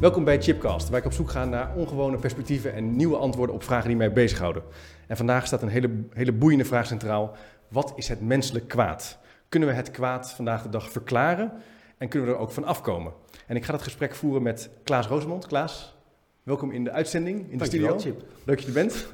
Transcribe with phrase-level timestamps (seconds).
[0.00, 3.62] Welkom bij Chipcast, waar ik op zoek ga naar ongewone perspectieven en nieuwe antwoorden op
[3.62, 4.62] vragen die mij bezighouden.
[5.06, 7.36] En vandaag staat een hele, hele boeiende vraag centraal.
[7.68, 9.18] Wat is het menselijk kwaad?
[9.48, 11.52] Kunnen we het kwaad vandaag de dag verklaren
[11.98, 13.12] en kunnen we er ook van afkomen?
[13.46, 15.46] En ik ga dat gesprek voeren met Klaas Rosemond.
[15.46, 15.96] Klaas,
[16.42, 17.98] welkom in de uitzending, in de studio.
[17.98, 18.22] Chip.
[18.44, 19.06] Leuk dat je er bent.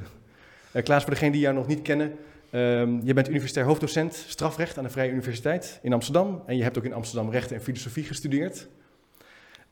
[0.73, 2.13] Uh, Klaas, voor degenen die jou nog niet kennen,
[2.53, 6.43] um, je bent universitair hoofddocent strafrecht aan de Vrije Universiteit in Amsterdam.
[6.47, 8.69] En je hebt ook in Amsterdam recht en filosofie gestudeerd.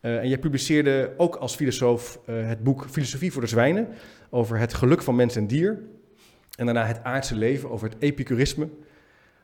[0.04, 3.88] Uh, en jij publiceerde ook als filosoof uh, het boek Filosofie voor de Zwijnen
[4.30, 5.82] over het geluk van mens en dier.
[6.56, 8.68] En daarna het aardse leven over het epicurisme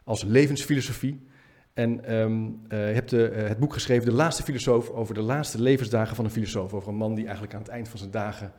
[0.04, 1.26] als levensfilosofie.
[1.72, 5.62] En um, uh, je hebt de, het boek geschreven De Laatste Filosoof over de laatste
[5.62, 6.74] levensdagen van een filosoof.
[6.74, 8.52] Over een man die eigenlijk aan het eind van zijn dagen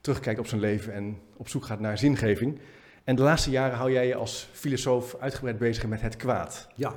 [0.00, 2.58] terugkijkt op zijn leven en op zoek gaat naar zingeving.
[3.04, 6.68] En de laatste jaren hou jij je als filosoof uitgebreid bezig met het kwaad.
[6.74, 6.94] Ja.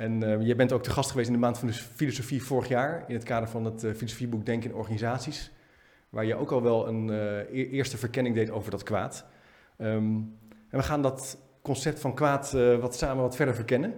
[0.00, 2.68] En uh, jij bent ook te gast geweest in de maand van de filosofie vorig
[2.68, 5.50] jaar, in het kader van het uh, filosofieboek Denken in Organisaties,
[6.08, 9.24] waar je ook al wel een uh, eerste verkenning deed over dat kwaad.
[9.78, 13.94] Um, en we gaan dat concept van kwaad wat samen wat verder verkennen.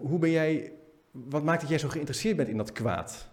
[0.00, 0.72] hoe ben jij,
[1.10, 3.28] wat maakt dat jij zo geïnteresseerd bent in dat kwaad?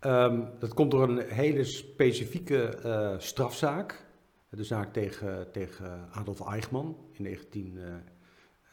[0.00, 2.78] Um, dat komt door een hele specifieke
[3.18, 4.04] strafzaak.
[4.48, 7.78] De zaak tegen, tegen Adolf Eichmann in 19...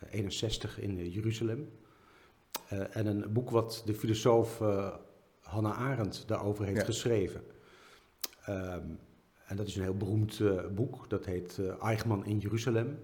[0.07, 1.69] 61 in uh, Jeruzalem.
[2.73, 4.95] Uh, en een boek wat de filosoof uh,
[5.41, 6.85] Hannah Arendt daarover heeft ja.
[6.85, 7.41] geschreven.
[8.49, 8.99] Um,
[9.45, 10.41] en dat is een heel beroemd
[10.75, 11.09] boek.
[11.09, 12.99] Dat heet Eichmann in Jeruzalem.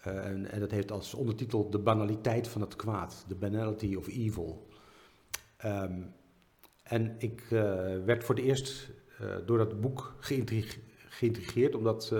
[0.00, 3.24] En, en, dat heeft als ondertitel De banaliteit van het kwaad.
[3.28, 4.68] The banality of evil.
[5.64, 6.12] Um,
[6.82, 7.42] en ik
[8.04, 8.90] werd voor het eerst
[9.46, 10.16] door dat boek
[11.08, 12.12] geïntrigeerd, omdat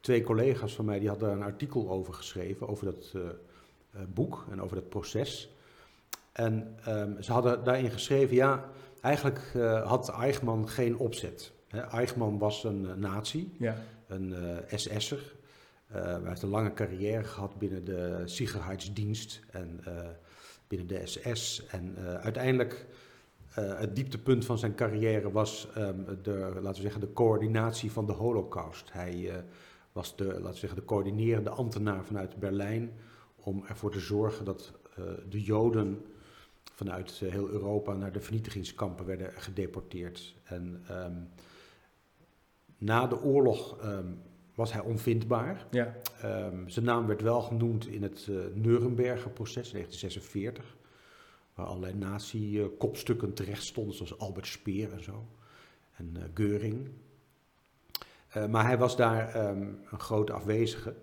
[0.00, 4.46] twee collega's van mij die hadden een artikel over geschreven, over dat uh, uh, boek
[4.50, 5.52] en over dat proces.
[6.32, 8.64] En um, ze hadden daarin geschreven, ja,
[9.00, 11.52] eigenlijk uh, had Eichmann geen opzet.
[11.68, 13.76] He, Eichmann was een nazi, ja.
[14.06, 14.34] een
[14.74, 15.34] SS'er.
[15.86, 19.80] hij heeft een lange carrière gehad binnen de Sicherheidsdienst en
[20.68, 21.66] binnen de SS.
[21.66, 22.86] En uiteindelijk,
[23.54, 28.12] het dieptepunt van zijn carrière was um, de, laten we zeggen, de coördinatie van de
[28.12, 28.92] holocaust.
[28.92, 29.44] Hij
[29.98, 32.92] was de, laten we zeggen, de coördinerende ambtenaar vanuit Berlijn
[33.36, 36.04] om ervoor te zorgen dat uh, de Joden
[36.74, 40.34] vanuit uh, heel Europa naar de vernietigingskampen werden gedeporteerd.
[40.44, 41.28] En um,
[42.78, 44.22] na de oorlog um,
[44.54, 45.66] was hij onvindbaar.
[45.70, 45.96] Ja.
[46.24, 50.76] Um, zijn naam werd wel genoemd in het uh, Nuremberger proces 1946,
[51.54, 55.26] waar allerlei nazi-kopstukken terecht stonden, zoals Albert Speer en zo,
[55.96, 56.88] en Geuring.
[58.36, 60.94] Uh, maar hij was daar um, een grote afwezige.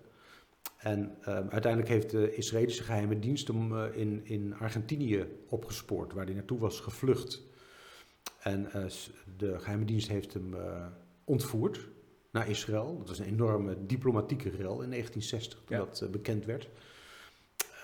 [0.76, 6.24] En um, uiteindelijk heeft de Israëlische geheime dienst hem uh, in, in Argentinië opgespoord, waar
[6.24, 7.42] hij naartoe was gevlucht.
[8.40, 8.84] En uh,
[9.36, 10.54] de geheime dienst heeft hem
[11.24, 11.88] ontvoerd
[12.30, 12.98] naar Israël.
[12.98, 15.84] Dat was een enorme diplomatieke rel in 1960, toen ja.
[15.84, 16.68] dat bekend werd.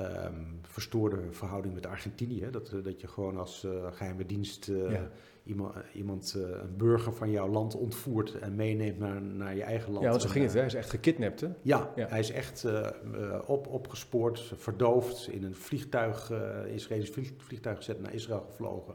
[0.01, 2.49] Um, verstoorde verhouding met Argentinië.
[2.51, 5.11] Dat, dat je gewoon als geheime dienst ja
[5.45, 9.93] iemand, iemand uh, een burger van jouw land ontvoert en meeneemt naar, naar je eigen
[9.93, 10.05] land.
[10.05, 10.53] Ja, zo ging het.
[10.53, 10.59] Hè?
[10.59, 11.49] Hij is echt gekidnapt, hè?
[11.63, 12.07] Ja, ja.
[12.09, 12.89] hij is echt uh,
[13.47, 18.95] op, opgespoord, verdoofd, in een vliegtuig, uh, Israëlisch vliegtuig gezet, naar Israël gevlogen.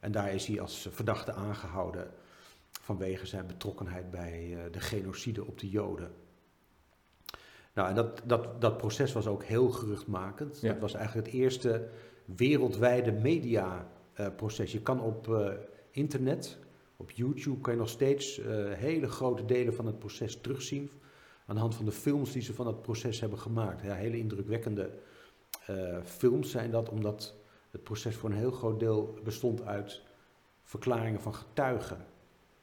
[0.00, 2.10] En daar is hij als verdachte aangehouden
[2.80, 6.10] vanwege zijn betrokkenheid bij de genocide op de Joden.
[7.74, 10.60] Nou, en dat, dat, dat proces was ook heel geruchtmakend.
[10.60, 10.72] Ja.
[10.72, 11.88] Dat was eigenlijk het eerste
[12.24, 14.72] wereldwijde mediaproces.
[14.72, 15.28] Je kan op
[15.92, 16.58] internet,
[16.96, 20.90] op YouTube, kan je nog steeds uh, hele grote delen van het proces terugzien.
[21.46, 23.82] Aan de hand van de films die ze van het proces hebben gemaakt.
[23.82, 24.98] Ja, hele indrukwekkende
[25.70, 27.34] uh, films zijn dat, omdat
[27.70, 30.02] het proces voor een heel groot deel bestond uit
[30.62, 32.06] verklaringen van getuigen.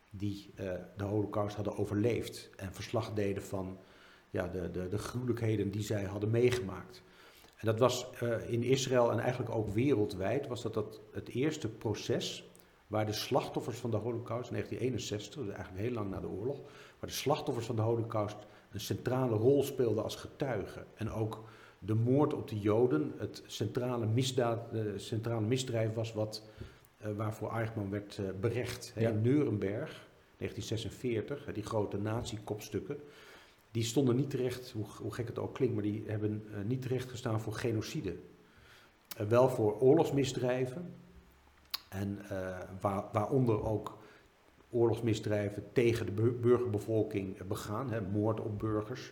[0.10, 3.78] Die uh, de holocaust hadden overleefd en verslag deden van
[4.30, 7.04] ja, de, de, de gruwelijkheden die zij hadden meegemaakt.
[7.56, 8.08] En dat was
[8.48, 12.49] in Israël en eigenlijk ook wereldwijd, was dat, dat het eerste proces
[12.90, 16.60] waar de slachtoffers van de Holocaust, in 1961, dus eigenlijk heel lang na de oorlog,
[17.00, 18.38] waar de slachtoffers van de Holocaust
[18.72, 20.86] een centrale rol speelden als getuigen.
[20.96, 21.44] En ook
[21.80, 24.60] de moord op de Joden het centrale, misdaad,
[24.96, 26.44] centrale misdrijf was wat,
[27.06, 28.94] uh, waarvoor Eichmann werd uh, berecht.
[28.96, 29.10] Ja.
[29.10, 30.08] In Nuremberg,
[30.38, 32.98] 1946, die grote nazi-kopstukken,
[33.72, 37.10] die stonden niet terecht, hoe, hoe, gek het ook klinkt, maar die hebben niet terecht
[37.10, 38.16] gestaan voor genocide.
[39.28, 40.94] wel voor oorlogsmisdrijven,
[41.90, 43.98] en uh, waar, waaronder ook
[44.70, 49.12] oorlogsmisdrijven tegen de burgerbevolking begaan, hè, moord op burgers.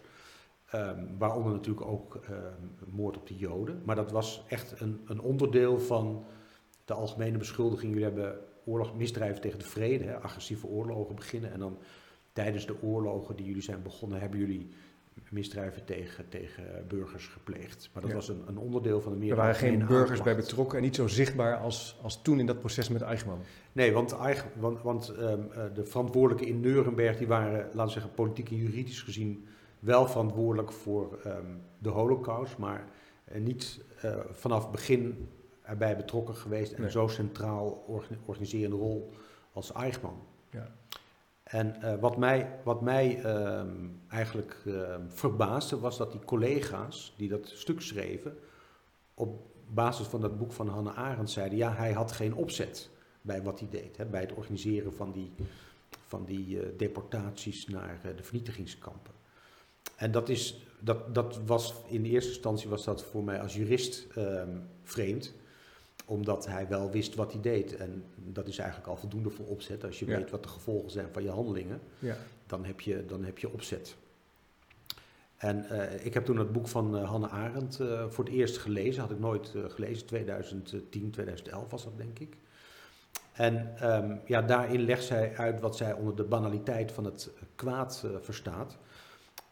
[0.75, 3.81] Um, waaronder natuurlijk ook um, moord op de Joden.
[3.85, 6.25] Maar dat was echt een, een onderdeel van
[6.85, 7.91] de algemene beschuldiging.
[7.91, 11.51] Jullie hebben oorlog, misdrijven tegen de vrede, agressieve oorlogen beginnen.
[11.51, 11.77] En dan
[12.33, 14.69] tijdens de oorlogen die jullie zijn begonnen, hebben jullie
[15.29, 17.89] misdrijven tegen, tegen burgers gepleegd.
[17.93, 18.17] Maar dat Ja.
[18.17, 20.95] was een, een onderdeel van de meer Er waren geen burgers bij betrokken en niet
[20.95, 23.41] zo zichtbaar als, als toen in dat proces met Eichmann.
[23.71, 24.15] Nee, want,
[24.59, 28.55] want, want ehm, eh, de verantwoordelijken in Nuremberg, die waren, laten we zeggen, politiek en
[28.55, 29.47] juridisch gezien
[29.79, 31.45] wel verantwoordelijk voor ehm,
[31.79, 32.87] de holocaust, maar
[33.25, 35.27] eh, niet eh, vanaf het begin
[35.61, 36.91] erbij betrokken geweest en Nee.
[36.91, 39.11] zo centraal orga- organiserende rol
[39.53, 40.15] als Eichmann.
[40.49, 40.71] Ja.
[41.47, 47.29] En eh, wat mij, wat mij ehm, eigenlijk ehm, verbaasde was dat die collega's die
[47.29, 48.37] dat stuk schreven,
[49.13, 52.89] op basis van dat boek van Hannah Arendt zeiden, ja, hij had geen opzet
[53.21, 55.31] bij wat hij deed, hè, bij het organiseren van die,
[56.07, 59.13] van die eh, deportaties naar eh, de vernietigingskampen.
[59.95, 64.07] En dat, is, dat, dat was in eerste instantie was dat voor mij als jurist
[64.15, 65.33] ehm, vreemd,
[66.07, 67.75] omdat hij wel wist wat hij deed.
[67.75, 69.83] En dat is eigenlijk al voldoende voor opzet.
[69.83, 70.17] Als je Ja.
[70.17, 72.15] weet wat de gevolgen zijn van je handelingen, Ja.
[72.45, 73.95] dan heb je, dan heb je opzet.
[75.37, 78.57] En eh, ik heb toen het boek van eh, Hannah Arendt eh, voor het eerst
[78.57, 79.01] gelezen.
[79.01, 80.05] Had ik nooit gelezen.
[80.07, 82.37] 2010, 2011 was dat, denk ik.
[83.33, 88.05] En ehm, ja, daarin legt zij uit wat zij onder de banaliteit van het kwaad
[88.21, 88.77] verstaat.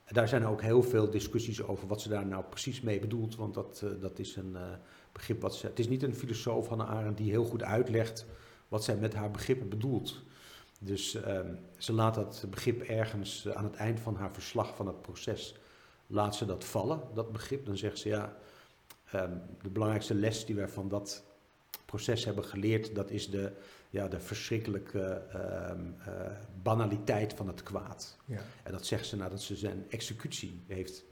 [0.07, 3.35] Daar zijn ook heel veel discussies over wat ze daar nou precies mee bedoelt.
[3.35, 4.57] Want dat, dat is een
[5.15, 5.65] begrip wat ze.
[5.67, 8.25] Het is niet een filosoof, Hannah Arendt, die heel goed uitlegt
[8.67, 10.23] wat zij met haar begrippen bedoelt.
[10.79, 15.01] Dus ehm, ze laat dat begrip ergens aan het eind van haar verslag van het
[15.01, 15.55] proces,
[16.07, 17.65] laat ze dat vallen, dat begrip.
[17.65, 18.37] Dan zegt ze ja,
[19.11, 21.23] ehm, de belangrijkste les die wij van dat
[21.85, 23.51] proces hebben geleerd, dat is de,
[23.89, 25.01] ja, de verschrikkelijke
[25.31, 26.31] ehm, eh,
[26.63, 28.17] banaliteit van het kwaad.
[28.25, 28.41] Ja.
[28.63, 31.03] En dat zegt ze nadat ze zijn executie heeft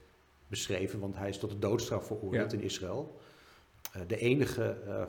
[0.48, 2.58] beschreven, want hij is tot de doodstraf veroordeeld Ja.
[2.58, 3.20] in Israël.
[3.94, 5.06] Eh, de enige eh, eh,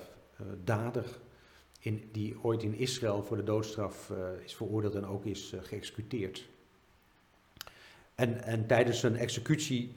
[0.64, 1.06] dader
[1.80, 4.12] in, die ooit in Israël voor de doodstraf
[4.44, 6.48] is veroordeeld en ook is geëxecuteerd.
[8.16, 9.94] En, en tijdens zijn executie,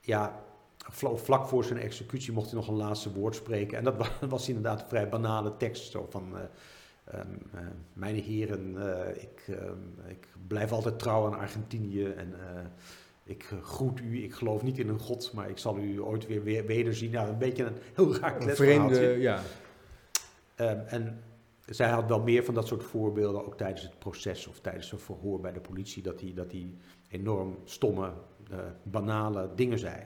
[0.00, 0.44] ja,
[0.78, 3.78] vla- vlak voor zijn executie mocht hij nog een laatste woord spreken.
[3.78, 6.36] En dat wa- was inderdaad een vrij banale tekst, zo van...
[6.36, 6.42] eh,
[7.04, 7.60] ehm, eh,
[7.92, 8.76] mijn heren,
[9.20, 12.34] ik, ehm, ik blijf altijd trouw aan Argentinië en
[13.28, 14.22] ik eh, groet u.
[14.22, 17.10] Ik geloof niet in een god, maar ik zal u ooit weer, weer wederzien.
[17.10, 19.42] Nou, een beetje een heel raar Een vreemde, ja.
[20.54, 21.22] Ehm, en
[21.66, 24.98] zij had wel meer van dat soort voorbeelden, ook tijdens het proces of tijdens een
[24.98, 26.76] verhoor bij de politie, dat hij dat die
[27.08, 28.12] enorm stomme,
[28.50, 30.02] eh, banale dingen zei.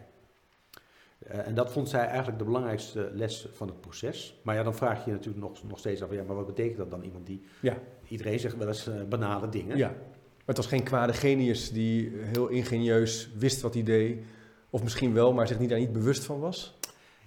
[1.19, 4.41] Eh, en dat vond zij eigenlijk de belangrijkste les van het proces.
[4.43, 6.77] Maar ja, dan vraag je je natuurlijk nog, nog steeds af, ja, maar wat betekent
[6.77, 7.03] dat dan?
[7.03, 7.77] Iemand die, Ja.
[8.09, 9.77] iedereen zegt wel eens banale dingen.
[9.77, 9.95] ja.
[10.45, 14.25] Maar het was geen kwade genius die heel ingenieus wist wat hij deed.
[14.71, 16.79] Of misschien wel, maar zich niet daar niet bewust van was.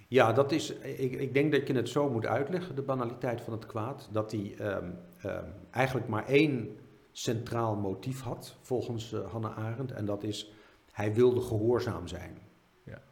[0.08, 3.52] Ja, dat is, ik, ik denk dat je het zo moet uitleggen, de banaliteit van
[3.52, 4.08] het kwaad.
[4.12, 4.90] Dat hij ehm,
[5.22, 6.76] ehm, eigenlijk maar één
[7.12, 9.92] centraal motief had, volgens eh, Hannah Arendt.
[9.92, 10.52] En dat is,
[10.92, 12.38] hij wilde gehoorzaam zijn.
[12.84, 13.02] Ja.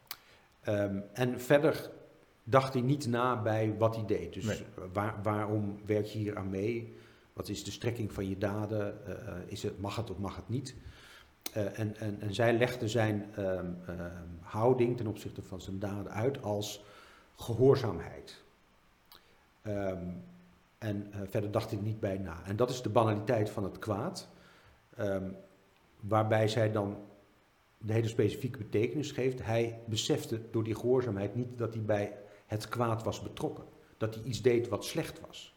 [0.61, 1.91] Ehm, en verder
[2.43, 4.35] dacht hij niet na bij wat hij deed.
[4.35, 4.65] Dus Nee.
[4.93, 6.97] waar, waarom werk je hier aan mee?
[7.35, 9.07] Wat is de strekking van je daden?
[9.07, 10.75] Eh, eh, is het, mag het of mag het niet?
[11.53, 16.13] Eh, en, en, en zij legde zijn ehm, ehm, houding ten opzichte van zijn daden
[16.13, 16.85] uit als
[17.37, 18.43] gehoorzaamheid.
[19.63, 20.09] Ehm,
[20.79, 22.43] en verder dacht hij niet bij na.
[22.45, 24.29] En dat is de banaliteit van het kwaad,
[26.01, 26.97] waarbij zij dan
[27.79, 29.45] de hele specifieke betekenis geeft.
[29.45, 32.17] Hij besefte door die gehoorzaamheid niet dat hij bij
[32.47, 33.65] het kwaad was betrokken.
[33.97, 35.54] Dat hij iets deed wat slecht was.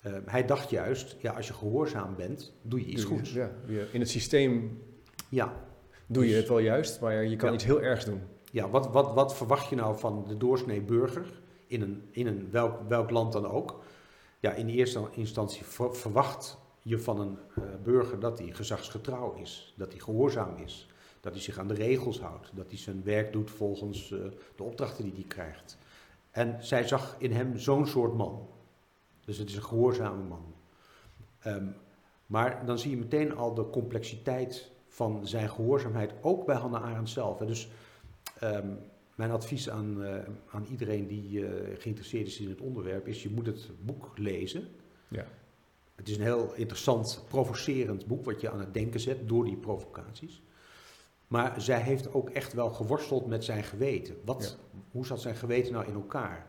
[0.00, 3.32] Ehm, hij dacht juist, ja, als je gehoorzaam bent, doe je iets Doe je- goeds.
[3.32, 3.50] Ja,
[3.92, 4.82] in het systeem
[5.28, 5.64] Ja,
[6.06, 7.54] doe je Dus- het wel juist, maar je kan Ja.
[7.54, 8.20] iets heel ergs doen.
[8.52, 12.48] Ja, wat, wat, wat verwacht je nou van de doorsnee burger in, een, in een
[12.50, 13.82] welk, welk land dan ook?
[14.40, 19.74] Ja, in eerste instantie ver- verwacht je van een eh, burger dat hij gezagsgetrouw is,
[19.76, 20.88] dat hij gehoorzaam is,
[21.20, 24.18] dat hij zich aan de regels houdt, dat hij zijn werk doet volgens eh,
[24.56, 25.78] de opdrachten die hij krijgt.
[26.30, 28.48] En zij zag in hem zo'n soort man.
[29.30, 30.54] Dus het is een gehoorzame man.
[31.40, 31.66] Ehm,
[32.26, 37.10] maar dan zie je meteen al de complexiteit van zijn gehoorzaamheid, ook bij Hannah Arendt
[37.10, 37.38] zelf.
[37.38, 37.46] hè.
[37.46, 37.70] Dus
[38.40, 38.68] Ehm,
[39.14, 40.14] mijn advies aan, eh,
[40.50, 44.68] aan iedereen die eh, geïnteresseerd is in het onderwerp is: je moet het boek lezen.
[45.08, 45.26] Ja.
[45.94, 49.56] Het is een heel interessant, provocerend boek wat je aan het denken zet door die
[49.56, 50.42] provocaties.
[51.28, 54.16] Maar zij heeft ook echt wel geworsteld met zijn geweten.
[54.24, 54.58] Wat,
[54.90, 56.46] Hoe zat zijn geweten nou in elkaar?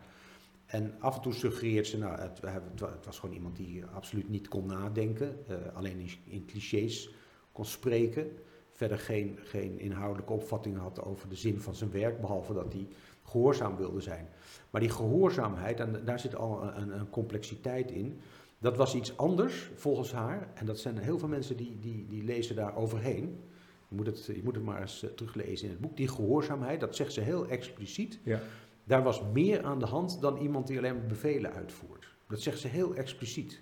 [0.71, 2.41] En af en toe suggereert ze, nou, het,
[2.81, 7.13] het was gewoon iemand die absoluut niet kon nadenken, eh, alleen in, clichés
[7.51, 8.31] kon spreken
[8.71, 12.87] verder geen, geen inhoudelijke opvatting had over de zin van zijn werk, behalve dat hij
[13.23, 14.27] gehoorzaam wilde zijn.
[14.69, 18.19] Maar die gehoorzaamheid, en daar zit al een, een complexiteit in,
[18.59, 20.51] Dat was iets anders volgens haar.
[20.53, 23.39] En dat zijn heel veel mensen die, die, die lezen daar overheen.
[23.87, 25.97] Je moet, het, je moet het maar eens eh, teruglezen in het boek.
[25.97, 28.19] Die gehoorzaamheid, dat zegt ze heel expliciet.
[28.23, 28.39] Ja.
[28.83, 32.07] Daar was meer aan de hand dan iemand die alleen bevelen uitvoert.
[32.27, 33.61] Dat zegt ze heel expliciet.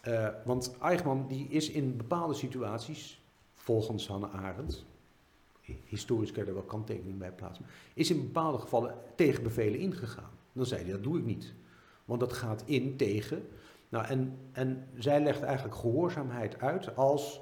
[0.00, 3.20] Eh, want Eichmann die is in bepaalde situaties,
[3.54, 4.84] volgens Hannah Arendt,
[5.84, 10.30] historisch kan je er wel kanttekening bij plaatsen, is in bepaalde gevallen tegen bevelen ingegaan.
[10.52, 11.54] Dan zei hij, dat doe ik niet.
[12.04, 13.48] Want dat gaat in tegen.
[13.88, 17.40] Nou, en, en zij legt eigenlijk gehoorzaamheid uit als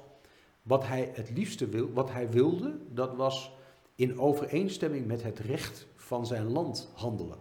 [0.61, 3.51] wat hij het liefste wil, wat hij wilde, dat was
[3.95, 7.37] in overeenstemming met het recht van zijn land handelen.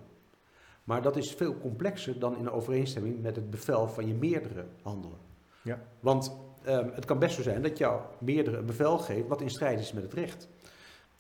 [0.85, 5.19] Maar dat is veel complexer dan in overeenstemming met het bevel van je meerdere handelen.
[5.63, 5.79] Ja.
[6.01, 9.51] Want ehm, het kan best zo zijn dat jouw meerdere een bevel geeft wat in
[9.51, 10.49] strijd is met het recht.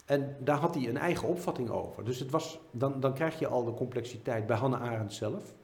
[0.04, 2.04] En daar had hij een eigen opvatting over.
[2.04, 5.54] Dus het was, dan, dan krijg je al de complexiteit bij Hannah Arendt zelf.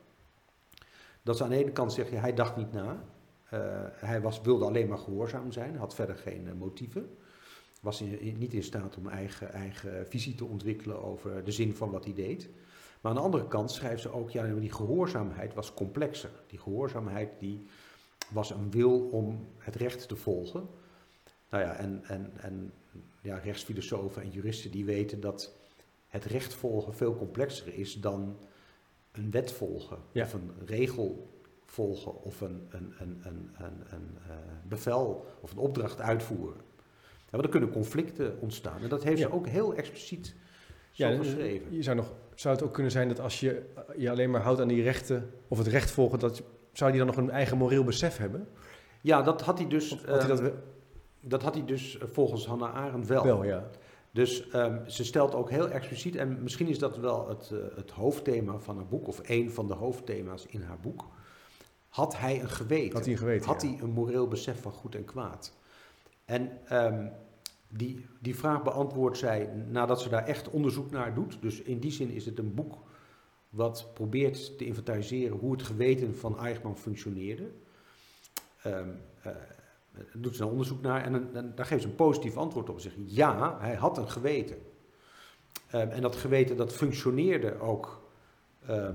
[1.22, 3.04] Dat ze aan de ene kant zegt, ja, hij dacht niet na.
[3.52, 3.60] Uh,
[3.92, 7.16] hij was, wilde alleen maar gehoorzaam zijn, had verder geen uh, motieven.
[7.82, 11.90] Was in, niet in staat om eigen, eigen visie te ontwikkelen over de zin van
[11.90, 12.48] wat hij deed.
[13.00, 16.30] Maar aan de andere kant schrijft ze ook, ja, die gehoorzaamheid was complexer.
[16.46, 17.66] Die gehoorzaamheid die
[18.28, 20.68] was een wil om het recht te volgen.
[21.50, 22.72] Nou ja, en, en, en
[23.20, 25.52] ja, rechtsfilosofen en juristen die weten dat
[26.08, 28.36] het recht volgen veel complexer is dan
[29.12, 29.98] een wet volgen.
[30.12, 30.24] Ja.
[30.24, 31.30] Of een regel
[31.64, 34.34] volgen of een, een, een, een, een, een uh,
[34.68, 36.60] bevel of een opdracht uitvoeren.
[37.32, 38.82] Ja, maar er kunnen conflicten ontstaan.
[38.82, 39.26] En dat heeft Ja.
[39.28, 40.34] ze ook heel expliciet
[40.90, 41.74] zo Ja, geschreven.
[41.74, 43.62] je zou, nog, zou het ook kunnen zijn dat als je
[43.96, 47.08] je alleen maar houdt aan die rechten of het recht volgen, dat, zou die dan
[47.08, 48.48] nog een eigen moreel besef hebben?
[49.00, 50.52] Ja, dat had hij dus, Of had hij eh, dat wel?
[51.20, 53.24] dat had hij dus eh, volgens Hannah Arendt wel.
[53.24, 53.68] wel ja.
[54.10, 57.90] Dus ehm, ze stelt ook heel expliciet, en misschien is dat wel het, eh, het
[57.90, 61.06] hoofdthema van haar boek, of een van de hoofdthema's in haar boek.
[61.88, 62.92] Had hij een geweten?
[62.92, 63.68] Had hij een geweten, Had ja.
[63.68, 65.52] hij een moreel besef van goed en kwaad?
[66.24, 67.08] En ehm,
[67.68, 71.38] die, die vraag beantwoordt zij nadat ze daar echt onderzoek naar doet.
[71.40, 72.78] Dus in die zin is het een boek
[73.48, 77.50] wat probeert te inventariseren hoe het geweten van Eichmann functioneerde.
[78.62, 78.88] Ehm,
[79.22, 79.32] eh,
[80.12, 82.80] doet ze een onderzoek naar en dan, daar geeft ze een positief antwoord op.
[82.80, 84.56] Zegt ja, hij had een geweten.
[85.70, 88.00] Ehm, en dat geweten dat functioneerde ook
[88.66, 88.88] eh,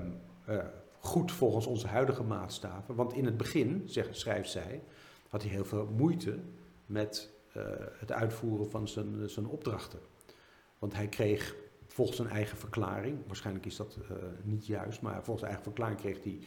[1.00, 2.96] goed volgens onze huidige maatstaven.
[2.96, 4.84] Want in het begin, schrijft zij,
[5.30, 6.40] had hij heel veel moeite
[6.88, 7.64] met eh,
[8.00, 10.00] het uitvoeren van zijn, zijn opdrachten.
[10.80, 15.40] Want hij kreeg volgens zijn eigen verklaring, waarschijnlijk is dat eh, niet juist, maar volgens
[15.40, 16.40] zijn eigen verklaring kreeg hij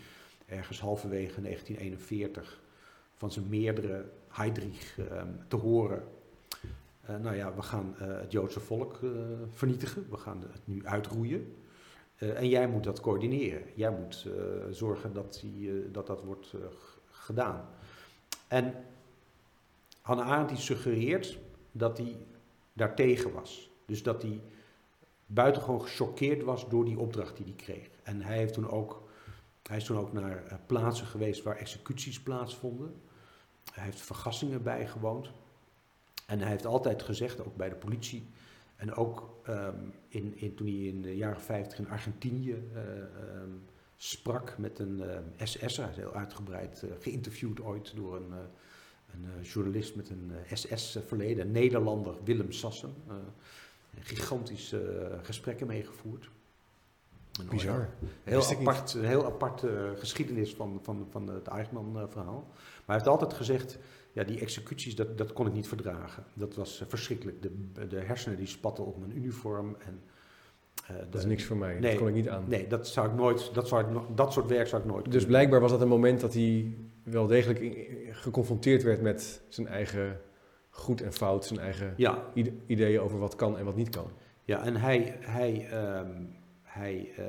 [0.47, 2.61] ergens halverwege 1941
[3.15, 6.05] van zijn meerdere Heydrich eh, te horen.
[7.01, 9.11] eh, nou ja, we gaan eh, het Joodse volk eh,
[9.51, 11.55] vernietigen, we gaan het nu uitroeien.
[12.17, 13.63] Eh, en jij moet dat coördineren.
[13.75, 14.33] Jij moet eh,
[14.71, 16.61] zorgen dat, die, eh, dat dat wordt eh,
[17.11, 17.69] gedaan.
[18.49, 18.75] En
[20.01, 21.39] Hannah Arendt suggereert
[21.73, 22.17] dat hij
[22.73, 23.71] daartegen was.
[23.87, 24.43] Dus dat hij
[25.27, 27.89] buitengewoon gechoqueerd was door die opdracht die hij kreeg.
[28.03, 29.09] En hij, heeft toen ook,
[29.63, 32.95] hij is toen ook naar eh, plaatsen geweest waar executies plaatsvonden.
[33.73, 35.31] Hij heeft vergassingen bijgewoond.
[36.27, 38.27] En hij heeft altijd gezegd, ook bij de politie,
[38.81, 39.77] en ook ehm,
[40.09, 43.51] in, in, toen hij in de jaren 50 in Argentinië eh, ehm,
[43.97, 48.33] sprak met een eh, SS'er, hij is heel uitgebreid eh, geïnterviewd ooit door een,
[49.15, 52.95] een eh, journalist met een eh, SS-verleden, een Nederlander, Willem Sassen.
[53.09, 53.17] eh,
[54.01, 56.31] gigantische gesprekken meegevoerd.
[57.51, 57.89] Bizar.
[58.25, 59.63] Heel apart, een heel apart
[59.97, 62.47] geschiedenis van, van, van het Eichmann-verhaal.
[62.55, 63.79] Maar hij heeft altijd gezegd,
[64.13, 66.25] ja, die executies, dat, dat kon ik niet verdragen.
[66.35, 67.43] Dat was verschrikkelijk.
[67.43, 69.77] De, de hersenen die spatten op mijn uniform.
[69.79, 70.01] En,
[71.11, 71.73] Dat is niks voor mij.
[71.73, 71.91] Nee.
[71.91, 72.45] Dat kon ik niet aan.
[72.49, 75.13] Nee, dat, zou ik nooit, dat, zou ik, dat soort werk zou ik nooit Dus
[75.13, 76.75] kunnen blijkbaar was dat een moment dat hij
[77.11, 80.21] wel degelijk geconfronteerd werd met zijn eigen
[80.71, 81.95] goed en fout, zijn eigen.
[81.97, 82.25] Ja,
[82.67, 84.11] ideeën over wat kan en wat niet kan.
[84.45, 86.25] Ja, en hij, hij, ehm,
[86.63, 87.25] hij eh,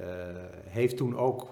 [0.67, 1.47] heeft toen ook,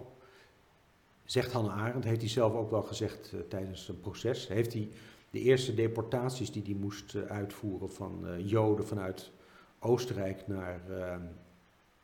[1.24, 4.90] zegt Hannah Arendt, heeft hij zelf ook wel gezegd eh, tijdens een proces, heeft hij
[5.30, 9.32] de eerste deportaties die hij moest eh, uitvoeren van Joden vanuit
[9.80, 11.22] Oostenrijk naar ehm,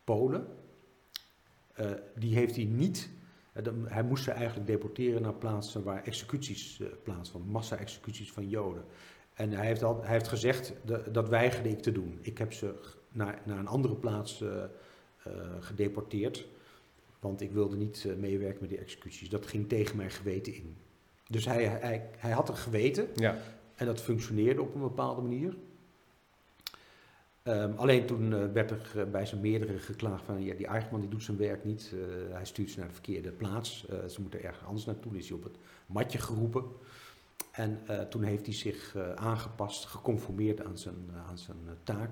[0.04, 0.48] Polen,
[2.16, 3.10] die heeft hij niet,
[3.86, 8.84] hij moest ze eigenlijk deporteren naar plaatsen waar executies uh, plaatsvonden, massa-executies van Joden.
[9.36, 12.20] En hij heeft, al, hij heeft gezegd, dat, dat weigerde ik te doen.
[12.22, 12.74] Ik heb ze
[13.12, 16.48] naar, naar een andere plaats eh, eh, gedeporteerd.
[17.20, 19.30] Want ik wilde niet eh, meewerken met die executies.
[19.30, 20.76] Dat ging tegen mijn geweten in.
[21.30, 23.38] Dus hij, hij, hij had een geweten Ja,
[23.76, 25.56] en dat functioneerde op een bepaalde manier.
[27.46, 31.02] Ehm, alleen toen eh, werd er eh, bij zijn meerdere geklaagd van ja, die Eichmann
[31.02, 31.94] die doet zijn werk niet.
[31.94, 33.86] Eh, hij stuurt ze naar de verkeerde plaats.
[34.10, 35.12] Ze moeten ergens anders naartoe.
[35.12, 36.64] Dan is hij op het matje geroepen.
[37.52, 40.96] En toen heeft hij zich aangepast, geconformeerd aan zijn,
[41.30, 42.10] aan zijn taak.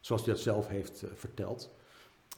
[0.00, 1.70] Zoals hij dat zelf heeft verteld.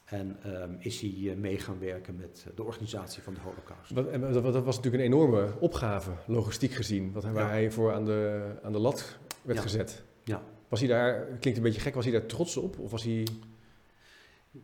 [0.05, 3.91] En ehm, is hij mee gaan werken met de organisatie van de Holocaust.
[3.91, 7.47] Wat, en dat, dat was natuurlijk een enorme opgave, logistiek gezien, wat, waar Ja.
[7.47, 9.63] hij voor aan de, aan de lat werd Ja.
[9.63, 10.03] gezet.
[10.23, 10.41] Ja.
[10.67, 12.79] Was hij daar, klinkt een beetje gek, was hij daar trots op?
[12.79, 13.27] Of was hij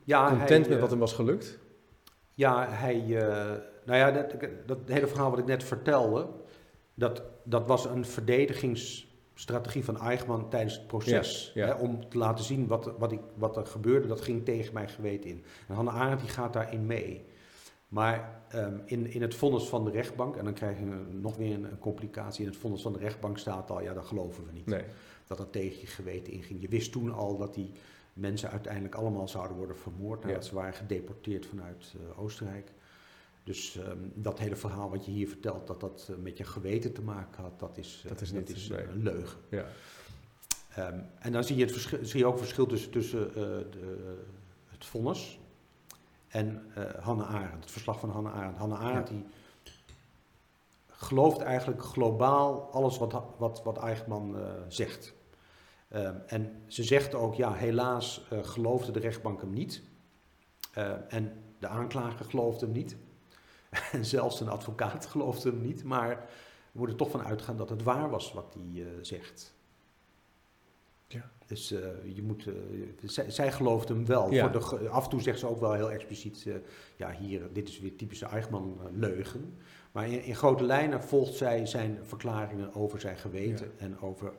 [0.03, 1.59] Ja, content hij, met eh, wat hem was gelukt?
[2.29, 2.95] Ja, hij.
[2.95, 6.27] eh, nou ja, dat, dat hele verhaal wat ik net vertelde.
[6.93, 11.51] Dat, dat was een verdedigingsstrategie van Eichmann tijdens het proces.
[11.53, 11.75] Ja, ja.
[11.75, 14.07] Hè, om te laten zien wat, wat, ik, wat er gebeurde.
[14.07, 15.43] Dat ging tegen mijn geweten in.
[15.67, 17.25] En Hannah Arendt die gaat daarin mee.
[17.87, 21.53] Maar ehm, in, in het vonnis van de rechtbank, en dan krijg je nog weer
[21.53, 22.43] een, een complicatie.
[22.45, 24.65] In het vonnis van de rechtbank staat al, ja, dat geloven we niet.
[24.65, 24.83] Nee.
[25.31, 26.61] Dat dat tegen je geweten inging.
[26.61, 27.71] Je wist toen al dat die
[28.13, 30.49] mensen uiteindelijk allemaal zouden worden vermoord nadat Ja.
[30.49, 32.71] ze waren gedeporteerd vanuit eh, Oostenrijk.
[33.43, 36.93] Dus ehm, dat hele verhaal wat je hier vertelt, dat dat eh, met je geweten
[36.93, 38.83] te maken had, dat is, eh, Dat is niet, nee.
[38.83, 39.39] een leugen.
[39.49, 39.65] Ja.
[40.75, 44.19] Ehm, en dan zie je, het verschil, zie je ook verschil tussen, tussen de,
[44.65, 45.39] het vonnis
[46.27, 48.57] en Hannah Arendt, het verslag van Hannah Arendt.
[48.57, 49.25] Hannah Arendt die
[50.87, 54.35] gelooft eigenlijk globaal alles wat, wat, wat Eichmann
[54.67, 55.13] zegt.
[55.91, 59.81] Ehm, en ze zegt ook, ja, helaas eh, geloofde de rechtbank hem niet.
[60.73, 62.95] Ehm, en de aanklager geloofde hem niet.
[63.91, 65.83] en zelfs een advocaat geloofde hem niet.
[65.83, 66.09] Maar
[66.71, 69.53] we moeten er toch van uitgaan dat het waar was wat hij eh, zegt.
[71.07, 71.31] Ja.
[71.45, 72.47] Dus eh, je moet,
[73.03, 74.31] zij, zij gelooft hem wel.
[74.31, 74.51] Ja.
[74.51, 76.47] Voor de, af en toe zegt ze ook wel heel expliciet,
[76.95, 79.57] ja hier, dit is weer typische Eichmann-leugen.
[79.91, 84.33] Maar in, in grote lijnen volgt zij zijn verklaringen over zijn geweten en over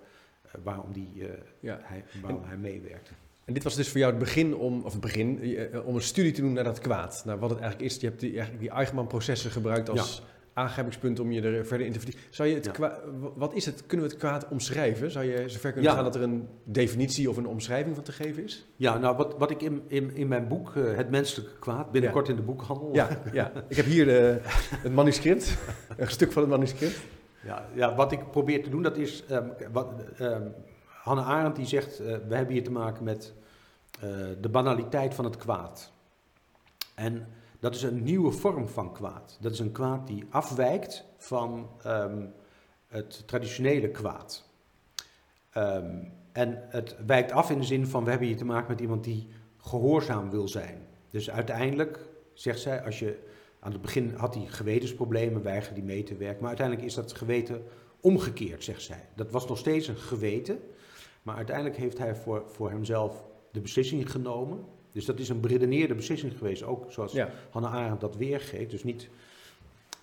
[0.62, 1.28] waarom, die, eh,
[1.60, 1.78] Ja.
[1.82, 3.10] hij, waarom hij meewerkte.
[3.44, 6.02] En dit was dus voor jou het begin om, of het begin, eh, om een
[6.02, 7.22] studie te doen naar dat kwaad.
[7.26, 8.00] Naar wat het eigenlijk is.
[8.00, 10.22] Je hebt die, eigenlijk die Eichmann-processen gebruikt als
[10.54, 12.26] aangrijpingspunt om je er verder in te verdiepen.
[12.30, 13.00] Zou je het Ja.
[13.36, 13.86] wat is het?
[13.86, 15.10] Kunnen we het kwaad omschrijven?
[15.10, 15.96] Zou je zover kunnen Ja.
[15.96, 18.66] gaan dat er een definitie of een omschrijving van te geven is?
[18.76, 22.28] Ja, nou wat, wat ik in, in, in mijn boek, eh, Het Menselijke Kwaad, binnenkort
[22.28, 22.90] in de boekhandel.
[22.94, 23.52] Ja, ja.
[23.68, 24.38] ik heb hier de,
[24.76, 25.56] het manuscript,
[25.96, 27.00] een stuk van het manuscript.
[27.42, 29.24] Ja, ja, wat ik probeer te doen, dat is...
[29.26, 30.48] ehm, wat, ehm,
[31.02, 33.32] Hannah Arendt die zegt, eh, we hebben hier te maken met
[34.00, 34.08] eh,
[34.40, 35.92] de banaliteit van het kwaad.
[36.94, 37.26] En
[37.60, 39.38] dat is een nieuwe vorm van kwaad.
[39.40, 42.26] Dat is een kwaad die afwijkt van ehm,
[42.86, 44.50] het traditionele kwaad.
[46.32, 49.04] En het wijkt af in de zin van, we hebben hier te maken met iemand
[49.04, 49.28] die
[49.58, 50.86] gehoorzaam wil zijn.
[51.10, 51.98] Dus uiteindelijk,
[52.32, 53.31] zegt zij, als je
[53.64, 56.38] aan het begin had hij gewetensproblemen, weigerde hij mee te werken.
[56.38, 57.62] Maar uiteindelijk is dat geweten
[58.00, 59.08] omgekeerd, zegt zij.
[59.14, 60.60] Dat was nog steeds een geweten.
[61.22, 64.64] Maar uiteindelijk heeft hij voor, voor hemzelf de beslissing genomen.
[64.92, 66.62] Dus dat is een beredeneerde beslissing geweest.
[66.62, 68.70] Ook zoals Ja, Hannah Arendt dat weergeeft.
[68.70, 69.08] Dus niet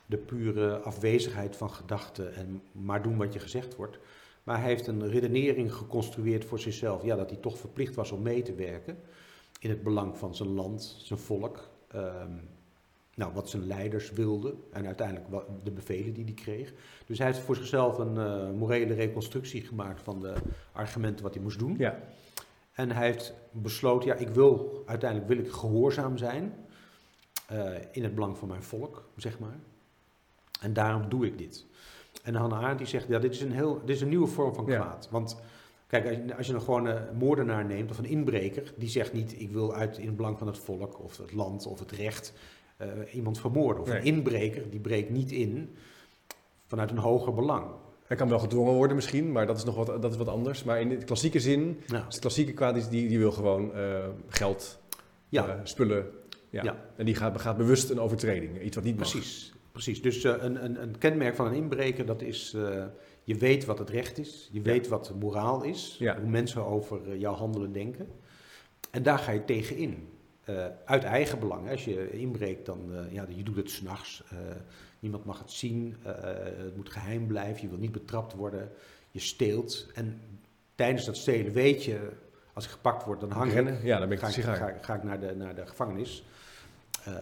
[0.05, 3.99] de pure afwezigheid van gedachten en maar doen wat je gezegd wordt.
[4.43, 7.03] Maar hij heeft een redenering geconstrueerd voor zichzelf.
[7.03, 8.97] Ja, dat hij toch verplicht was om mee te werken.
[9.59, 11.69] In het belang van zijn land, zijn volk.
[11.87, 12.37] ehm,
[13.19, 14.63] nou, wat zijn leiders wilden.
[14.71, 16.73] En uiteindelijk wat, de bevelen die hij kreeg.
[17.05, 20.33] Dus hij heeft voor zichzelf een eh, morele reconstructie gemaakt van de
[20.71, 21.75] argumenten wat hij moest doen.
[21.77, 21.99] ja.
[22.73, 26.53] En hij heeft besloten, ja, ik wil, uiteindelijk wil ik gehoorzaam zijn
[27.47, 29.59] eh, in het belang van mijn volk, zeg maar.
[30.61, 31.65] En daarom doe ik dit.
[32.23, 34.53] En Hannah Arendt die zegt, ja, dit is een, heel, dit is een nieuwe vorm
[34.53, 34.75] van Ja.
[34.79, 35.07] kwaad.
[35.11, 35.37] Want
[35.87, 39.39] kijk, als je, als je een gewone moordenaar neemt of een inbreker, die zegt niet,
[39.41, 42.33] ik wil uit in het belang van het volk of het land of het recht
[43.13, 43.81] iemand vermoorden.
[43.83, 43.97] Of Nee.
[43.97, 45.75] een inbreker, die breekt niet in
[46.67, 47.65] vanuit een hoger belang.
[48.05, 50.63] Hij kan wel gedwongen worden misschien, maar dat is nog wat, dat is wat anders.
[50.63, 52.05] Maar in de klassieke zin, Ja.
[52.09, 54.79] de klassieke kwaad is, die, die wil gewoon eh, geld,
[55.29, 55.47] Ja.
[55.47, 56.05] eh, spullen.
[56.49, 56.63] Ja.
[56.63, 56.85] Ja.
[56.95, 59.09] En die gaat, begaat bewust een overtreding, iets wat niet mag.
[59.11, 60.01] Precies, precies.
[60.01, 62.83] Dus eh, een, een, een kenmerk van een inbreker, dat is, eh,
[63.23, 67.19] je weet wat het recht is, je weet wat moraal is, hoe mensen over eh,
[67.19, 68.07] jouw handelen denken.
[68.91, 70.07] En daar ga je tegen in.
[70.49, 71.69] Eh, uit eigen belang.
[71.69, 74.23] Als je inbreekt, dan uh, ja, je doet het s'nachts.
[74.33, 74.39] Uh,
[74.99, 75.95] niemand mag het zien.
[76.03, 77.61] Het moet geheim blijven.
[77.61, 78.71] Je wil niet betrapt worden.
[79.11, 79.87] Je steelt.
[79.93, 80.21] En
[80.75, 82.09] tijdens dat stelen weet je,
[82.53, 83.73] als ik gepakt word, dan hang Rennen?
[83.73, 83.83] ik.
[83.83, 84.55] Ja, dan ben ik ga, sigaar.
[84.55, 86.23] Ga, ga ik naar de, naar de gevangenis.
[87.07, 87.13] Uh,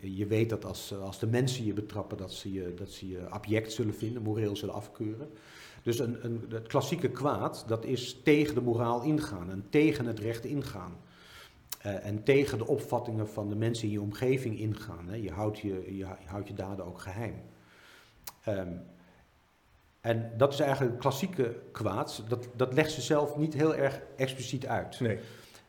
[0.00, 3.28] je weet dat als, als de mensen je betrappen, dat ze je, dat ze je
[3.28, 5.28] abject zullen vinden, moreel zullen afkeuren.
[5.82, 10.18] Dus een, een, het klassieke kwaad, dat is tegen de moraal ingaan en tegen het
[10.18, 10.96] recht ingaan.
[11.86, 15.08] Uh, en tegen de opvattingen van de mensen in je omgeving ingaan.
[15.08, 15.16] Hè.
[15.16, 17.34] Je, houdt je, je, houdt je daden ook geheim.
[18.48, 18.80] Um,
[20.00, 22.24] en dat is eigenlijk het klassieke kwaad.
[22.28, 25.00] Dat, dat legt ze zelf niet heel erg expliciet uit.
[25.00, 25.18] Nee.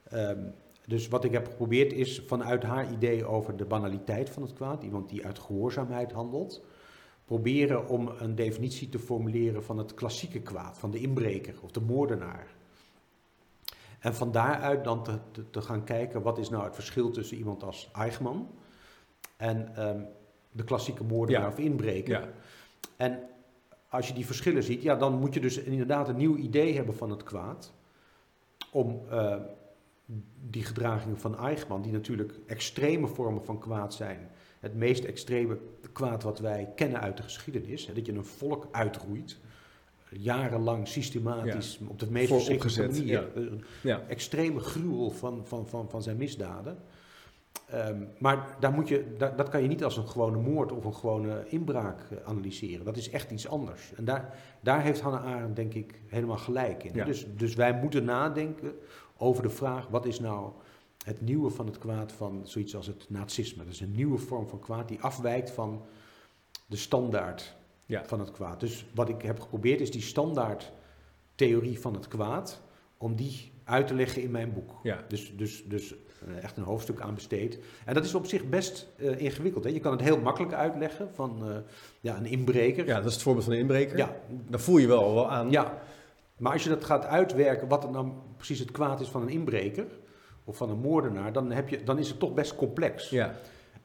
[0.10, 0.39] Ehm,
[0.86, 4.84] dus wat ik heb geprobeerd is vanuit haar idee over de banaliteit van het kwaad,
[4.84, 6.63] iemand die uit gehoorzaamheid handelt,
[7.25, 11.82] proberen om een definitie te formuleren van het klassieke kwaad, van de inbreker of de
[11.82, 12.47] moordenaar.
[13.99, 15.19] En van daaruit dan te,
[15.51, 18.47] te, gaan kijken wat is nou het verschil tussen iemand als Eichmann
[19.38, 20.01] en ehm,
[20.51, 22.21] de klassieke moordenaar of inbreker.
[22.21, 22.29] Ja.
[22.95, 23.19] En
[23.89, 26.95] als je die verschillen ziet, ja, dan moet je dus inderdaad een nieuw idee hebben
[26.95, 27.73] van het kwaad.
[28.71, 29.36] Om uh,
[30.49, 34.29] die gedragingen van Eichmann, die natuurlijk extreme vormen van kwaad zijn.
[34.60, 35.57] Het meest extreme
[35.93, 37.88] kwaad wat wij kennen uit de geschiedenis.
[37.88, 39.38] Hè, dat je een volk uitroeit.
[40.10, 43.28] Jarenlang systematisch op de meest verschrikkelijke manier.
[43.84, 44.02] Ja.
[44.08, 46.78] Extreme gruwel van, van, van, van zijn misdaden.
[47.70, 50.96] Ehm, maar daar moet je, dat kan je niet als een gewone moord of een
[50.96, 52.86] gewone inbraak eh, analyseren.
[52.86, 53.93] Dat is echt iets anders.
[53.96, 57.06] En daar, daar heeft Hannah Arendt denk ik helemaal gelijk in.
[57.06, 58.76] Dus, dus wij moeten nadenken
[59.17, 60.52] over de vraag, wat is nou
[61.06, 63.63] het nieuwe van het kwaad van zoiets als het nazisme?
[63.63, 65.86] Dat is een nieuwe vorm van kwaad die afwijkt van
[66.65, 67.57] de standaard
[67.89, 68.60] van het kwaad.
[68.60, 70.71] Dus wat ik heb geprobeerd is die standaard
[71.36, 72.62] theorie van het kwaad,
[72.97, 74.71] om die uit te leggen in mijn boek.
[74.84, 75.04] Ja.
[75.08, 75.93] Dus, dus, dus
[76.28, 77.60] uh, echt een hoofdstuk aan besteed.
[77.86, 79.63] En dat is op zich best uh, ingewikkeld.
[79.63, 79.69] Hè?
[79.69, 81.56] Je kan het heel makkelijk uitleggen van uh,
[82.00, 82.86] ja, een inbreker.
[82.86, 83.97] Ja, dat is het voorbeeld van een inbreker.
[83.97, 84.15] Ja.
[84.28, 85.52] Dan voel je wel, wel aan.
[85.52, 85.82] Ja,
[86.38, 89.86] maar als je dat gaat uitwerken, wat dan precies het kwaad is van een inbreker
[90.43, 93.10] of van een moordenaar, dan, heb je, dan is het toch best complex.
[93.10, 93.36] Ja.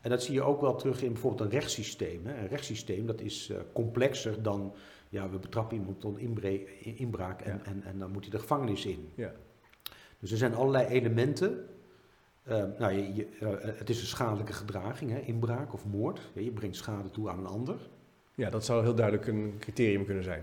[0.02, 2.26] En dat zie je ook wel terug in bijvoorbeeld een rechtssysteem.
[2.26, 2.40] Hè.
[2.42, 4.74] Een rechtssysteem dat is complexer dan,
[5.08, 6.18] ja, we betrappen iemand tot
[6.96, 7.70] inbraak en, ja.
[7.70, 9.08] en, en dan moet hij de gevangenis in.
[9.14, 9.32] Ja.
[10.18, 11.66] Dus er zijn allerlei elementen.
[12.48, 16.30] Uh, nou, je, uh, het is een schadelijke gedraging, hè, inbraak of moord.
[16.34, 17.76] Ja, je brengt schade toe aan een ander.
[18.34, 20.40] Ja, dat zou heel duidelijk een criterium kunnen zijn.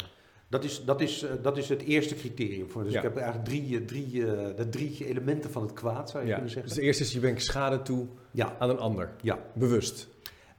[0.47, 2.69] Dat is, dat is, dat is het eerste criterium.
[2.69, 2.83] Voor.
[2.83, 2.97] Dus ja.
[2.97, 6.35] ik heb eigenlijk drie, drie, de drie elementen van het kwaad, zou je ja.
[6.35, 6.69] kunnen zeggen.
[6.69, 8.55] Dus de eerste is je brengt schade toe ja.
[8.59, 9.09] aan een ander.
[9.21, 9.39] Ja.
[9.53, 10.07] Bewust.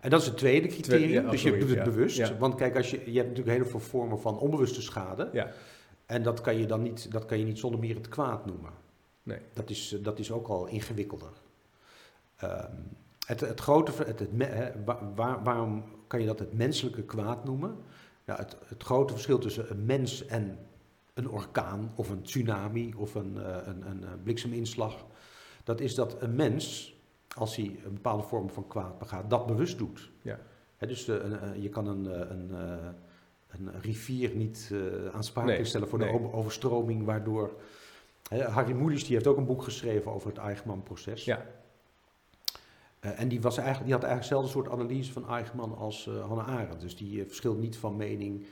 [0.00, 1.08] En dat is het tweede criterium.
[1.08, 2.38] Tweede, dus je doet het bewust.
[2.38, 5.28] Want kijk, als je, je hebt natuurlijk heel veel vormen van onbewuste schade.
[5.32, 5.50] Ja.
[6.06, 8.70] En dat kan je dan niet, dat kan je niet zonder meer het kwaad noemen.
[9.22, 9.38] Nee.
[9.52, 11.32] Dat, is, dat is ook al ingewikkelder.
[12.44, 14.30] Um, het, het grote, het, het,
[15.14, 17.76] waar, waarom kan je dat het menselijke kwaad noemen?
[18.24, 20.58] Ja, het, het grote verschil tussen een mens en
[21.14, 25.06] een orkaan of een tsunami of een, uh, een, een, blikseminslag,
[25.64, 26.94] dat is dat een mens,
[27.36, 30.10] als hij een bepaalde vorm van kwaad begaat, dat bewust doet.
[30.22, 30.38] Ja.
[30.78, 31.16] dus uh,
[31.56, 32.54] je kan een, een,
[33.48, 34.72] een rivier niet
[35.12, 36.20] aansprakelijk nee, stellen voor nee.
[36.20, 37.50] de overstroming, waardoor
[38.28, 41.24] Harry Mulisch die heeft ook een boek geschreven over het Eichmann-proces.
[41.24, 41.46] Ja.
[43.04, 46.26] Uh, en die, was eigenlijk, die had eigenlijk hetzelfde soort analyse van Eichmann als uh,
[46.26, 46.80] Hannah Arendt.
[46.80, 48.46] Dus die uh, verschilt niet van mening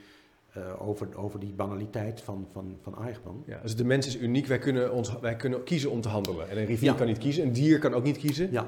[0.79, 3.43] over, over die banaliteit van, van, van Eichmann.
[3.45, 4.47] Ja, dus de mens is uniek.
[4.47, 6.49] Wij kunnen, ons, wij kunnen kiezen om te handelen.
[6.49, 8.51] En een rivier kan niet kiezen, een dier kan ook niet kiezen.
[8.51, 8.67] Ja.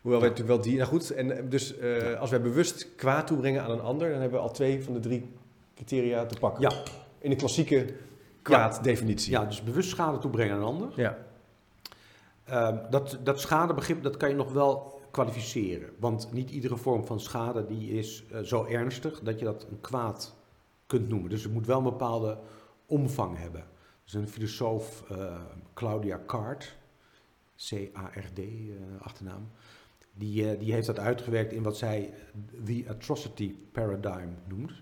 [0.00, 0.88] Hoewel wij natuurlijk wel dieren...
[0.88, 1.74] Nou goed, en dus
[2.18, 4.10] als wij bewust kwaad toebrengen aan een ander...
[4.10, 5.28] dan hebben we al twee van de drie
[5.74, 6.62] criteria te pakken.
[6.62, 6.72] Ja.
[7.18, 7.86] In de klassieke
[8.42, 9.32] kwaaddefinitie.
[9.32, 10.88] Ja, dus bewust schade toebrengen aan een ander.
[10.96, 11.18] Ja.
[12.50, 15.88] Uh, dat, dat schadebegrip dat kan je nog wel kwalificeren.
[15.98, 19.80] Want niet iedere vorm van schade die is uh, zo ernstig dat je dat een
[19.80, 20.34] kwaad
[20.86, 21.30] kunt noemen.
[21.30, 22.38] Dus het moet wel een bepaalde
[22.86, 23.64] omvang hebben.
[24.04, 25.40] Dus een filosoof, uh,
[25.74, 26.76] Claudia Card,
[27.68, 28.40] C-A-R-D,
[28.98, 29.48] achternaam,
[30.12, 32.14] die, die heeft dat uitgewerkt in wat zij
[32.64, 34.72] the atrocity paradigm noemt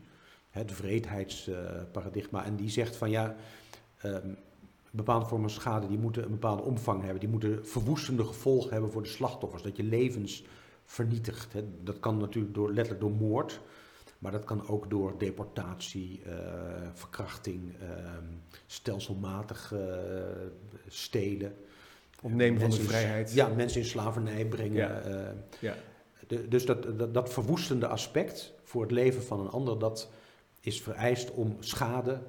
[0.52, 2.44] het vreedheidsparadigma.
[2.44, 3.36] en die zegt van ja,
[4.04, 4.36] um,
[4.90, 7.20] bepaalde vormen van schade die moeten een bepaalde omvang hebben.
[7.20, 9.62] Die moeten verwoestende gevolgen hebben voor de slachtoffers.
[9.62, 10.44] Dat je levens
[10.84, 11.52] vernietigt.
[11.52, 11.64] Hè.
[11.82, 13.60] Dat kan natuurlijk door, letterlijk door moord.
[14.22, 16.34] Maar dat kan ook door deportatie, uh,
[16.92, 17.88] verkrachting, uh,
[18.66, 19.80] stelselmatig uh,
[20.86, 21.54] stelen.
[22.20, 23.32] Opnemen van de vrijheid.
[23.32, 24.74] Ja, mensen in slavernij brengen.
[24.74, 25.34] Ja.
[25.58, 25.74] ja.
[26.26, 30.10] De, dus dat, dat, dat, verwoestende aspect voor het leven van een ander, dat,
[30.60, 32.22] is vereist om schade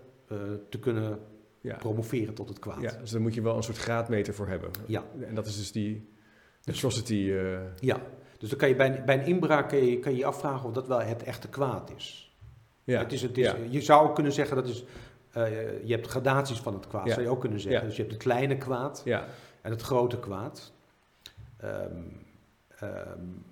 [0.70, 1.20] te kunnen
[1.62, 1.76] ja.
[1.76, 2.82] promoveren tot het kwaad.
[2.82, 4.72] Ja, dus daar moet je wel een soort graadmeter voor hebben.
[4.88, 5.04] Ja.
[5.20, 6.10] En dat is dus die
[6.64, 7.14] atrocity.
[7.14, 7.60] Uh...
[7.80, 8.02] Ja,
[8.44, 10.88] dus dan kan je bij, bij een inbraak kan je, kan je afvragen of dat
[10.88, 12.36] wel het echte kwaad is.
[12.84, 13.00] Ja.
[13.00, 13.56] Het is, het is, ja.
[13.70, 14.84] Je zou ook kunnen zeggen dat is,
[15.38, 17.84] uh, je hebt gradaties van het kwaad, zou je ook kunnen zeggen.
[17.84, 19.26] Dus je hebt het kleine kwaad ja.
[19.62, 20.72] en het grote kwaad.
[21.64, 22.26] Um,
[22.84, 23.46] um,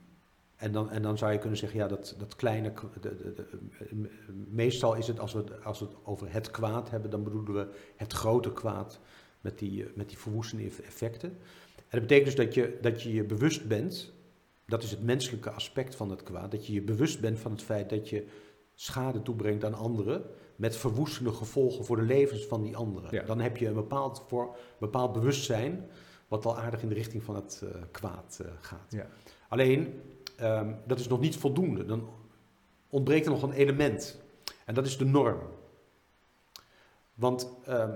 [0.56, 2.74] en dan, en dan zou je kunnen zeggen, ja, dat, dat kleine.
[3.02, 3.46] De, de, de,
[4.50, 7.68] meestal is het als, we, als we het over het kwaad hebben, dan bedoelen we
[7.96, 9.00] het grote kwaad
[9.42, 11.30] met die, met die verwoestende effecten.
[11.76, 14.14] En dat betekent dus dat je, dat je je bewust bent,
[14.72, 17.62] dat is het menselijke aspect van het kwaad, dat je je bewust bent van het
[17.62, 18.28] feit dat je
[18.76, 20.24] schade toebrengt aan anderen
[20.56, 23.26] met verwoestende gevolgen voor de levens van die anderen.
[23.26, 25.90] Dan heb je een bepaald, voor, bepaald bewustzijn
[26.28, 28.92] wat al aardig in de richting van het eh, kwaad eh, gaat.
[28.92, 29.08] Ja.
[29.48, 30.02] Alleen,
[30.38, 31.86] ehm, dat is nog niet voldoende.
[31.86, 32.10] Dan
[32.90, 34.22] ontbreekt er nog een element.
[34.66, 35.40] En dat is de norm.
[37.14, 37.92] Want ehm,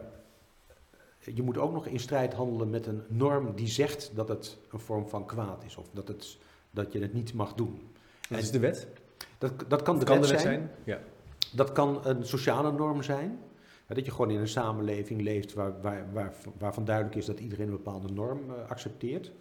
[1.19, 4.79] je moet ook nog in strijd handelen met een norm die zegt dat het een
[4.79, 5.75] vorm van kwaad is.
[5.75, 6.37] Of dat, het,
[6.75, 7.81] dat je het niet mag doen.
[8.29, 8.87] Dat is de wet.
[9.37, 10.69] Dat, dat kan de kan wet de wet zijn.
[10.85, 10.97] zijn.
[10.97, 10.99] Ja.
[11.53, 13.39] Dat kan een sociale norm zijn.
[13.87, 17.65] Dat je gewoon in een samenleving leeft waar, waar, waar, waarvan duidelijk is dat iedereen
[17.65, 19.31] een bepaalde norm eh, accepteert.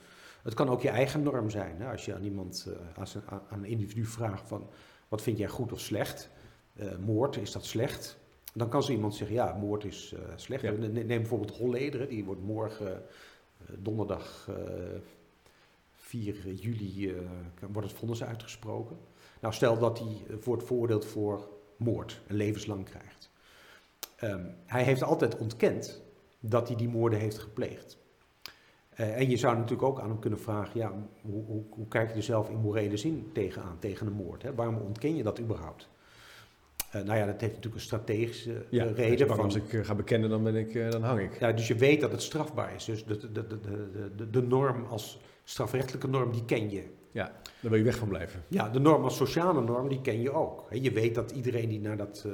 [0.43, 1.81] Het kan ook je eigen norm zijn.
[1.81, 1.91] Hè?
[1.91, 4.69] Als je aan iemand, eh, als een, aan een individu vraagt van
[5.09, 6.31] wat vind jij goed of slecht?
[6.77, 8.19] Eh, moord, is dat slecht?
[8.55, 10.63] Dan kan zo iemand zeggen, ja, moord is slecht.
[10.63, 10.71] Ja.
[10.71, 13.03] Neem bijvoorbeeld Holleder, die wordt morgen
[13.79, 14.49] donderdag
[16.23, 17.17] 4 juli eh,
[17.73, 18.97] wordt het vonnis uitgesproken.
[19.41, 23.31] Nou, stel dat hij eh, wordt veroordeeld voor moord en levenslang krijgt.
[24.17, 26.03] Ehm, hij heeft altijd ontkend
[26.41, 27.99] dat hij die moorden heeft gepleegd.
[28.89, 32.11] Eh, en je zou natuurlijk ook aan hem kunnen vragen, ja, hoe, hoe, hoe kijk
[32.11, 34.43] je er zelf in morele zin tegenaan, tegen een moord?
[34.43, 34.55] Hè?
[34.55, 35.89] Waarom ontken je dat überhaupt?
[36.95, 39.27] Eh, nou ja, dat heeft natuurlijk een strategische eh, Ja, reden.
[39.27, 41.39] Van, als ik eh, ga bekennen, dan, ben ik, eh, dan hang ik.
[41.41, 42.85] ja, dus je weet dat het strafbaar is.
[42.85, 43.47] Dus de, de,
[44.17, 46.85] de, de norm als strafrechtelijke norm, die ken je.
[47.13, 48.45] Daar wil je weg van blijven.
[48.49, 50.67] Ja, de norm als sociale norm, die ken je ook.
[50.71, 52.33] Je weet dat iedereen die naar dat eh,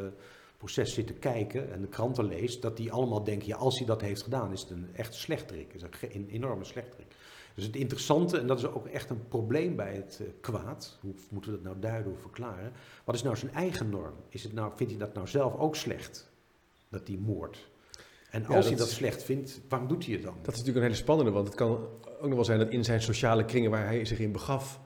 [0.57, 3.87] proces zit te kijken en de kranten leest, dat die allemaal denken, ja, als hij
[3.87, 5.75] dat heeft gedaan, is het een echt slechterik.
[5.75, 7.07] Is een enorme slechterik.
[7.55, 11.15] Dus het interessante, en dat is ook echt een probleem bij het eh, kwaad, hoe
[11.31, 12.73] moeten we dat nou duiden, hoe verklaren?
[13.05, 14.15] Wat is nou zijn eigen norm?
[14.29, 16.31] Is het nou, vindt hij dat nou zelf ook slecht,
[16.89, 17.69] dat hij moordt?
[18.31, 20.35] En Ja, als hij dat is- slecht vindt, waarom doet hij het dan?
[20.43, 21.79] Dat is natuurlijk een hele spannende, want het kan
[22.21, 24.81] ook nog wel zijn dat in zijn sociale kringen waar hij zich in begaf,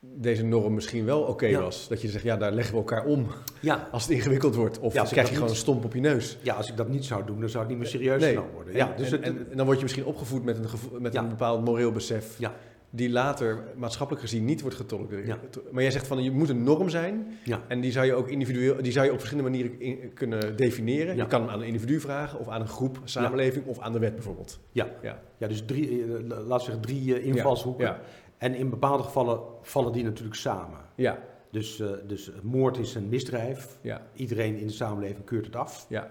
[0.00, 1.60] deze norm misschien wel oké Ja.
[1.60, 1.88] was.
[1.88, 3.26] Dat je zegt, ja, daar leggen we elkaar om
[3.60, 4.78] Ja, als het ingewikkeld wordt.
[4.78, 6.38] Of Ja, ik krijg je gewoon niet- een stomp op je neus.
[6.42, 8.34] ja, als ik dat niet zou doen, dan zou het niet meer serieus Nee.
[8.34, 8.74] genomen worden.
[8.74, 10.64] Ja, En- dus en, het, en, en dan word je misschien opgevoed met een,
[11.02, 11.22] met Ja.
[11.22, 12.54] een bepaald moreel besef, Ja.
[12.96, 14.84] Die later maatschappelijk gezien niet wordt.
[15.24, 15.38] Ja.
[15.70, 17.62] Maar jij zegt van, je moet een norm zijn, ja.
[17.68, 21.16] en die zou je ook individueel, die zou je op verschillende manieren in- kunnen definiëren.
[21.16, 21.22] Ja.
[21.22, 23.98] Je kan hem aan een individu vragen, of aan een groep, samenleving, of aan de
[23.98, 24.60] wet bijvoorbeeld.
[24.72, 24.88] Ja.
[25.02, 25.20] ja.
[25.38, 27.84] Ja, dus drie, eh, laten we zeggen drie eh, invalshoeken.
[27.86, 28.00] Ja,
[28.38, 30.78] En in bepaalde gevallen vallen die natuurlijk samen.
[30.94, 31.18] ja,
[31.50, 33.78] Dus, eh, dus moord is een misdrijf.
[33.80, 35.86] ja, Iedereen in de samenleving keurt het af.
[35.88, 36.10] ja,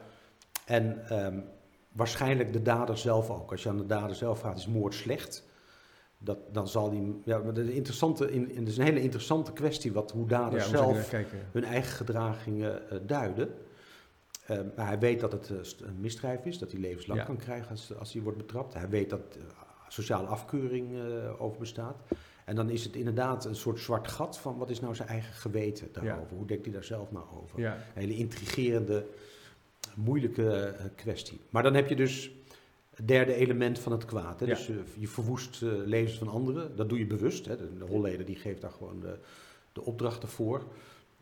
[0.65, 1.39] En ehm,
[1.91, 3.52] waarschijnlijk de dader zelf ook.
[3.52, 5.52] Als je aan de dader zelf vraagt, is moord slecht?
[6.23, 7.21] Dat, dan zal die...
[7.25, 11.12] Ja, maar interessante, in, is een hele interessante kwestie wat, hoe daders zelf
[11.51, 13.53] hun eigen gedragingen eh, duiden.
[14.45, 17.25] Eh, maar hij weet dat het eh, een misdrijf is, dat hij levenslang Ja.
[17.25, 18.73] kan krijgen als, als hij wordt betrapt.
[18.73, 19.38] Hij weet dat
[19.88, 20.91] sociale afkeuring
[21.38, 22.01] over bestaat.
[22.45, 25.33] En dan is het inderdaad een soort zwart gat van wat is nou zijn eigen
[25.33, 26.36] geweten daarover?
[26.38, 27.65] Hoe denkt hij daar zelf nou over?
[27.65, 29.05] Een hele intrigerende,
[29.95, 31.41] moeilijke kwestie.
[31.49, 32.31] Maar dan heb je dus
[32.95, 34.39] het derde element van het kwaad.
[34.39, 34.45] Hè?
[34.45, 34.53] Ja.
[34.53, 36.75] Dus eh, je verwoest eh, levens van anderen.
[36.75, 37.45] Dat doe je bewust.
[37.45, 37.58] Hè?
[37.58, 39.17] De, de Holleder die geeft daar gewoon de,
[39.73, 40.63] de opdrachten voor.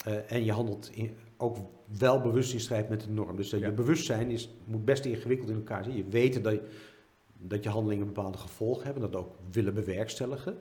[0.06, 1.58] Eh, en je handelt in, ook
[1.98, 3.36] wel bewust in strijd met de norm.
[3.36, 6.04] Dus je bewustzijn is, moet best ingewikkeld in elkaar zitten.
[6.04, 6.62] Je weet dat je,
[7.38, 9.12] dat je handelingen bepaalde gevolgen hebben.
[9.12, 10.58] Dat ook willen bewerkstelligen.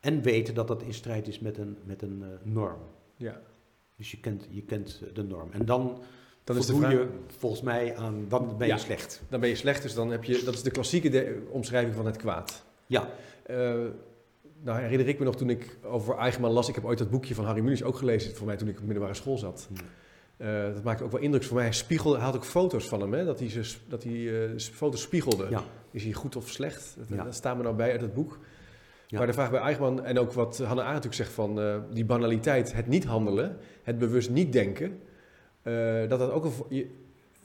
[0.00, 2.80] En weten dat dat in strijd is met een, met een norm.
[3.16, 3.40] ja.
[3.96, 5.50] Dus je kent, je kent de norm.
[5.52, 6.02] En dan
[6.54, 7.06] Dan is vraag, je
[7.38, 8.78] volgens mij aan, dan ben je Ja.
[8.78, 9.22] slecht.
[9.28, 12.06] dan ben je slecht, dus dan heb je, dat is de klassieke de- omschrijving van
[12.06, 12.64] het kwaad.
[12.86, 13.08] Ja,
[13.46, 13.56] Eh,
[14.62, 17.34] nou herinner ik me nog toen ik over Eigenman las, ik heb ooit dat boekje
[17.34, 19.68] van Harry Mulisch ook gelezen, voor mij toen ik op middelbare school zat.
[20.36, 21.64] Eh, dat maakte ook wel indruk voor mij.
[21.64, 23.24] Hij, spiegelde, hij had ook foto's van hem, hè?
[23.24, 25.46] dat hij, ze, dat hij eh, foto's spiegelde.
[25.50, 25.62] Ja.
[25.90, 26.94] Is hij goed of slecht?
[26.98, 27.24] Dat, Ja.
[27.24, 28.38] dat staat me nou bij uit het boek.
[29.06, 29.18] Ja.
[29.18, 31.60] Maar de vraag bij Eichmann en ook wat Hannah Arendt natuurlijk zegt van
[31.92, 35.00] die banaliteit, het niet handelen, het bewust niet denken,
[35.62, 35.72] eh,
[36.08, 36.90] dat dat ook een,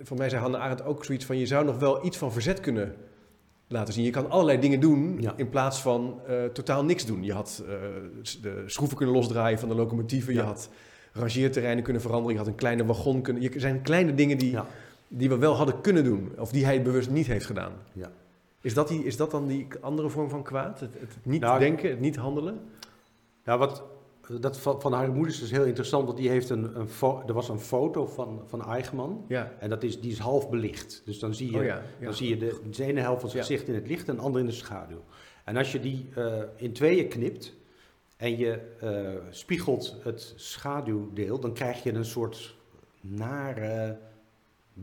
[0.02, 2.60] voor mij zei Hannah Arendt ook zoiets van je zou nog wel iets van verzet
[2.60, 2.96] kunnen
[3.68, 4.04] laten zien.
[4.04, 5.34] Je kan allerlei dingen doen Ja.
[5.38, 7.24] in plaats van eh, totaal niks doen.
[7.24, 7.74] Je had eh,
[8.42, 10.40] de schroeven kunnen losdraaien van de locomotieven, Ja.
[10.40, 10.70] je had
[11.12, 13.42] rangeerterreinen kunnen veranderen, je had een kleine wagon kunnen...
[13.44, 14.66] Je, er zijn kleine dingen die, ja,
[15.08, 17.72] die we wel hadden kunnen doen, of die hij bewust niet heeft gedaan.
[17.94, 18.12] ja.
[18.62, 20.80] Is dat, die, is dat dan die andere vorm van kwaad?
[20.80, 22.60] Het, het niet Nou, denken, het niet handelen?
[23.46, 23.84] Nou, wat,
[24.40, 26.90] dat van, van Harry Moeders is heel interessant, want die heeft een, een
[27.28, 29.26] er was een foto van, van Eichmann.
[29.28, 29.54] Ja.
[29.60, 31.02] En dat is, die is half belicht.
[31.06, 32.06] Dus dan zie je, Oh ja, ja.
[32.06, 34.22] dan zie je de, de ene helft van zijn gezicht in het licht en de
[34.22, 35.04] andere in de schaduw.
[35.44, 37.54] En als je die eh, in tweeën knipt
[38.18, 42.56] en je eh, spiegelt het schaduwdeel, dan krijg je een soort
[43.02, 43.98] nare,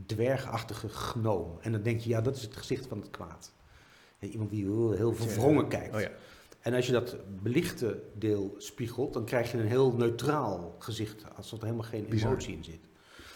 [0.07, 1.59] dwergachtige gnoom.
[1.61, 3.53] En dan denk je, ja, dat is het gezicht van het kwaad.
[4.19, 5.95] Iemand die heel, heel verwrongen kijkt.
[5.95, 6.11] Oh ja.
[6.61, 11.59] En als je dat belichte deel spiegelt, dan krijg je een heel neutraal gezicht, alsof
[11.59, 12.31] er helemaal geen Bizar.
[12.31, 12.81] emotie in zit.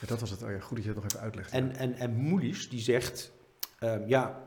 [0.01, 0.43] Ja, dat was het.
[0.43, 1.53] Oh ja, goed dat je dat nog even uitlegt.
[1.53, 3.33] En, en, en Moelis die zegt,
[3.79, 4.43] ehm, ja,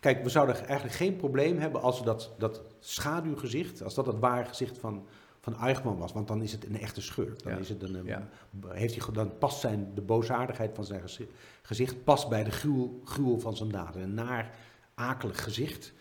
[0.00, 4.44] kijk, we zouden eigenlijk geen probleem hebben als dat, dat schaduwgezicht, als dat het ware
[4.48, 5.06] gezicht van,
[5.40, 6.12] van Eichmann was.
[6.12, 7.42] Want dan is het een echte schurk.
[7.42, 7.58] Dan, Ja.
[7.58, 8.28] is het een, een- Ja.
[8.68, 11.28] heeft hij, dan past zijn, de boosaardigheid van zijn gezi-
[11.62, 14.02] gezicht past bij de gruwel, gruwel van zijn daden.
[14.02, 14.54] Een naar,
[14.94, 15.92] akelig gezicht.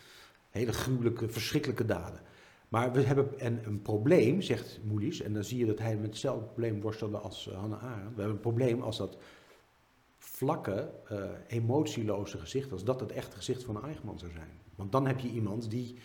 [0.53, 2.19] Hele gruwelijke, verschrikkelijke daden.
[2.69, 6.05] Maar we hebben een, een probleem, zegt Moelis, en dan zie je dat hij met
[6.05, 8.15] hetzelfde probleem worstelde als eh, Hannah Arendt.
[8.15, 9.17] We hebben een probleem als dat
[10.17, 14.59] vlakke, eh, emotieloze gezicht, als dat het echte gezicht van Eichmann zou zijn.
[14.75, 15.95] Want dan heb je iemand die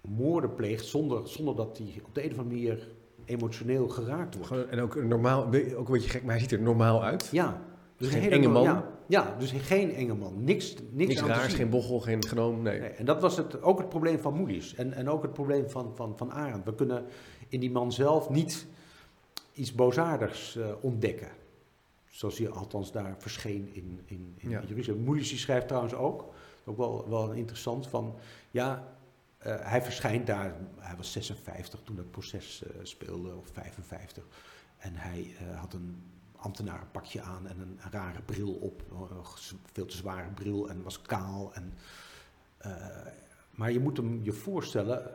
[0.00, 2.88] moorden pleegt zonder, zonder dat hij op de een of andere manier
[3.24, 4.68] emotioneel geraakt wordt.
[4.68, 5.44] En ook een normaal,
[5.76, 7.28] ook een beetje gek, maar hij ziet er normaal uit.
[7.32, 7.62] Ja.
[7.96, 8.62] Dus Geen een hele enge man.
[8.62, 10.44] Ja, ja, dus geen enge man.
[10.44, 12.80] Niks, niks, Niks aan te raars, geen bochel, geen genoom, nee.
[12.80, 14.74] Nee, en dat was het, ook het probleem van Moody's.
[14.74, 16.64] En, en ook het probleem van, van, van Arendt.
[16.64, 17.04] We kunnen
[17.48, 18.66] in die man zelf niet
[19.52, 21.28] iets boosaardigs eh, ontdekken.
[22.06, 24.62] Zoals hij althans daar verscheen in, in, in Ja.
[24.66, 25.00] Jeruzalem.
[25.00, 26.24] Moody's schrijft trouwens ook,
[26.64, 28.14] ook wel, wel interessant, van
[28.50, 28.88] ja,
[29.38, 34.24] eh, hij verschijnt daar, hij was 56 toen dat proces eh, speelde, of 55.
[34.78, 36.02] En hij had een
[36.38, 39.24] ambtenarenpakje aan en een, rare bril op, een
[39.72, 41.50] veel te zware bril en was kaal.
[41.54, 41.72] En,
[42.58, 42.72] eh,
[43.50, 45.10] maar je moet hem je voorstellen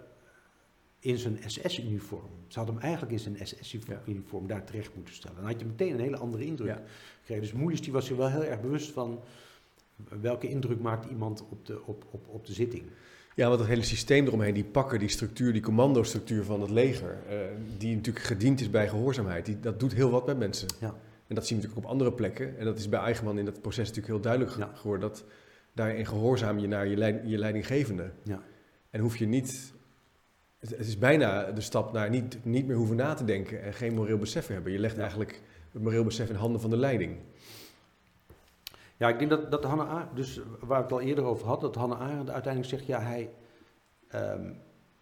[1.00, 2.30] in zijn SS-uniform.
[2.48, 5.36] Ze hadden hem eigenlijk in zijn SS-uniform daar terecht moeten stellen.
[5.38, 6.82] Dan had je meteen een hele andere indruk Ja.
[7.20, 7.44] gekregen.
[7.44, 9.20] Dus Moelis die was zich wel heel erg bewust van
[10.22, 12.84] welke indruk maakt iemand op de, op, op, op de zitting.
[13.36, 17.18] Ja, want het hele systeem eromheen, die pakken, die structuur, die commandostructuur van het leger,
[17.28, 17.38] eh,
[17.78, 20.68] die natuurlijk gediend is bij gehoorzaamheid, die, dat doet heel wat met mensen.
[20.80, 20.96] Ja.
[21.28, 22.58] En dat zien we natuurlijk op andere plekken.
[22.58, 24.72] En dat is bij Eigenman in dat proces natuurlijk heel duidelijk ge- Ja.
[24.74, 25.24] geworden, dat
[25.74, 28.12] daarin gehoorzaam je naar je, leid- je leidinggevende.
[28.24, 28.42] Ja.
[28.90, 29.74] En hoef je niet,
[30.60, 33.74] het, het is bijna de stap naar niet, niet meer hoeven na te denken en
[33.74, 34.72] geen moreel besef hebben.
[34.72, 35.02] Je legt Ja.
[35.02, 37.18] eigenlijk het moreel besef in handen van de leiding.
[38.98, 41.62] Ja, ik denk dat, dat Hannah Arendt, dus waar ik het al eerder over had,
[41.62, 43.30] dat Hannah Arendt uiteindelijk zegt, ja, hij,
[44.08, 44.52] ehm,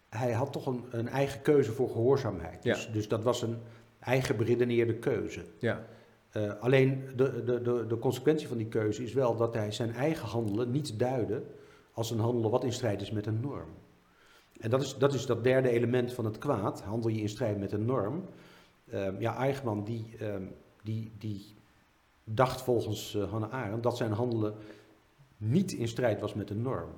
[0.08, 2.64] hij had toch een, een eigen keuze voor gehoorzaamheid.
[2.64, 2.74] Ja.
[2.74, 3.56] Dus, dus dat was een
[4.00, 5.44] eigen beredeneerde keuze.
[5.58, 5.84] Ja,
[6.32, 9.94] Eh, alleen de, de, de, de consequentie van die keuze is wel dat hij zijn
[9.94, 11.42] eigen handelen niet duidde
[11.92, 13.68] als een handelen wat in strijd is met een norm.
[14.60, 17.58] En dat is dat, is dat derde element van het kwaad, handel je in strijd
[17.58, 18.24] met een norm.
[18.90, 20.42] Ehm, ja, Eichmann die, ehm,
[20.82, 21.54] die, die
[22.24, 24.54] dacht volgens eh, Hannah Arendt dat zijn handelen
[25.36, 26.90] niet in strijd was met een norm.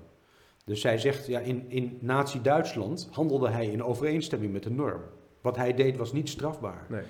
[0.64, 5.02] Dus zij zegt, ja, in, in Nazi-Duitsland handelde hij in overeenstemming met de norm.
[5.40, 6.86] Wat hij deed was niet strafbaar.
[6.88, 7.02] nee.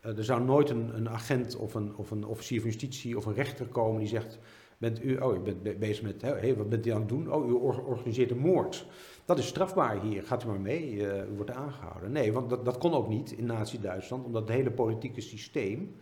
[0.00, 3.26] Eh, er zou nooit een, een agent of een, of een officier van justitie of
[3.26, 4.38] een rechter komen die zegt:
[4.78, 6.22] bent u, oh, u bent be- bezig met,
[6.56, 7.32] wat bent u aan het doen?
[7.32, 8.86] Oh, u or- organiseert een moord.
[9.24, 12.12] Dat is strafbaar hier, gaat u maar mee, eh, u wordt aangehouden.
[12.12, 15.94] Nee, want dat, dat kon ook niet in Nazi-Duitsland, omdat het hele politieke systeem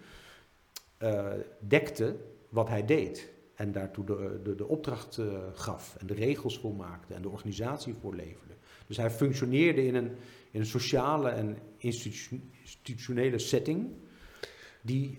[0.96, 1.26] eh,
[1.58, 2.16] dekte
[2.48, 3.34] wat hij deed.
[3.54, 5.20] En daartoe de, de, de opdracht
[5.54, 8.54] gaf en de regels voor maakte en de organisatie voor leverde.
[8.86, 10.10] Dus hij functioneerde in een,
[10.56, 13.88] in een sociale en institu- institutionele setting
[14.82, 15.18] die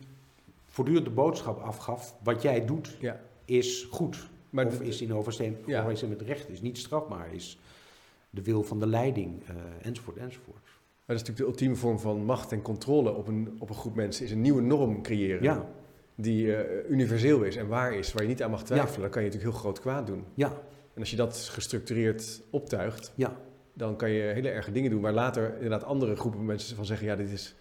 [0.66, 3.20] voortdurend de boodschap afgaf, wat jij doet Ja.
[3.46, 4.30] is goed.
[4.50, 5.66] Maar of is in overeenstemming
[6.00, 6.08] Ja.
[6.08, 7.60] met recht, is niet strafbaar, is
[8.30, 10.64] de wil van de leiding, eh, enzovoort, enzovoort.
[11.06, 13.76] Maar dat is natuurlijk de ultieme vorm van macht en controle op een, op een
[13.76, 15.44] groep mensen, is een nieuwe norm creëren.
[15.44, 15.70] Ja,
[16.16, 19.22] die eh, universeel is en waar is, waar je niet aan mag twijfelen, dan kan
[19.24, 20.24] je natuurlijk heel groot kwaad doen.
[20.34, 20.48] ja,
[20.94, 23.38] En als je dat gestructureerd optuigt, ja,
[23.78, 27.08] dan kan je hele erge dingen doen waar later inderdaad andere groepen mensen van zeggen,
[27.08, 27.56] ja, dit is...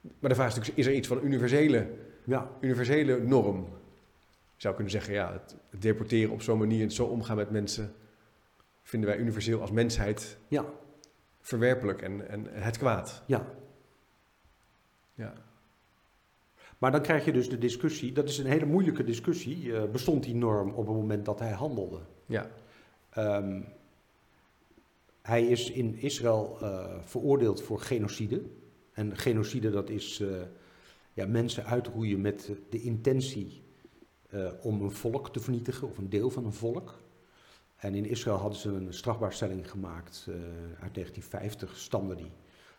[0.00, 1.90] Maar de vraag is natuurlijk, is er iets van een universele,
[2.24, 3.56] ja, universele norm?
[4.54, 7.92] Je zou kunnen zeggen, ja, het, deporteren op zo'n manier, het zo omgaan met mensen,
[8.82, 10.64] vinden wij universeel als mensheid ja,
[11.40, 13.22] verwerpelijk en, en het kwaad.
[13.26, 13.46] ja.
[15.14, 15.32] Ja.
[16.78, 20.22] Maar dan krijg je dus de discussie, dat is een hele moeilijke discussie, eh, bestond
[20.22, 22.00] die norm op het moment dat hij handelde?
[22.26, 22.50] Ja,
[23.10, 23.60] Ehm,
[25.28, 28.42] hij is in Israël eh, veroordeeld voor genocide.
[28.92, 30.28] En genocide dat is eh,
[31.12, 33.62] ja, mensen uitroeien met de intentie
[34.28, 36.98] eh, om een volk te vernietigen of een deel van een volk.
[37.76, 40.24] En in Israël hadden ze een strafbaarstelling gemaakt
[40.80, 42.32] uit 1950, stamde die.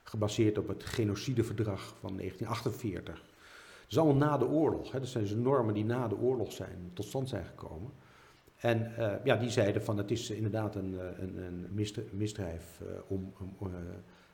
[0.03, 3.15] Gebaseerd op het genocideverdrag van 1948.
[3.15, 4.91] Dat is allemaal na de oorlog.
[4.91, 4.99] Hè.
[4.99, 7.91] Dat zijn dus normen die na de oorlog zijn, tot stand zijn gekomen.
[8.60, 12.82] En eh, ja, die zeiden van het is inderdaad een, eh, een, een misdri- misdrijf
[12.82, 13.34] eh, om,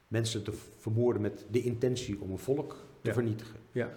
[0.08, 3.14] mensen te vermoorden met de intentie om een volk te Ja.
[3.14, 3.60] vernietigen.
[3.72, 3.90] ja,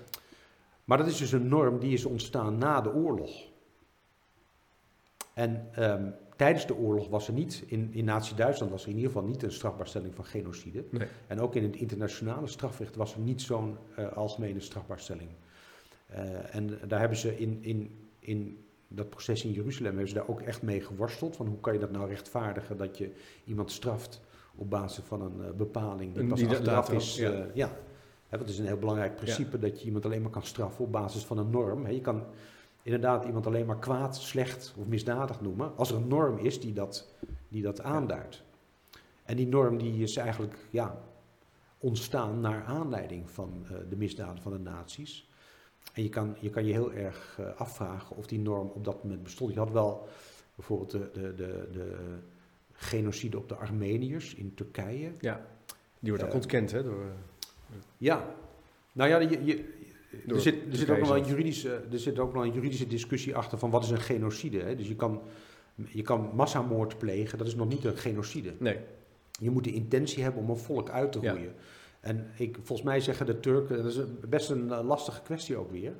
[0.85, 3.31] Maar dat is dus een norm die is ontstaan na de oorlog.
[5.35, 9.11] En ehm, tijdens de oorlog was er niet, in, in Nazi-Duitsland was er in ieder
[9.13, 10.85] geval niet een strafbaarstelling van genocide.
[10.91, 11.09] nee.
[11.27, 13.77] En ook in het internationale strafrecht was er niet zo'n
[14.15, 15.29] algemene strafbaarstelling.
[16.51, 18.59] En daar hebben ze in, in, in
[18.89, 21.37] dat proces in Jeruzalem hebben ze daar ook echt mee geworsteld.
[21.37, 23.11] Van hoe kan je dat nou rechtvaardigen dat je
[23.45, 24.21] iemand straft
[24.55, 27.17] op basis van een eh, bepaling die pas die achteraf is.
[27.17, 27.31] ja.
[27.31, 27.77] eh, ja.
[28.29, 30.93] Want het is een heel belangrijk principe dat je iemand alleen maar kan straffen op
[30.93, 31.91] basis van een norm.
[31.91, 32.23] Je kan
[32.83, 36.73] inderdaad iemand alleen maar kwaad, slecht of misdadig noemen als er een norm is die
[36.73, 37.15] dat,
[37.49, 38.43] die dat aanduidt.
[39.25, 40.99] En die norm die is eigenlijk ja,
[41.79, 45.28] ontstaan naar aanleiding van eh, de misdaden van de nazi's.
[45.93, 49.03] En je kan je, kan je heel erg eh, afvragen of die norm op dat
[49.03, 49.53] moment bestond.
[49.53, 50.09] Je had wel
[50.55, 51.97] bijvoorbeeld de, de, de, de
[52.73, 55.11] genocide op de Armeniërs in Turkije.
[55.21, 55.47] Ja,
[55.99, 56.83] die wordt ook Eh, ontkend, hè?
[56.83, 57.13] Door,
[57.99, 58.35] Ja,
[58.93, 59.65] nou ja, je, je,
[60.29, 62.87] er, zit, er, zit ook nog wel een juridische, er zit ook nog een juridische
[62.87, 64.59] discussie achter van wat is een genocide.
[64.59, 64.77] Hè?
[64.77, 65.23] Dus je kan,
[65.75, 68.55] je kan massamoord plegen, dat is nog niet een genocide.
[68.59, 68.79] nee,
[69.41, 71.37] Je moet de intentie hebben om een volk uit te Ja.
[72.01, 75.71] En ik, volgens mij zeggen de Turken, dat is best een eh, lastige kwestie ook
[75.71, 75.93] weer.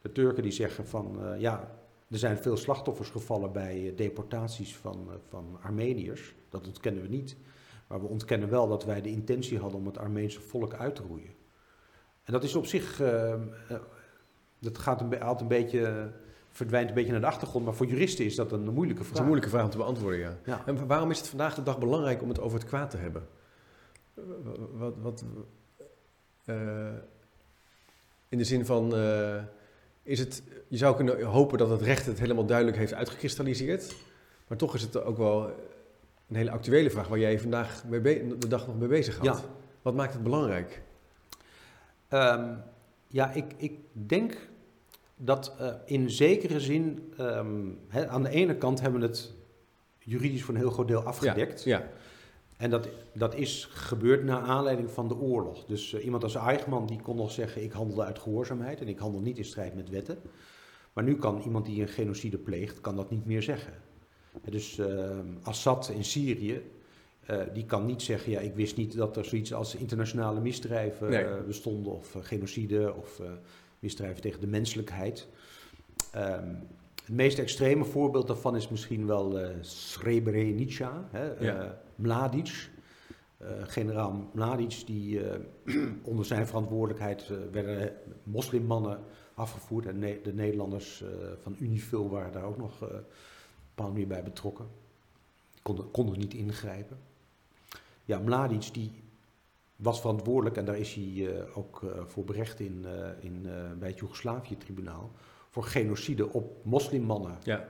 [0.00, 1.70] De Turken die zeggen van, eh, ja,
[2.10, 6.34] er zijn veel slachtoffers gevallen bij eh, deportaties van, van Armeniërs.
[6.48, 7.36] Dat ontkennen we niet.
[7.86, 11.02] Maar we ontkennen wel dat wij de intentie hadden om het Armeense volk uit te
[11.02, 11.30] roeien.
[12.24, 13.02] En dat is op zich,
[14.58, 16.12] dat gaat een, haalt een beetje,
[16.50, 17.64] verdwijnt een beetje naar de achtergrond.
[17.64, 19.12] Maar voor juristen is dat een moeilijke dat vraag.
[19.12, 20.38] is een moeilijke vraag om te beantwoorden, ja.
[20.44, 20.62] Ja.
[20.66, 23.28] En waarom is het vandaag de dag belangrijk om het over het kwaad te hebben?
[24.72, 25.24] Wat, wat,
[26.44, 26.88] eh,
[28.28, 29.42] in de zin van, eh,
[30.02, 33.94] is het, je zou kunnen hopen dat het recht het helemaal duidelijk heeft uitgekristalliseerd,
[34.48, 35.46] maar toch is het ook wel
[36.28, 39.24] een hele actuele vraag waar jij vandaag de dag nog mee bezig gaat.
[39.24, 39.40] Ja.
[39.82, 40.82] Wat maakt het belangrijk?
[42.08, 42.54] Ehm,
[43.06, 44.36] ja, ik, ik denk
[45.16, 47.68] dat eh, in zekere zin, ehm,
[48.08, 49.32] aan de ene kant hebben we het
[49.98, 51.64] juridisch voor een heel groot deel afgedekt.
[51.64, 51.88] Ja,
[52.62, 55.64] En dat, dat is gebeurd naar aanleiding van de oorlog.
[55.64, 58.98] Dus eh, iemand als Eichmann die kon nog zeggen, ik handelde uit gehoorzaamheid en ik
[58.98, 60.18] handel niet in strijd met wetten.
[60.92, 63.72] Maar nu kan iemand die een genocide pleegt, kan dat niet meer zeggen.
[64.50, 66.70] Dus ehm, Assad in Syrië,
[67.26, 71.10] eh, die kan niet zeggen, ja, ik wist niet dat er zoiets als internationale misdrijven
[71.10, 71.24] Nee.
[71.24, 73.30] eh, bestonden, of eh, genocide, of eh,
[73.78, 75.28] misdrijven tegen de menselijkheid.
[76.12, 76.48] Ehm,
[77.04, 81.80] het meest extreme voorbeeld daarvan is misschien wel eh Srebrenica, hè, Ja.
[82.02, 82.70] Mladic.
[83.36, 85.40] Eh, generaal Mladic, die eh,
[86.10, 87.92] onder zijn verantwoordelijkheid eh, werden
[88.22, 89.00] moslimmannen
[89.34, 89.86] afgevoerd.
[89.86, 91.04] En de Nederlanders
[91.42, 92.80] van Unifil waren daar ook nog
[93.74, 94.66] een bij betrokken.
[95.90, 96.98] Konden, niet ingrijpen.
[98.04, 98.92] Ja, Mladic die
[99.76, 102.86] was verantwoordelijk, en daar is hij ook voor berecht in,
[103.20, 103.42] in,
[103.78, 105.10] bij het Joegoslavië-tribunaal,
[105.48, 107.38] voor genocide op moslimmannen.
[107.42, 107.68] ja,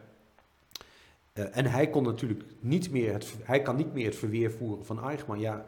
[1.32, 4.84] Eh, en hij kon natuurlijk niet meer het, hij kan niet meer het verweer voeren
[4.84, 5.40] van Eichmann.
[5.40, 5.66] Ja,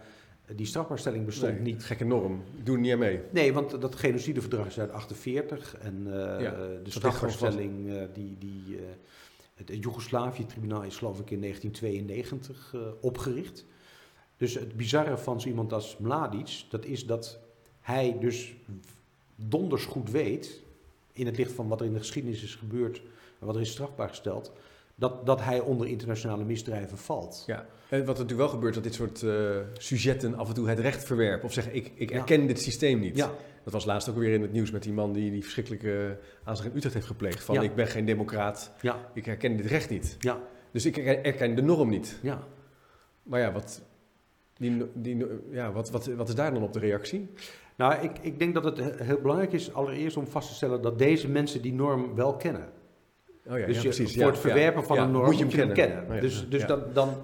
[0.55, 1.85] die strafbaarstelling bestond nee, niet.
[1.85, 2.43] Gekke norm.
[2.57, 3.21] Ik doe er niet aan mee.
[3.31, 6.51] Nee, want dat genocideverdrag is uit 48 en eh, Ja,
[6.83, 8.79] de strafbaarstelling eh, die, die
[9.55, 13.65] het Joegoslavië-tribunaal is geloof ik in 1992 eh, opgericht.
[14.37, 17.39] Dus het bizarre van zo iemand als Mladic, dat is dat
[17.81, 18.55] hij dus
[19.37, 20.63] donders goed weet,
[21.13, 23.03] in het licht van wat er in de geschiedenis is gebeurd
[23.39, 24.53] en wat er is strafbaar gesteld,
[24.95, 27.43] dat, dat hij onder internationale misdrijven valt.
[27.47, 27.67] Ja.
[27.89, 30.79] En wat er natuurlijk wel gebeurt, dat dit soort eh sujetten af en toe het
[30.79, 31.45] recht verwerpen.
[31.47, 32.17] Of zeggen, ik, ik Ja.
[32.17, 33.17] erken dit systeem niet.
[33.17, 33.31] Ja,
[33.65, 36.71] Dat was laatst ook weer in het nieuws met die man die die verschrikkelijke aanslag
[36.71, 37.45] in Utrecht heeft gepleegd.
[37.45, 37.61] Van Ja.
[37.63, 40.17] ik ben geen democraat, ja, ik herken dit recht niet.
[40.19, 40.39] ja,
[40.71, 42.19] Dus ik erken, de norm niet.
[42.23, 42.43] ja.
[43.23, 43.83] Maar ja, wat,
[44.57, 47.29] die, die, ja wat, wat, wat is daar dan op de reactie?
[47.77, 50.83] Nou, ik, ik denk dat het he- heel belangrijk is allereerst om vast te stellen
[50.83, 52.69] dat deze mensen die norm wel kennen.
[53.47, 54.15] Oh ja, dus ja, je, precies.
[54.17, 56.05] voor het verwerpen van een norm moet je hem kennen.
[56.11, 56.67] Oh Dus, dus.
[56.67, 57.15] Dan, dan,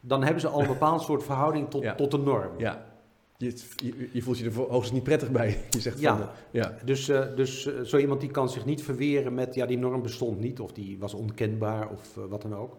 [0.00, 2.50] dan hebben ze al een bepaald soort verhouding tot, tot de norm.
[2.58, 2.88] Ja.
[3.36, 5.58] Je, je, je voelt je er hoogstens niet prettig bij.
[5.70, 6.16] Je zegt Ja.
[6.16, 6.76] van, eh, ja.
[6.84, 10.02] Dus, eh, dus eh, zo iemand die kan zich niet verweren met, ja, die norm
[10.02, 12.76] bestond niet, of die was onkenbaar, of wat dan ook.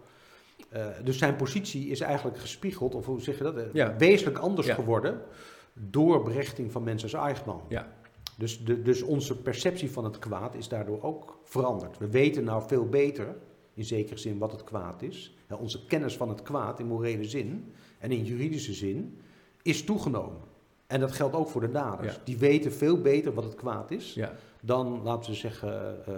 [1.04, 5.22] Dus zijn positie is eigenlijk gespiegeld, of hoe zeg je dat, wezenlijk anders geworden
[5.74, 7.62] door berechting van mensen als Eichmann.
[7.70, 7.88] Ja.
[8.42, 11.98] Dus, de, dus onze perceptie van het kwaad is daardoor ook veranderd.
[11.98, 13.36] We weten nou veel beter,
[13.74, 15.36] in zekere zin, wat het kwaad is.
[15.60, 19.18] Onze kennis van het kwaad in morele zin en in juridische zin
[19.62, 20.42] is toegenomen.
[20.88, 22.16] En dat geldt ook voor de daders.
[22.16, 22.22] Ja.
[22.24, 24.36] Die weten veel beter wat het kwaad is Ja.
[24.62, 26.14] dan, laten we zeggen, eh,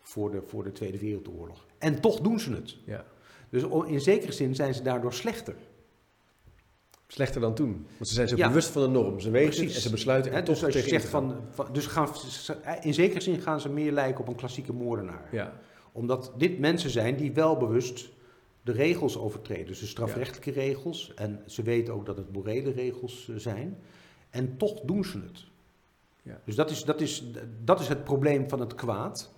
[0.00, 1.66] voor, de, voor de Tweede Wereldoorlog.
[1.78, 2.76] En toch doen ze het.
[2.84, 3.04] ja.
[3.50, 5.54] Dus in zekere zin zijn ze daardoor slechter.
[7.06, 7.86] Slechter dan toen.
[7.96, 8.48] Want ze zijn zich Ja.
[8.48, 9.20] bewust van de norm.
[9.20, 9.74] Ze weten Precies.
[9.74, 12.08] en ze besluiten er toch dus tegen zegt van, van- dus gaan,
[12.80, 15.28] in zekere zin gaan ze meer lijken op een klassieke moordenaar.
[15.32, 15.52] Ja.
[15.92, 18.08] Omdat dit mensen zijn die wel bewust
[18.62, 19.66] de regels overtreden.
[19.66, 21.12] Dus de strafrechtelijke regels.
[21.14, 23.78] En ze weten ook dat het morele regels eh, zijn.
[24.30, 25.44] En toch doen ze het.
[26.22, 26.40] Ja.
[26.44, 27.24] Dus dat is, dat, is,
[27.64, 29.34] dat is het probleem van het kwaad.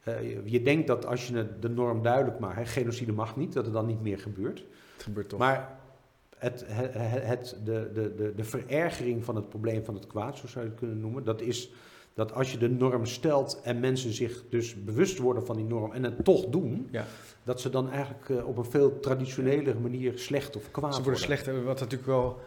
[0.00, 3.64] eh, je- denkt dat als je de norm duidelijk maakt, hè, genocide mag niet, dat
[3.64, 4.58] het dan niet meer gebeurt.
[4.94, 5.38] Het gebeurt toch.
[5.38, 5.79] Maar
[6.40, 6.90] het, het,
[7.24, 10.70] het, de, de, de, de verergering van het probleem van het kwaad, zo zou je
[10.70, 11.70] het kunnen noemen, dat is
[12.14, 15.92] dat als je de norm stelt en mensen zich dus bewust worden van die norm
[15.92, 17.06] en het toch doen, Ja.
[17.44, 21.02] dat ze dan eigenlijk eh, op een veel traditionelere manier slecht of kwaad Ze worden.
[21.02, 21.64] worden slechter.
[21.64, 22.38] Wat natuurlijk wel,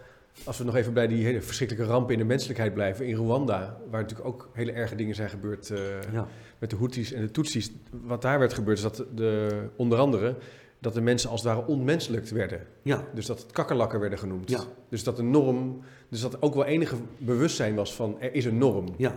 [0.44, 3.06] als we nog even bij die hele verschrikkelijke rampen in de menselijkheid blijven.
[3.06, 5.80] In Rwanda, waar natuurlijk ook hele erge dingen zijn gebeurd eh,
[6.12, 6.28] Ja,
[6.60, 7.72] met de Houthis en de Tutsis.
[7.92, 10.36] Wat daar werd gebeurd is dat de, onder andere
[10.84, 12.68] dat de mensen als het ware onmenselijk werden.
[12.82, 14.50] ja, Dus dat het kakkerlakken werden genoemd.
[14.50, 14.60] Ja.
[14.90, 18.46] Dus dat de norm, dus dat er ook wel enige bewustzijn was van er is
[18.46, 18.86] een norm.
[18.98, 19.16] ja,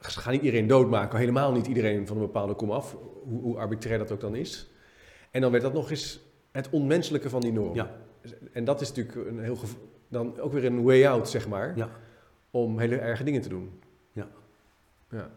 [0.00, 3.58] Ze gaan niet iedereen doodmaken, helemaal niet iedereen van een bepaalde kom af, hoe, hoe
[3.58, 4.70] arbitrair dat ook dan is.
[5.30, 7.74] En dan werd dat nog eens het onmenselijke van die norm.
[7.74, 7.94] ja,
[8.52, 9.56] En dat is natuurlijk een heel
[10.08, 11.88] dan ook weer een way out, zeg maar, ja.
[12.50, 13.80] om hele erge dingen te doen.
[14.12, 14.28] Ja.
[15.10, 15.30] Ja.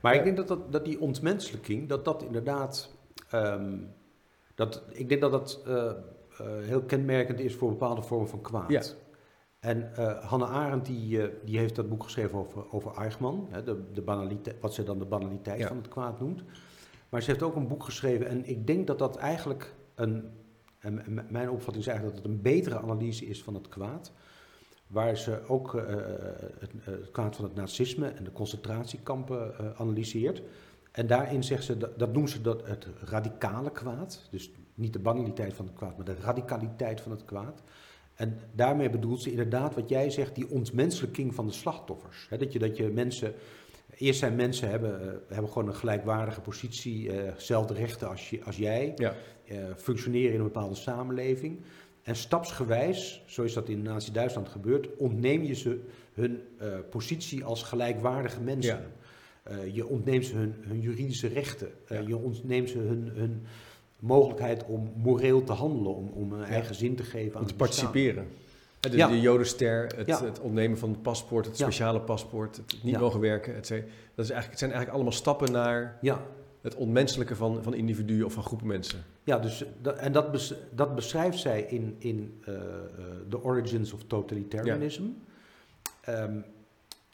[0.00, 2.90] Maar ik denk dat, dat, dat die ontmenselijking, dat dat inderdaad,
[3.30, 3.76] ehm,
[4.54, 5.96] dat, ik denk dat dat eh, eh,
[6.60, 8.70] heel kenmerkend is voor bepaalde vormen van kwaad.
[8.70, 8.82] Ja.
[9.58, 13.82] En eh, Hannah Arendt die, die heeft dat boek geschreven over, over Eichmann, hè, de,
[13.92, 15.66] de banaliteit, wat ze dan de banaliteit Ja.
[15.68, 16.42] van het kwaad noemt.
[17.08, 20.30] Maar ze heeft ook een boek geschreven en ik denk dat dat eigenlijk een,
[20.78, 24.12] en mijn opvatting is eigenlijk dat het een betere analyse is van het kwaad.
[24.86, 25.72] Waar ze ook
[26.58, 30.42] het, het kwaad van het nazisme en de concentratiekampen analyseert.
[30.94, 34.28] En daarin zegt ze, dat, dat noemen ze dat het radicale kwaad.
[34.30, 37.62] Dus niet de banaliteit van het kwaad, maar de radicaliteit van het kwaad.
[38.14, 42.26] En daarmee bedoelt ze inderdaad wat jij zegt, die ontmenselijking van de slachtoffers.
[42.38, 43.34] Dat, je, dat je mensen,
[43.96, 48.44] eerst zijn mensen hebben, eh, hebben gewoon een gelijkwaardige positie, eh, dezelfde rechten als, je,
[48.44, 49.14] als jij, Ja.
[49.46, 51.60] eh, functioneren in een bepaalde samenleving.
[52.02, 55.80] En stapsgewijs, zo is dat in Nazi-Duitsland gebeurd, ontneem je ze
[56.12, 58.76] hun eh, positie als gelijkwaardige mensen.
[58.76, 59.03] Ja.
[59.44, 61.68] Eh, je ontneemt ze hun, hun juridische rechten.
[61.86, 62.06] Eh, Ja.
[62.08, 63.42] Je ontneemt ze hun, hun
[63.98, 67.54] mogelijkheid om moreel te handelen, om, om een eigen zin te geven aan Om te
[67.54, 67.84] het bestaan.
[67.84, 68.26] participeren.
[68.80, 69.08] De, Ja.
[69.08, 73.54] de jodenster, het, het ontnemen van het paspoort, het speciale paspoort, het niet mogen werken.
[73.54, 73.80] Het, zijn,
[74.14, 76.20] dat is eigenlijk, het zijn eigenlijk allemaal stappen naar Ja,
[76.60, 79.04] het ontmenselijke van, van individuen of van groepen mensen.
[79.24, 82.54] ja dus, dat, en dat, bes- dat beschrijft zij in, in eh,
[83.28, 85.02] The Origins of Totalitarianism.
[86.00, 86.36] Ehm,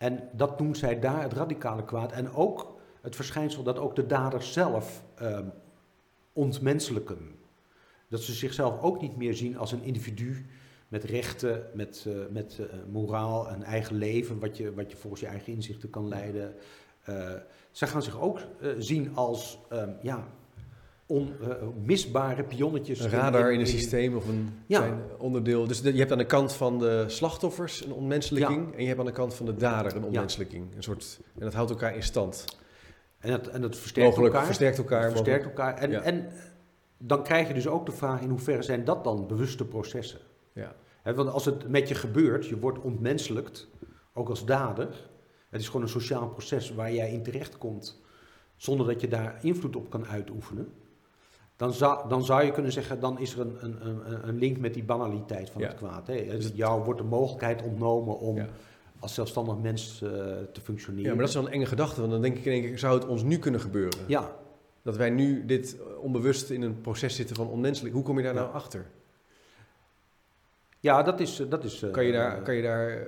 [0.01, 2.13] en dat noemt zij daar het radicale kwaad.
[2.13, 5.49] En ook het verschijnsel dat ook de daders zelf ehm,
[6.33, 7.19] ontmenselijken.
[8.09, 10.47] Dat ze zichzelf ook niet meer zien als een individu
[10.89, 15.23] met rechten, met, eh, met eh, moraal, een eigen leven, wat je, wat je volgens
[15.23, 16.55] je eigen inzichten kan leiden.
[17.05, 17.33] Eh
[17.71, 18.41] zij gaan zich ook
[18.79, 20.29] zien als ehm, ja,
[21.11, 23.01] onmisbare pionnetjes.
[23.01, 24.99] Een radar in een systeem of een Ja.
[25.19, 25.67] onderdeel.
[25.67, 29.01] Dus de- je hebt aan de kant van de slachtoffers een ontmenselijking en je hebt
[29.01, 30.67] aan de kant van de dader een ontmenselijking.
[30.77, 32.45] Een soort, en dat houdt elkaar in stand.
[33.19, 34.47] En dat, en dat versterkt Mogelijk elkaar.
[34.47, 35.11] versterkt elkaar.
[35.11, 35.75] Versterkt elkaar.
[35.79, 36.01] En, Ja.
[36.01, 36.29] en
[36.99, 40.21] dan krijg je dus ook de vraag in hoeverre zijn dat dan bewuste processen?
[40.53, 40.75] Ja.
[41.15, 43.69] Want als het met je gebeurt, je wordt ontmenselijkt,
[44.15, 45.09] ook als dader.
[45.51, 48.01] Het is gewoon een sociaal proces waar jij in terechtkomt
[48.57, 50.73] zonder dat je daar invloed op kan uitoefenen.
[51.61, 54.59] Dan zou, dan zou je kunnen zeggen, dan is er een, een, een, een link
[54.59, 55.69] met die banaliteit van Ja.
[55.69, 56.07] het kwaad.
[56.07, 56.25] Hè.
[56.27, 58.47] Dus jou wordt de mogelijkheid ontnomen om Ja.
[58.99, 60.09] als zelfstandig mens eh,
[60.53, 61.05] te functioneren.
[61.05, 62.01] ja, maar dat is wel een enge gedachte.
[62.01, 63.99] Want dan denk ik in één keer, zou het ons nu kunnen gebeuren?
[64.07, 64.33] Ja,
[64.83, 67.95] Dat wij nu dit eh, onbewust in een proces zitten van onmenselijk.
[67.95, 68.87] Hoe kom je daar nou achter?
[70.81, 71.41] ja dat is...
[71.41, 73.07] eh, Dat is Kan je daar, kan je, daar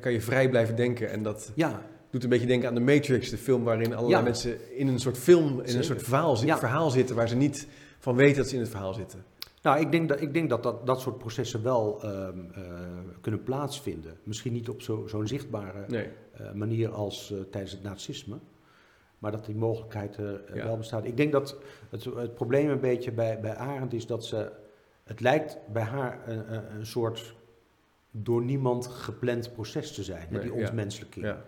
[0.00, 1.10] kan je vrij blijven denken?
[1.10, 1.82] En dat Ja,
[2.12, 4.22] doet een beetje denken aan de Matrix, de film waarin allerlei Ja.
[4.22, 6.58] mensen in een soort film, in een soort verhaal, Ja.
[6.58, 9.24] verhaal zitten waar ze niet van weten dat ze in het verhaal zitten.
[9.62, 12.62] Nou, ik denk dat ik denk dat, dat, dat soort processen wel ehm, eh,
[13.20, 14.16] kunnen plaatsvinden.
[14.22, 16.08] Misschien niet op zo- zo'n zichtbare Nee.
[16.32, 18.36] eh, manier als eh, tijdens het nazisme.
[19.18, 20.16] Maar dat die mogelijkheid
[20.54, 20.64] Ja.
[20.64, 21.04] wel bestaat.
[21.04, 21.56] Ik denk dat
[21.90, 24.50] het, het probleem een beetje bij, bij Arendt is dat ze...
[25.04, 27.34] Het lijkt bij haar een, een, soort
[28.10, 30.26] door niemand gepland proces te zijn.
[30.30, 30.58] Nee, die ja.
[30.66, 31.24] ontmenselijking.
[31.24, 31.42] Ja.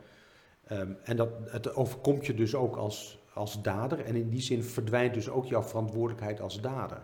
[0.66, 4.00] Ehm, en dat, het overkomt je dus ook als, als dader.
[4.00, 7.00] En in die zin verdwijnt dus ook jouw verantwoordelijkheid als dader.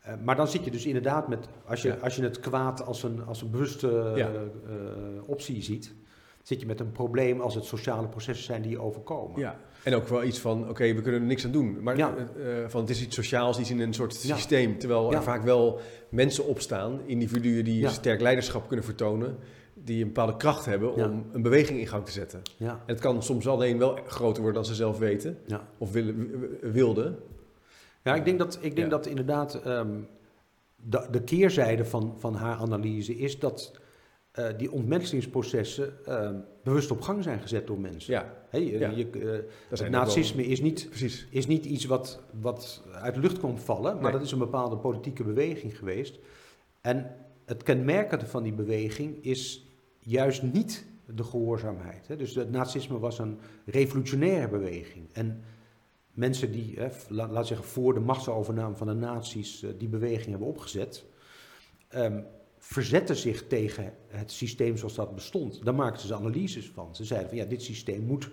[0.00, 1.94] Eh, maar dan zit je dus inderdaad met, als je, Ja.
[1.94, 4.28] als je het kwaad als een, als een bewuste Ja.
[4.28, 4.42] eh, eh,
[5.26, 5.94] optie ziet,
[6.42, 9.40] zit je met een probleem als het sociale processen zijn die je overkomen.
[9.40, 9.56] Ja.
[9.84, 11.82] En ook wel iets van, oké, we kunnen er niks aan doen.
[11.82, 12.14] Maar Ja.
[12.16, 12.24] eh,
[12.66, 14.78] van, het is iets sociaals, iets in een soort systeem.
[14.78, 15.80] Terwijl er vaak wel
[16.10, 19.38] mensen opstaan, individuen die sterk leiderschap kunnen vertonen.
[19.84, 21.08] Die een bepaalde kracht hebben Ja.
[21.08, 22.42] om een beweging in gang te zetten.
[22.56, 25.38] Ja, En het kan soms alleen wel groter worden dan ze zelf weten.
[25.46, 25.68] ja.
[25.78, 26.30] Of willen,
[26.72, 27.18] wilden.
[28.02, 29.98] ja ik denk dat, ik denk dat inderdaad ehm,
[30.76, 33.72] de, de keerzijde van, van haar analyse is dat
[34.30, 36.30] eh, die ontmenselingsprocessen eh,
[36.64, 38.12] bewust op gang zijn gezet door mensen.
[38.12, 38.90] Ja, je- Ja.
[38.90, 41.26] je- eh, het wel- nazisme is niet, Precies.
[41.30, 44.12] is niet iets wat, wat uit de lucht komt vallen, maar Nee.
[44.12, 46.18] dat is een bepaalde politieke beweging geweest.
[46.80, 47.14] En
[47.44, 49.64] het kenmerkende van die beweging is
[50.10, 52.08] juist niet de gehoorzaamheid.
[52.08, 52.16] Hè.
[52.16, 55.08] Dus het nazisme was een revolutionaire beweging.
[55.12, 55.44] En
[56.12, 60.48] mensen die, hè, laat zeggen, voor de machtsovername van de nazi's eh, die beweging hebben
[60.48, 61.04] opgezet,
[61.88, 62.20] ehm,
[62.58, 65.64] verzetten zich tegen het systeem zoals dat bestond.
[65.64, 66.96] Daar maakten ze analyses van.
[66.96, 68.30] Ze zeiden van ja, dit systeem moet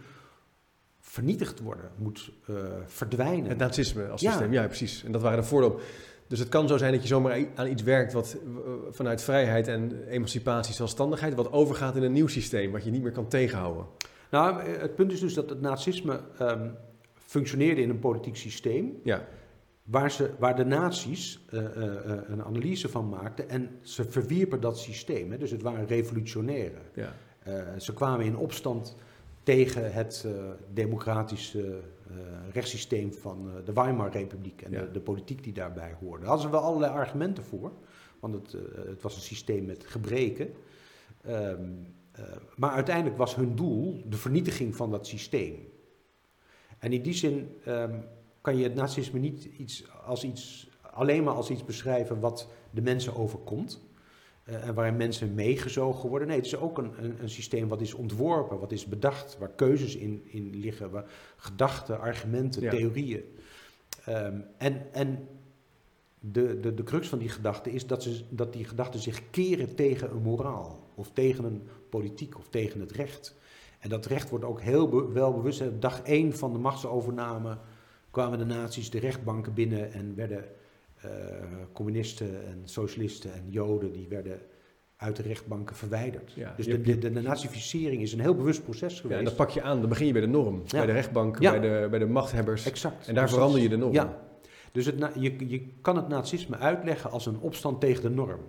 [1.00, 2.56] vernietigd worden, moet eh,
[2.86, 3.50] verdwijnen.
[3.50, 5.04] Het nazisme als systeem, ja precies.
[5.04, 5.82] En dat waren de voorloop.
[6.28, 9.68] Dus het kan zo zijn dat je zomaar aan iets werkt wat eh, vanuit vrijheid
[9.68, 13.86] en emancipatie, zelfstandigheid, wat overgaat in een nieuw systeem, wat je niet meer kan tegenhouden.
[14.32, 16.70] Nou, eh, het punt is dus dat het nazisme ehm,
[17.14, 19.28] functioneerde in een politiek systeem Ja,
[19.84, 21.60] waar, ze, waar de nazi's eh,
[22.28, 25.32] een analyse van maakten en ze verwierpen dat systeem.
[25.32, 25.38] Hè.
[25.38, 26.82] Dus het waren revolutionairen.
[26.94, 27.14] ja,
[27.80, 28.96] ze kwamen in opstand
[29.48, 30.32] tegen het eh,
[30.74, 31.80] democratische
[32.10, 32.16] eh,
[32.54, 34.82] rechtssysteem van eh, de Weimar-republiek en Ja.
[34.82, 36.20] de, de politiek die daarbij hoorde.
[36.20, 37.72] Daar hadden ze wel allerlei argumenten voor,
[38.20, 38.52] want het,
[38.88, 40.54] het was een systeem met gebreken.
[41.22, 41.62] Ehm,
[42.12, 42.24] eh,
[42.56, 45.56] maar uiteindelijk was hun doel de vernietiging van dat systeem.
[46.80, 48.00] En in die zin ehm,
[48.42, 52.82] kan je het nazisme niet iets, als iets, alleen maar als iets beschrijven wat de
[52.82, 53.82] mensen overkomt.
[54.48, 56.28] Eh, en waarin mensen meegezogen worden.
[56.28, 59.50] Nee, het is ook een, een, een systeem wat is ontworpen, wat is bedacht, waar
[59.56, 61.06] keuzes in, in liggen, waar
[61.38, 62.70] gedachten, argumenten, Ja.
[62.70, 63.24] theorieën.
[64.06, 65.28] Ehm, en en
[66.20, 69.76] de, de, de crux van die gedachte is dat, ze, dat die gedachten zich keren
[69.76, 73.36] tegen een moraal, of tegen een politiek, of tegen het recht.
[73.80, 75.64] En dat recht wordt ook heel be- wel bewust.
[75.80, 77.58] Dag één van de machtsovername
[78.12, 80.46] kwamen de nazi's de rechtbanken binnen en werden
[81.74, 84.40] communisten en socialisten en joden, die werden
[84.98, 86.32] uit de rechtbanken verwijderd.
[86.36, 89.00] Ja, dus de, de, de, de nazificering is een heel bewust proces ja.
[89.02, 89.20] geweest.
[89.20, 90.78] En dat pak je aan, dan begin je bij de norm, Ja.
[90.78, 91.52] bij de rechtbank, Ja.
[91.52, 92.66] bij, de, bij de machthebbers.
[92.66, 93.08] exact.
[93.08, 93.94] En daar verander je de norm.
[93.94, 94.18] Ja.
[94.72, 98.40] Dus het, je, je kan het nazisme uitleggen als een opstand tegen de norm.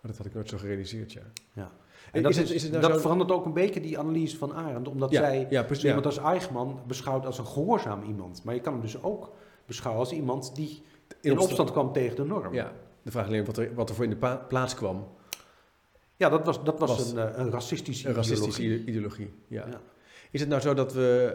[0.00, 1.20] Maar dat had ik nooit zo gerealiseerd, ja.
[1.52, 1.62] Ja.
[1.62, 1.70] En
[2.12, 3.98] En dat, is het- is, is het nou dat zo- verandert ook een beetje die
[3.98, 5.82] analyse van Arendt, omdat ja, zij ja, Ja.
[5.82, 8.44] iemand als Eichmann beschouwt als een gehoorzaam iemand.
[8.44, 9.32] Maar je kan hem dus ook
[9.66, 10.82] beschouwen als iemand die
[11.20, 12.54] in opstand kwam tegen de norm.
[12.54, 15.06] Ja, de vraag alleen wat er, wat er voor in de plaats kwam.
[16.16, 18.82] Ja, dat was, dat was, Was een, eh, een racistische Een racistische ideologie.
[18.82, 19.32] ide- ideologie.
[19.48, 19.66] Ja.
[19.70, 19.80] Ja.
[20.30, 21.34] Is het nou zo dat we,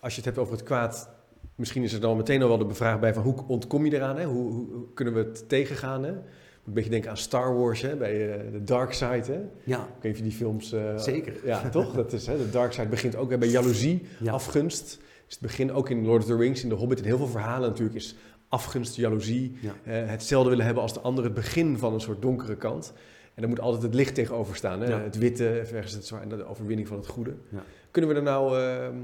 [0.00, 1.10] als je het hebt over het kwaad,
[1.54, 4.16] misschien is er dan meteen al wel de vraag bij van hoe ontkom je eraan?
[4.18, 4.24] Hè?
[4.24, 6.02] Hoe, hoe, hoe kunnen we het tegengaan?
[6.04, 6.10] Hè?
[6.10, 7.96] Een beetje denken aan Star Wars, hè?
[7.96, 9.32] bij eh, de Dark Side.
[9.32, 9.34] Hè?
[9.40, 10.72] Ik Ja, weet of je die films...
[10.72, 11.32] eh, Zeker.
[11.44, 11.94] Ja, toch?
[11.94, 12.36] Dat is, hè?
[12.36, 14.32] De Dark Side begint ook hè, bij jaloezie, ja.
[14.32, 14.86] afgunst.
[15.26, 17.26] Dus het begin ook in Lord of the Rings, in The Hobbit, in heel veel
[17.26, 18.14] verhalen natuurlijk is
[18.48, 19.58] afgunst, jaloezie.
[19.60, 19.72] Ja.
[19.84, 22.92] eh, hetzelfde willen hebben als de ander, het begin van een soort donkere kant.
[23.34, 24.80] En daar moet altijd het licht tegenover staan.
[24.80, 24.88] Hè?
[24.88, 25.00] Ja.
[25.00, 27.34] Het witte versus het zwarte, de overwinning van het goede.
[27.48, 27.62] Ja.
[27.90, 28.58] Kunnen we er nou...
[28.58, 28.94] ehm,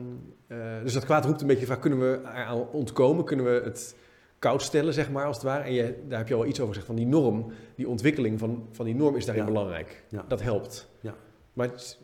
[0.46, 3.24] eh, dus dat kwaad roept een beetje de vraag, kunnen we eraan ontkomen?
[3.24, 3.96] Kunnen we het
[4.38, 5.64] koud stellen, zeg maar, als het ware?
[5.64, 8.68] En je, daar heb je al iets over gezegd, van die norm, die ontwikkeling van,
[8.72, 9.50] van die norm is daarin Ja.
[9.50, 10.04] belangrijk.
[10.08, 10.24] Ja.
[10.28, 10.88] Dat helpt.
[11.00, 11.14] Ja.
[11.52, 11.98] Maar het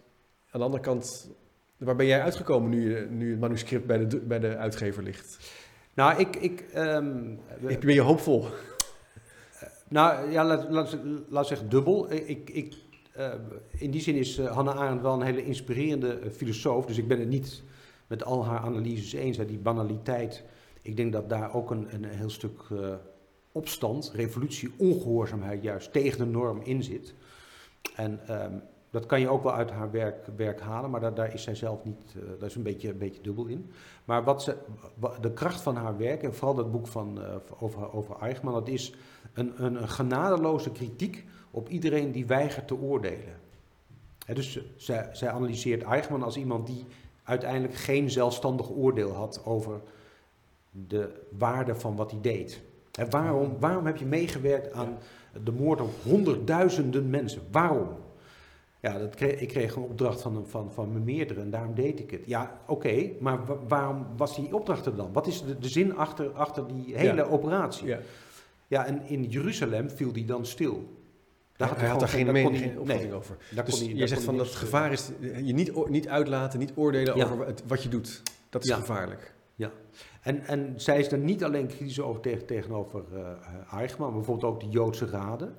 [0.50, 1.30] aan de andere kant,
[1.76, 5.52] waar ben jij uitgekomen nu, nu het manuscript bij de, bij de uitgever ligt?
[6.00, 6.36] Nou, ik...
[6.36, 7.32] ik ehm,
[7.66, 8.46] Ik ben je hoopvol.
[9.88, 10.98] Nou ja, laat, laat,
[11.28, 12.12] laat zeggen dubbel.
[12.12, 12.74] Ik, ik,
[13.12, 13.32] eh,
[13.70, 16.86] in die zin is eh, Hannah Arendt wel een hele inspirerende eh, filosoof.
[16.86, 17.62] Dus ik ben het niet
[18.06, 19.36] met al haar analyses eens.
[19.36, 19.44] Hè.
[19.44, 20.44] Die banaliteit,
[20.82, 22.94] ik denk dat daar ook een, een heel stuk eh,
[23.52, 27.14] opstand, revolutie, ongehoorzaamheid juist tegen de norm in zit.
[27.96, 28.54] En ehm,
[28.90, 31.54] dat kan je ook wel uit haar werk, werk halen, maar daar, daar is zij
[31.54, 33.70] zelf niet, eh, daar is een beetje, een beetje dubbel in.
[34.04, 34.56] Maar wat ze,
[35.20, 38.68] de kracht van haar werk, en vooral dat boek van, eh, over, over Eichmann, dat
[38.68, 38.94] is
[39.32, 43.38] een, een, een genadeloze kritiek op iedereen die weigert te oordelen.
[44.34, 46.86] Dus zij, zij analyseert Eichmann als iemand die
[47.22, 49.80] uiteindelijk geen zelfstandig oordeel had over
[50.70, 52.62] de waarde van wat hij deed.
[52.92, 54.98] Hè, waarom, waarom heb je meegewerkt aan
[55.44, 57.42] de moord op honderdduizenden mensen?
[57.50, 57.88] Waarom?
[58.80, 62.00] Ja, dat kreeg, ik kreeg een opdracht van, van, van mijn meerdere en daarom deed
[62.00, 62.20] ik het.
[62.26, 65.12] Ja, oké, maar wa- waarom was die opdracht er dan?
[65.12, 67.28] Wat is de, de zin achter, achter die hele Ja.
[67.28, 67.86] operatie?
[67.86, 67.98] Ja.
[68.66, 70.98] Ja, en in Jeruzalem viel die dan stil.
[71.56, 73.36] Hij, hij had daar geen, daar mening, hij- geen opvatting nee, over.
[73.54, 75.52] daar Dus kon hij- je daar zegt kon van dat het gevaar is eh, je
[75.52, 77.24] niet, niet uitlaten, niet oordelen Ja.
[77.24, 78.22] over het, wat je doet.
[78.48, 78.76] Dat is Ja.
[78.76, 79.34] gevaarlijk.
[80.20, 84.52] En, en zij is er niet alleen kritisch over tegen, tegenover eh Eichmann, maar bijvoorbeeld
[84.52, 85.54] ook de Joodse raden.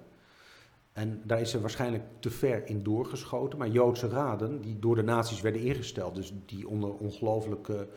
[0.94, 3.58] En daar is ze waarschijnlijk te ver in doorgeschoten.
[3.60, 7.88] Maar Joodse raden, die door de nazi's werden ingesteld, dus die onder ongelooflijke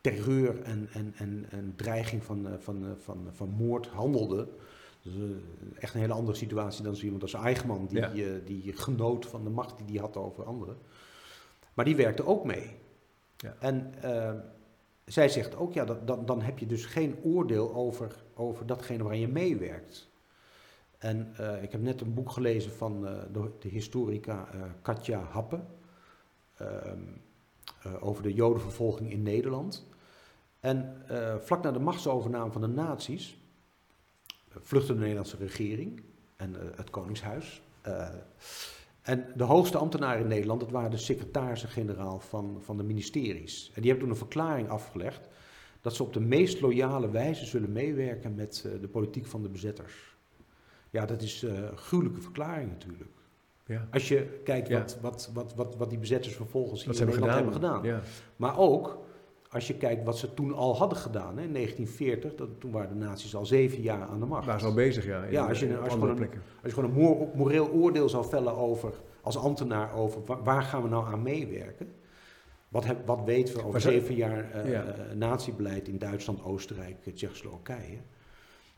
[0.00, 4.48] terreur en, en, en, en dreiging van, eh, van, eh, van, van moord handelden,
[5.04, 5.12] eh,
[5.78, 8.10] echt een hele andere situatie dan zo iemand als Eichmann, die, Ja.
[8.12, 10.76] eh, die genoot van de macht die hij had over anderen.
[11.74, 12.70] Maar die werkte ook mee.
[13.36, 13.56] Ja.
[13.58, 14.32] En eh,
[15.04, 19.02] zij zegt ook, ja, dat, dan, dan heb je dus geen oordeel over, over datgene
[19.02, 20.08] waarin je meewerkt.
[21.04, 23.12] En eh, ik heb net een boek gelezen van eh,
[23.60, 25.60] de, historica eh, Katja Happe
[26.56, 26.98] ehm,
[27.82, 29.86] eh, over de jodenvervolging in Nederland.
[30.60, 31.02] En
[31.40, 33.38] vlak na de machtsovername van de nazi's
[34.48, 36.02] vluchtte de Nederlandse regering
[36.36, 37.62] en het Koningshuis.
[39.02, 43.70] En de hoogste ambtenaren in Nederland, dat waren de secretarissen-generaal van, van de ministeries.
[43.74, 45.28] En die hebben toen een verklaring afgelegd
[45.80, 50.13] dat ze op de meest loyale wijze zullen meewerken met de politiek van de bezetters.
[50.94, 53.10] Ja, dat is eh, een gruwelijke verklaring natuurlijk.
[53.66, 53.88] Ja.
[53.92, 54.78] Als je kijkt Ja.
[54.78, 57.72] wat, wat, wat, wat, wat die bezetters vervolgens hier Wat in hebben Nederland gedaan.
[57.72, 58.00] hebben gedaan.
[58.00, 58.36] Ja.
[58.36, 58.98] Maar ook
[59.50, 61.36] als je kijkt wat ze toen al hadden gedaan.
[61.36, 64.46] Hè, in 1940, dat, toen waren de nazi's al zeven jaar aan de macht.
[64.46, 65.24] Waren ze al bezig, ja.
[65.24, 66.28] Ja, als je- als je gewoon een-.
[66.62, 70.82] Als je gewoon een moreel oordeel zou vellen over, als ambtenaar over wa- waar gaan
[70.82, 71.88] we nou aan meewerken.
[72.68, 74.84] Wat, heb, wat weten we over zeven jaar Ja.
[74.84, 77.98] eh, nazi-beleid in Duitsland, Oostenrijk, Tsjechoslowakije.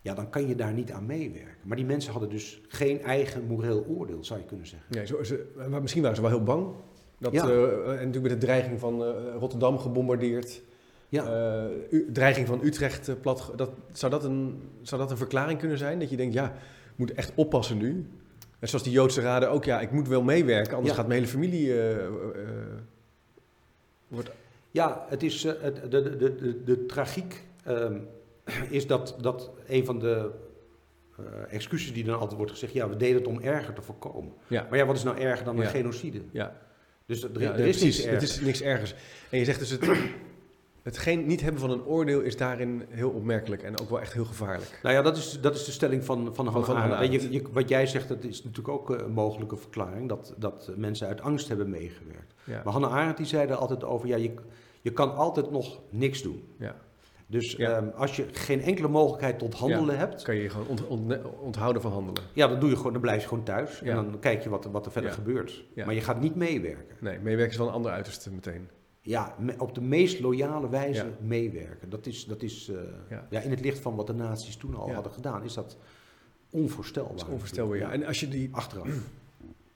[0.07, 1.54] Ja, dan kan je daar niet aan meewerken.
[1.62, 4.88] Maar die mensen hadden dus geen eigen moreel oordeel, zou je kunnen zeggen.
[4.90, 6.66] Nee, zo, ze, maar misschien waren ze wel heel bang.
[7.18, 7.48] Dat, Ja.
[7.48, 10.62] eh, en natuurlijk met de dreiging van eh, Rotterdam gebombardeerd.
[11.09, 11.24] Ja,
[11.90, 13.52] Eh, dreiging van Utrecht plat.
[13.57, 15.98] Dat, zou, dat een, zou dat een verklaring kunnen zijn?
[15.98, 16.46] Dat je denkt, ja,
[16.92, 18.07] ik moet echt oppassen nu.
[18.59, 20.98] En zoals die Joodse raden ook, ja, ik moet wel meewerken, anders Ja.
[20.98, 21.74] gaat mijn hele familie.
[24.09, 24.30] wordt,
[24.70, 27.98] ja het is, het, de, de, de, de, de tragiek ehm,
[28.70, 30.30] is dat, dat een van de
[31.18, 31.24] eh,
[31.55, 32.72] excuses die dan altijd wordt gezegd...
[32.72, 34.32] ja, we deden het om erger te voorkomen.
[34.47, 35.68] ja, Maar ja, wat is nou erger dan een Ja.
[35.68, 36.20] genocide?
[36.30, 36.57] ja,
[37.07, 38.94] Dus er, ja, er is Het is niks ergers.
[39.30, 39.88] En je zegt dus, het,
[40.82, 44.12] het geen, niet hebben van een oordeel is daarin heel opmerkelijk en ook wel echt
[44.12, 44.78] heel gevaarlijk.
[44.82, 47.12] Nou ja, dat is, dat is de stelling van, van van Arendt.
[47.22, 50.09] Je, je- wat jij zegt, dat is natuurlijk ook eh, een mogelijke verklaring...
[50.09, 52.34] dat, dat mensen uit angst hebben meegewerkt.
[52.44, 54.09] Maar Hannah Arendt die zei er altijd over...
[54.09, 54.34] ja, je,
[54.82, 56.42] je kan altijd nog niks doen.
[56.59, 56.76] ja.
[57.29, 57.77] Dus Ja.
[57.77, 60.22] ehm, als je geen enkele mogelijkheid tot handelen hebt...
[60.22, 62.22] kan je je gewoon ont- ont- onthouden van handelen.
[62.33, 63.79] ja, dan, doe je gewoon, dan blijf je gewoon thuis.
[63.81, 63.91] Ja.
[63.99, 65.64] En dan kijk je wat, er- wat er verder gebeurt.
[65.74, 66.97] Maar je gaat niet meewerken.
[67.01, 68.68] Nee, meewerken is wel een ander uiterste meteen.
[69.01, 71.91] Ja, me- op de meest loyale wijze meewerken.
[71.91, 72.77] Dat is, dat is eh,
[73.31, 73.41] Ja.
[73.41, 75.45] in het licht van wat de nazi's toen al hadden gedaan...
[75.45, 75.77] is dat
[76.51, 77.12] onvoorstelbaar.
[77.16, 77.93] Dat is onvoorstelbaar, ja.
[77.93, 78.49] En als je die...
[78.53, 78.87] Achteraf.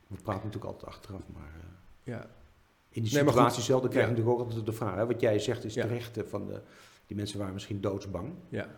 [0.07, 2.27] We praten natuurlijk altijd achteraf, maar eh, Ja,
[2.89, 4.95] in die situatie zelf dan krijg je natuurlijk ook altijd de vraag.
[4.95, 5.07] Hè?
[5.07, 6.61] Wat jij zegt is terecht, van de,
[7.11, 8.33] die mensen waren misschien doodsbang.
[8.49, 8.69] ja,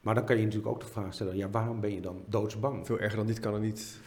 [0.00, 2.86] Maar dan kan je natuurlijk ook de vraag stellen, ja, waarom ben je dan doodsbang?
[2.86, 4.00] veel erger dan dit kan er niet.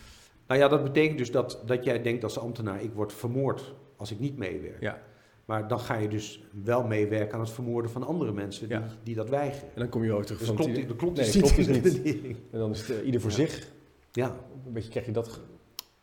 [0.48, 4.12] Nou ja, dat betekent dus dat, dat jij denkt als ambtenaar, ik word vermoord als
[4.12, 4.82] ik niet meewerk.
[4.82, 5.02] Ja.
[5.46, 8.88] Maar dan ga je dus wel meewerken aan het vermoorden van andere mensen die, Ja.
[9.04, 9.68] die dat weigeren.
[9.74, 10.56] En dan kom je ook terug Dus van...
[10.56, 11.68] klopt, idee- dat klopt Nee, klopt niet.
[11.84, 12.38] dus redenering.
[12.52, 13.36] En dan is het eh, ieder voor Ja.
[13.36, 13.72] zich.
[14.12, 14.36] Ja,
[14.66, 15.40] Een beetje krijg je dat...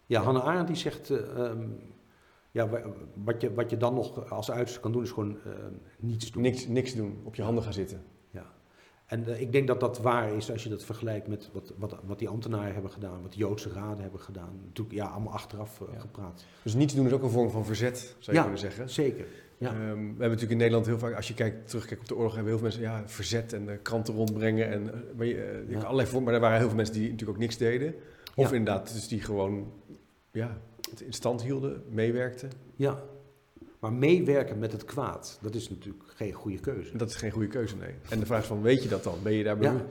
[0.07, 1.63] ja Hannah Arendt die zegt, eh, ehm,
[2.51, 2.83] ja, wa-
[3.25, 5.53] wat, je, wat je dan nog als uiterste kan doen is gewoon eh,
[5.99, 6.43] niets doen.
[6.43, 8.03] Niks, niks doen, op je handen gaan zitten.
[8.31, 8.47] Ja.
[9.07, 11.97] En eh, ik denk dat dat waar is als je dat vergelijkt met wat, wat,
[12.05, 14.61] wat die ambtenaren hebben gedaan, wat de Joodse raden hebben gedaan.
[14.65, 15.99] Natuurlijk, ja, allemaal achteraf eh, Ja.
[16.01, 16.45] gepraat.
[16.63, 18.41] Dus niets doen is ook een vorm van verzet, zou je Ja.
[18.41, 18.91] kunnen zeggen.
[18.91, 19.27] Zeker.
[19.59, 19.69] Ja.
[19.69, 22.35] Ehm, we hebben natuurlijk in Nederland heel vaak, als je kijkt, terugkijkt op de oorlog,
[22.35, 24.71] hebben heel veel mensen ja, verzet en de kranten rondbrengen.
[24.71, 27.57] En, maar, je, allerlei vormen, maar er waren heel veel mensen die natuurlijk ook niks
[27.57, 27.95] deden.
[28.35, 29.73] Of inderdaad, dus die gewoon
[30.33, 30.59] ja,
[30.91, 32.51] het in stand hielden, meewerkten.
[32.77, 33.03] ja.
[33.79, 36.97] Maar meewerken met het kwaad, dat is natuurlijk geen goede keuze.
[36.97, 37.91] Dat is geen goede keuze, nee.
[38.09, 39.15] En de vraag is van, weet je dat dan?
[39.23, 39.71] Ben je daar Ja.
[39.73, 39.85] bewust?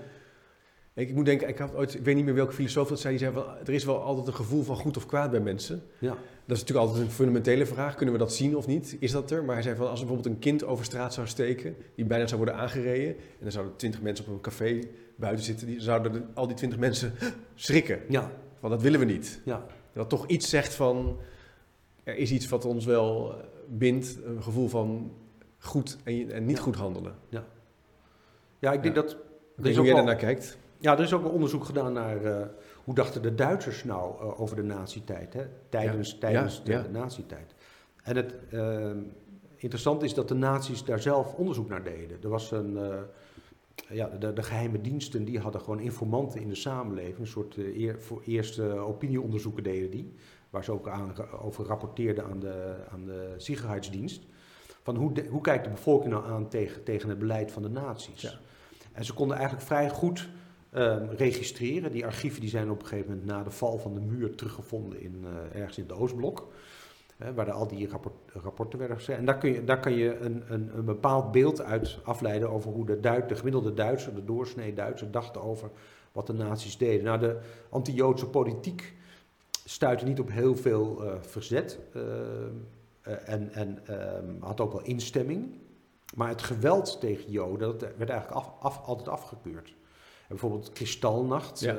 [0.94, 3.18] Ik, ik moet denken, ik, had ooit, ik weet niet meer welke filosoof dat zei,
[3.18, 5.82] die zei van, er is wel altijd een gevoel van goed of kwaad bij mensen.
[6.00, 6.10] Ja.
[6.46, 7.96] Dat is natuurlijk altijd een fundamentele vraag.
[7.96, 8.98] Kunnen we dat zien of niet?
[9.00, 9.44] Is dat er?
[9.44, 12.26] Maar hij zei van als er bijvoorbeeld een kind over straat zou steken, die bijna
[12.28, 14.80] zou worden aangereden, en er zouden twintig mensen op een café
[15.16, 17.14] buiten zitten, die zouden de- al die twintig mensen
[17.56, 18.00] schrikken.
[18.10, 18.32] Ja.
[18.60, 19.40] Van dat willen we niet.
[19.46, 19.66] Ja.
[19.98, 21.18] Dat toch iets zegt van
[22.04, 23.38] er is iets wat ons wel eh,
[23.68, 25.12] bindt, een gevoel van
[25.60, 26.64] goed en, en niet Ja.
[26.64, 27.16] goed handelen.
[28.60, 29.02] ja, ik denk Ja.
[29.02, 29.12] dat...
[29.12, 30.58] Ik Er is, hoe jij daarnaar kijkt.
[30.80, 32.48] ja, er is ook een onderzoek gedaan naar eh,
[32.84, 35.34] hoe dachten de Duitsers nou eh, over de nazi-tijd.
[35.34, 35.44] Hè?
[35.70, 36.18] Tijdens, Ja.
[36.20, 36.82] tijdens Ja, de, ja.
[36.82, 37.54] de nazi-tijd.
[38.04, 38.34] En het
[39.56, 42.18] interessante is dat de nazi's daar zelf onderzoek naar deden.
[42.24, 42.78] Er was een...
[43.90, 47.20] ja, de, de geheime diensten die hadden gewoon informanten in de samenleving.
[47.20, 50.14] Een soort eh, eer, voor eerste opinieonderzoeken deden die.
[50.50, 54.24] Waar ze ook aan, over rapporteerden aan de, aan de Sicherheidsdienst.
[54.84, 57.70] Van hoe, de- hoe kijkt de bevolking nou aan tegen, tegen het beleid van de
[57.70, 58.22] nazi's?
[58.22, 58.32] Ja.
[58.92, 60.30] En ze konden eigenlijk vrij goed
[60.70, 61.92] ehm, registreren.
[61.92, 65.02] Die archieven die zijn op een gegeven moment na de val van de muur teruggevonden
[65.02, 66.48] in, eh, ergens in het Oostblok.
[67.18, 69.18] Hè, waar al die rapport- rapporten werden gezet.
[69.18, 72.72] En daar, kun je, daar kan je een, een, een bepaald beeld uit afleiden over
[72.72, 75.70] hoe de, Duit, de gemiddelde Duitser, de doorsnee Duitser, dacht over
[76.12, 77.06] wat de nazi's deden.
[77.06, 77.40] Nou, de
[77.70, 78.94] anti-Joodse politiek
[79.66, 82.04] stuitte niet op heel veel uh, verzet uh,
[83.26, 85.50] en, en um, had ook wel instemming.
[86.16, 89.70] Maar het geweld tegen Joden dat werd eigenlijk af, af, altijd afgekeurd.
[89.70, 91.76] En bijvoorbeeld Kristalnacht, ja.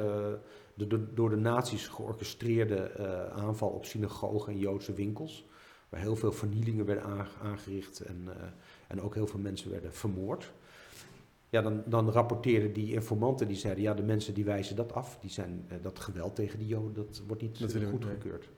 [0.79, 2.99] De, de, door de nazi's georchestreerde
[3.33, 5.47] aanval op synagogen en Joodse winkels.
[5.89, 8.29] Waar heel veel vernielingen werden aangericht en,
[8.89, 10.53] en ook heel veel mensen werden vermoord.
[11.51, 15.19] Ja, dan, dan rapporteerden die informanten, die zeiden, ja, de mensen die wijzen dat af.
[15.21, 18.49] Die zijn, uh, dat geweld tegen die joden, dat wordt niet dat goedgekeurd.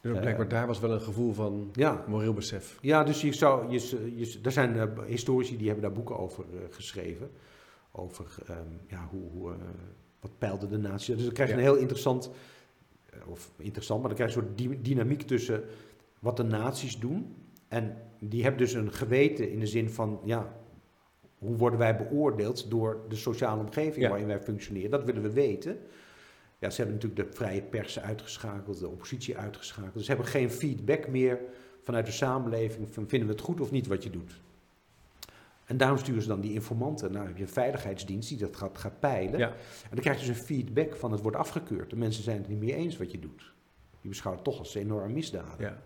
[0.00, 2.04] Dus uh, blijkbaar daar was wel een gevoel van ja.
[2.06, 2.78] moreel besef.
[2.80, 7.30] Ja, dus je zou, je, je, er zijn historici die hebben daar boeken over geschreven.
[7.92, 9.54] Over um, ja, hoe, hoe
[10.26, 11.14] wat peilde de natie.
[11.14, 11.60] Dus dan krijg je ja.
[11.60, 12.30] een heel interessant,
[13.26, 15.64] of interessant, maar dan krijg je een soort dynamiek tussen
[16.18, 17.34] wat de naties doen.
[17.68, 20.56] En die hebben dus een geweten in de zin van, ja,
[21.38, 24.08] hoe worden wij beoordeeld door de sociale omgeving ja.
[24.08, 24.90] waarin wij functioneren?
[24.90, 25.78] Dat willen we weten.
[26.58, 29.94] Ja, ze hebben natuurlijk de vrije pers uitgeschakeld, de oppositie uitgeschakeld.
[29.94, 31.40] Dus ze hebben geen feedback meer
[31.82, 34.40] vanuit de samenleving van vinden we het goed of niet wat je doet.
[35.66, 37.12] En daarom sturen ze dan die informanten.
[37.12, 39.38] Nou heb je een veiligheidsdienst die dat gaat, gaat peilen.
[39.38, 39.48] Ja.
[39.48, 41.90] En dan krijg je dus een feedback van het wordt afgekeurd.
[41.90, 43.52] De mensen zijn het niet meer eens wat je doet.
[44.00, 45.66] Die beschouwen het toch als enorm misdaden.
[45.66, 45.78] Ja.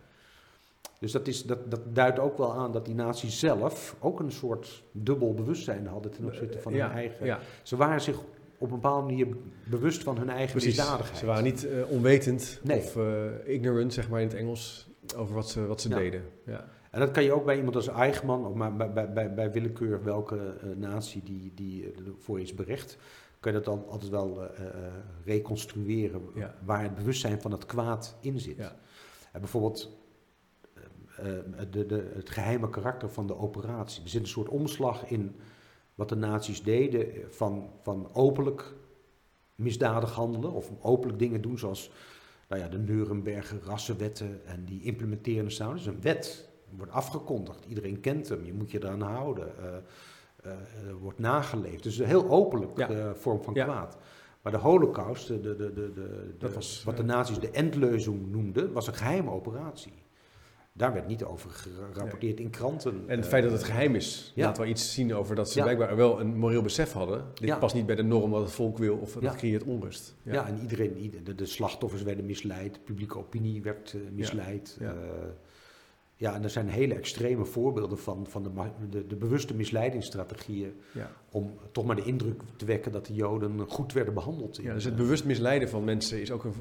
[0.98, 4.32] Dus dat, is, dat, dat duidt ook wel aan dat die naties zelf ook een
[4.32, 7.38] soort dubbel bewustzijn hadden ten opzichte van hun eigen.
[7.62, 8.18] Ze waren zich
[8.58, 9.26] op een bepaalde manier
[9.64, 10.76] bewust van hun eigen Precies.
[10.76, 11.18] misdadigheid.
[11.18, 13.04] Ze waren niet uh, onwetend of uh,
[13.44, 16.22] ignorant, zeg maar in het Engels, over wat ze, wat ze deden.
[16.46, 16.68] Ja.
[16.90, 20.04] En dat kan je ook bij iemand als Eichmann, of maar bij, bij, bij, willekeur
[20.04, 22.98] welke uh, natie die, die voor is berecht,
[23.40, 24.42] kan je dat dan altijd wel
[25.24, 26.54] reconstrueren ja.
[26.64, 28.56] waar het bewustzijn van het kwaad in zit.
[28.56, 28.76] Ja.
[29.32, 29.98] bijvoorbeeld
[31.20, 31.26] uh,
[31.70, 34.02] de, de, het geheime karakter van de operatie.
[34.02, 35.36] Er zit een soort omslag in
[35.94, 38.74] wat de nazi's deden van, van openlijk
[39.54, 41.90] misdadig handelen of openlijk dingen doen zoals
[42.48, 45.70] nou ja, de Nuremberger rassenwetten en die implementerende sound.
[45.70, 50.52] Dat is een wet, wordt afgekondigd, iedereen kent hem, je moet je eraan houden, uh,
[51.00, 51.82] wordt nageleefd.
[51.82, 53.14] Dus een heel openlijk ja.
[53.14, 53.96] vorm van kwaad.
[54.42, 55.92] Maar de holocaust, de, de,
[56.38, 59.92] de, was, wat de nazi's de endleuzing noemden, was een geheime operatie.
[60.72, 63.04] Daar werd niet over gerapporteerd in kranten.
[63.06, 64.46] En het feit dat het geheim is, ja.
[64.46, 67.24] laat wel iets zien over dat ze blijkbaar wel een moreel besef hadden.
[67.34, 70.14] Dit past niet bij de norm wat het volk wil of dat creëert onrust.
[70.22, 74.78] Ja, en iedereen, de, de, slachtoffers werden misleid, publieke opinie werd misleid.
[74.80, 74.90] Uh,
[76.20, 78.50] ja, en er zijn hele extreme voorbeelden van, van de,
[78.90, 80.72] de, de bewuste misleidingsstrategieën.
[80.92, 81.10] Ja.
[81.30, 84.56] om toch maar de indruk te wekken dat de Joden goed werden behandeld.
[84.56, 86.54] ja, dus het bewust misleiden van mensen is ook een,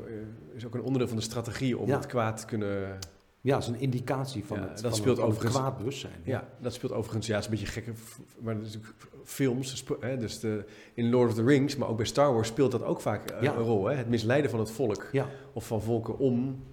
[0.54, 3.00] is ook een onderdeel van de strategie om het kwaad te kunnen
[3.42, 6.22] ja, dat is een indicatie van het, dat van speelt het overigens, kwaad bewustzijn.
[6.24, 6.50] Ja.
[6.62, 7.92] dat speelt overigens, ja, het is een beetje gekke,
[8.40, 8.94] maar natuurlijk
[9.24, 12.72] films, hè, dus de, in Lord of the Rings, maar ook bij Star Wars speelt
[12.72, 13.56] dat ook vaak uh, ja.
[13.56, 13.86] een rol.
[13.86, 13.96] Hè?
[13.96, 15.28] Het misleiden van het volk ja.
[15.54, 16.64] of van volken om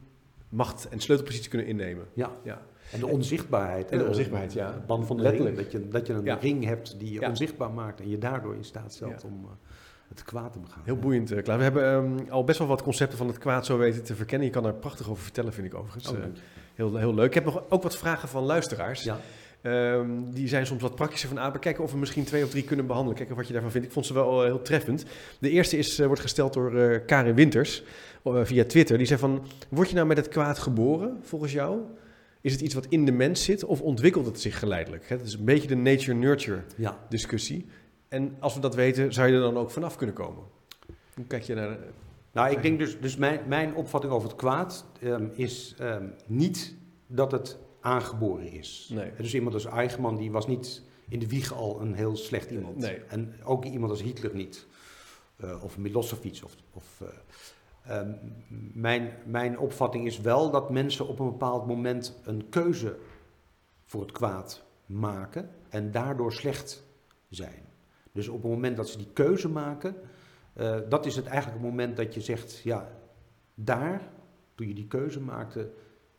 [0.49, 2.07] macht en sleutelpositie te kunnen innemen.
[2.15, 2.31] Ja.
[2.43, 2.63] ja.
[2.93, 3.91] En de onzichtbaarheid.
[3.91, 4.73] En de onzichtbaarheid, ja.
[4.73, 5.57] De ban van de Letterlijk.
[5.57, 5.71] ring.
[5.71, 8.65] Dat je, dat je een ring hebt die je onzichtbaar maakt en je daardoor in
[8.65, 9.41] staat stelt om...
[9.45, 9.51] Uh,
[10.09, 10.83] het kwaad te begaan.
[10.85, 11.57] Heel boeiend, uh, Klaar.
[11.57, 14.47] We hebben um, al best wel wat concepten van het kwaad zo weten te verkennen.
[14.47, 16.09] Je kan er prachtig over vertellen, vind ik overigens.
[16.09, 16.17] Oh,
[16.75, 17.27] heel, heel leuk.
[17.27, 19.03] Ik heb nog ook wat vragen van luisteraars.
[19.03, 19.19] Ja.
[19.63, 21.59] Um, die zijn soms wat praktischer van aan.
[21.59, 23.17] kijken of we misschien twee of drie kunnen behandelen.
[23.17, 23.87] Kijken wat je daarvan vindt.
[23.87, 25.05] Ik vond ze wel heel treffend.
[25.39, 27.83] De eerste is, wordt gesteld door Karin Winters
[28.25, 28.99] via Twitter.
[28.99, 31.81] Die zei van, word je nou met het kwaad geboren volgens jou?
[32.41, 35.09] Is het iets wat in de mens zit of ontwikkelt het zich geleidelijk?
[35.09, 37.07] Het is een beetje de nature-nurture ja.
[37.09, 37.67] discussie.
[38.09, 40.43] En als we dat weten, zou je er dan ook vanaf kunnen komen?
[41.15, 41.79] Hoe kijk je naar...
[42.33, 46.75] Nou, ik denk dus, dus mijn, mijn opvatting over het kwaad um, is um, niet
[47.07, 48.91] dat het aangeboren is.
[48.93, 49.11] Nee.
[49.17, 52.77] Dus iemand als Eichmann, die was niet in de wieg al een heel slecht iemand.
[52.77, 52.99] Nee.
[53.09, 54.67] En ook iemand als Hitler niet.
[55.45, 56.41] Uh, of Milosevic.
[56.45, 57.09] Of, of, uh,
[57.91, 58.19] um,
[58.73, 62.97] mijn, mijn opvatting is wel dat mensen op een bepaald moment een keuze
[63.85, 66.85] voor het kwaad maken en daardoor slecht
[67.29, 67.63] zijn.
[68.13, 69.97] Dus op het moment dat ze die keuze maken,
[70.57, 72.89] uh, dat is het eigenlijk het moment dat je zegt, ja,
[73.55, 74.09] daar,
[74.55, 75.71] toen je die keuze maakte,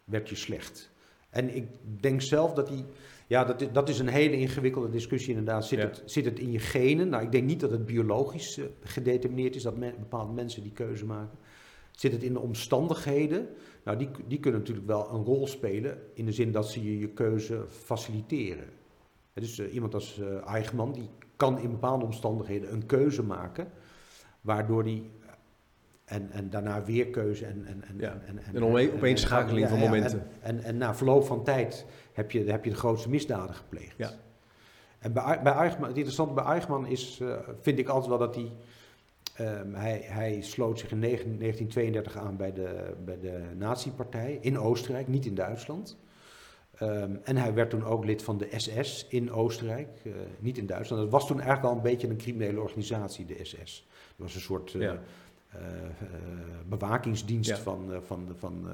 [0.03, 0.91] werd je slecht.
[1.29, 1.67] En ik
[2.01, 2.85] denk zelf dat die,
[3.27, 5.65] ja, dat is, dat is een hele ingewikkelde discussie inderdaad.
[5.65, 7.09] Zit, het, zit het in je genen?
[7.09, 11.05] Nou, ik denk niet dat het biologisch uh, gedetermineerd is, dat bepaalde mensen die keuze
[11.05, 11.37] maken.
[11.97, 13.47] Zit het in de omstandigheden?
[13.83, 16.99] Nou, die, die kunnen natuurlijk wel een rol spelen in de zin dat ze je
[16.99, 18.69] je keuze faciliteren.
[19.33, 23.71] Dus uh, iemand als uh, Eichmann, die kan in bepaalde omstandigheden een keuze maken,
[24.41, 25.09] waardoor die
[26.05, 27.65] en, en daarna weer keuze en...
[27.65, 28.21] En, en, ja.
[28.25, 30.27] en, en, en opeenschakeling ja, van momenten.
[30.39, 33.97] En, en, na verloop van tijd heb je, heb je de grootste misdaden gepleegd.
[33.97, 34.11] Ja.
[34.99, 38.35] En bij, bij Eichmann, het interessante bij Eichmann is, uh, vind ik altijd wel dat
[38.35, 38.51] hij
[39.37, 44.59] Ehm, hij, hij sloot zich in 19- 1932 aan bij de, bij de Nazi-partij in
[44.59, 45.97] Oostenrijk, niet in Duitsland.
[46.75, 50.65] Ehm, en hij werd toen ook lid van de SS in Oostenrijk, eh, niet in
[50.65, 51.01] Duitsland.
[51.01, 53.87] Dat was toen eigenlijk al een beetje een criminele organisatie, de SS.
[53.89, 54.99] Dat was een soort eh, Ja.
[55.49, 55.59] eh,
[56.67, 57.57] bewakingsdienst Ja.
[57.57, 58.67] van, van, van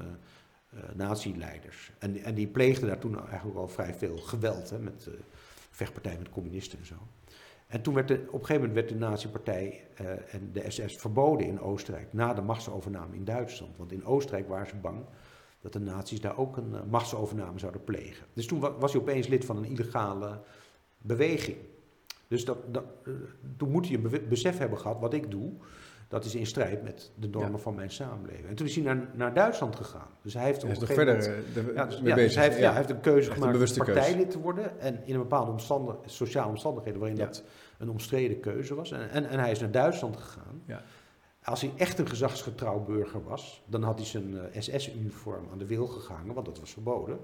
[0.94, 1.92] nazi-leiders.
[1.98, 5.08] En, en die pleegde daar toen eigenlijk al vrij veel geweld, hè, met
[5.70, 6.94] vechtpartijen met communisten en zo.
[7.74, 10.96] En toen werd de, op een gegeven moment werd de nazi-partij eh, en de SS
[10.96, 13.76] verboden in Oostenrijk, na de machtsovername in Duitsland.
[13.76, 15.04] Want in Oostenrijk waren ze bang
[15.60, 18.26] dat de nazi's daar ook een eh, machtsovername zouden plegen.
[18.32, 20.40] Dus toen wa- was hij opeens lid van een illegale
[20.98, 21.56] beweging.
[22.28, 23.12] Dus dat, dat, eh,
[23.56, 25.52] toen moet hij een besef hebben gehad, wat ik doe,
[26.08, 27.58] dat is in strijd met de normen Ja.
[27.58, 28.46] van mijn samenleving.
[28.48, 30.08] En toen is hij naar, naar Duitsland gegaan.
[30.22, 32.00] Dus hij heeft Hij op is een nog gegeven verder moment- eh, de- ja, dus,
[32.00, 32.40] mee ja, dus bezig.
[32.40, 34.80] hij, heeft, hij een keuze gemaakt om partijlid te worden.
[34.80, 37.44] En in een bepaalde omstandig, sociale omstandigheden waarin dat
[37.78, 38.90] een omstreden keuze was.
[38.90, 40.62] En, en, en hij is naar Duitsland gegaan.
[40.66, 40.82] Ja.
[41.44, 45.66] Als hij echt een gezagsgetrouw burger was, dan had hij zijn eh, SS-uniform aan de
[45.66, 47.18] wil gehangen, want dat was verboden.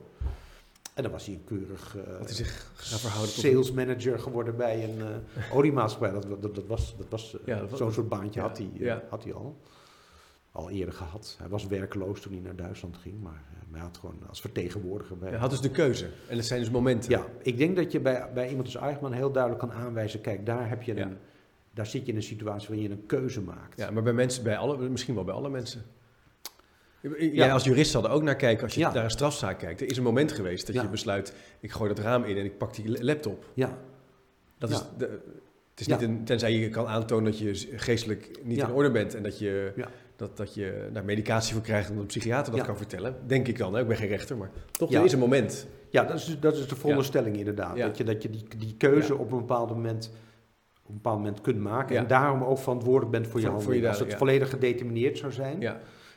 [0.94, 2.72] En dan was hij een keurig hij zich
[3.20, 3.28] tot...
[3.28, 6.10] sales manager geworden bij een eh oliemaatschappij.
[6.10, 8.70] Dat, dat, dat was, dat was Ja, dat was- zo'n soort baantje ja, had, hij,
[8.74, 9.02] ja.
[9.10, 9.60] had hij al.
[10.52, 11.36] Al eerder gehad.
[11.38, 15.28] Hij was werkloos toen hij naar Duitsland ging, maar hij had gewoon als vertegenwoordiger bij.
[15.30, 16.06] Hij had dus de keuze.
[16.28, 17.10] En het zijn dus momenten.
[17.10, 20.46] Ja, ik denk dat je bij, bij iemand als Eichmann heel duidelijk kan aanwijzen: kijk,
[20.46, 21.02] daar, heb je Ja.
[21.02, 21.16] een,
[21.74, 23.78] daar zit je in een situatie waarin je een keuze maakt.
[23.78, 25.82] Ja, maar bij mensen, bij alle, misschien wel bij alle mensen.
[27.18, 27.50] Jij Ja.
[27.52, 28.92] als jurist zal er ook naar kijken als je Ja.
[28.92, 29.80] naar een strafzaak kijkt.
[29.80, 30.82] Er is een moment geweest dat Ja.
[30.82, 33.44] je besluit, ik gooi dat raam in en ik pak die laptop.
[33.54, 33.78] ja.
[34.58, 35.04] Dat is de,
[35.70, 39.14] het is niet een, tenzij je kan aantonen dat je geestelijk niet in orde bent
[39.14, 39.88] en dat je, Ja.
[40.20, 42.66] Dat, dat je daar medicatie voor krijgt en dat een psychiater dat Ja.
[42.66, 43.16] kan vertellen.
[43.26, 43.80] Denk ik dan, hè?
[43.80, 44.98] ik ben geen rechter, maar toch, Ja.
[44.98, 45.66] er is een moment.
[45.88, 47.76] Ja, dat is, dat is de veronderstelling inderdaad.
[47.76, 50.10] Dat je, dat je die, die keuze op een bepaald moment
[50.82, 51.96] op een bepaald moment kunt maken.
[51.96, 53.82] En daarom ook verantwoordelijk bent voor je voor handeling.
[53.82, 55.66] je Als het volledig gedetermineerd zou zijn.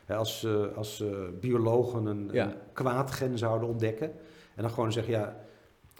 [0.08, 1.08] Als, eh, als eh,
[1.40, 4.10] biologen een, een kwaadgen zouden ontdekken.
[4.54, 5.36] En dan gewoon zeggen, ja,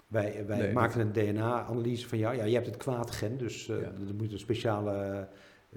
[0.07, 2.35] wij, wij Nee, maken een DNA-analyse van jou.
[2.35, 3.83] Ja, je hebt het kwaadgen, dus eh, Ja.
[3.83, 5.27] er moet een speciale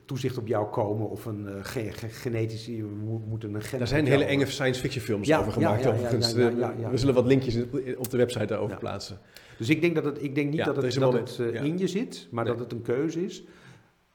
[0.04, 1.08] toezicht op jou komen.
[1.10, 4.80] Of een ge ge genetici, we mo- moeten een gen daar zijn hele enge science
[4.80, 5.86] fiction films over gemaakt.
[5.86, 6.32] overigens.
[6.34, 6.90] ja.
[6.90, 7.56] We zullen wat linkjes
[7.96, 9.18] op de website daarover plaatsen.
[9.58, 11.86] Dus ik denk, dat het, ik denk niet dat het, dat het eh, in je
[11.86, 12.52] zit, maar Nee.
[12.52, 13.42] dat het een keuze is.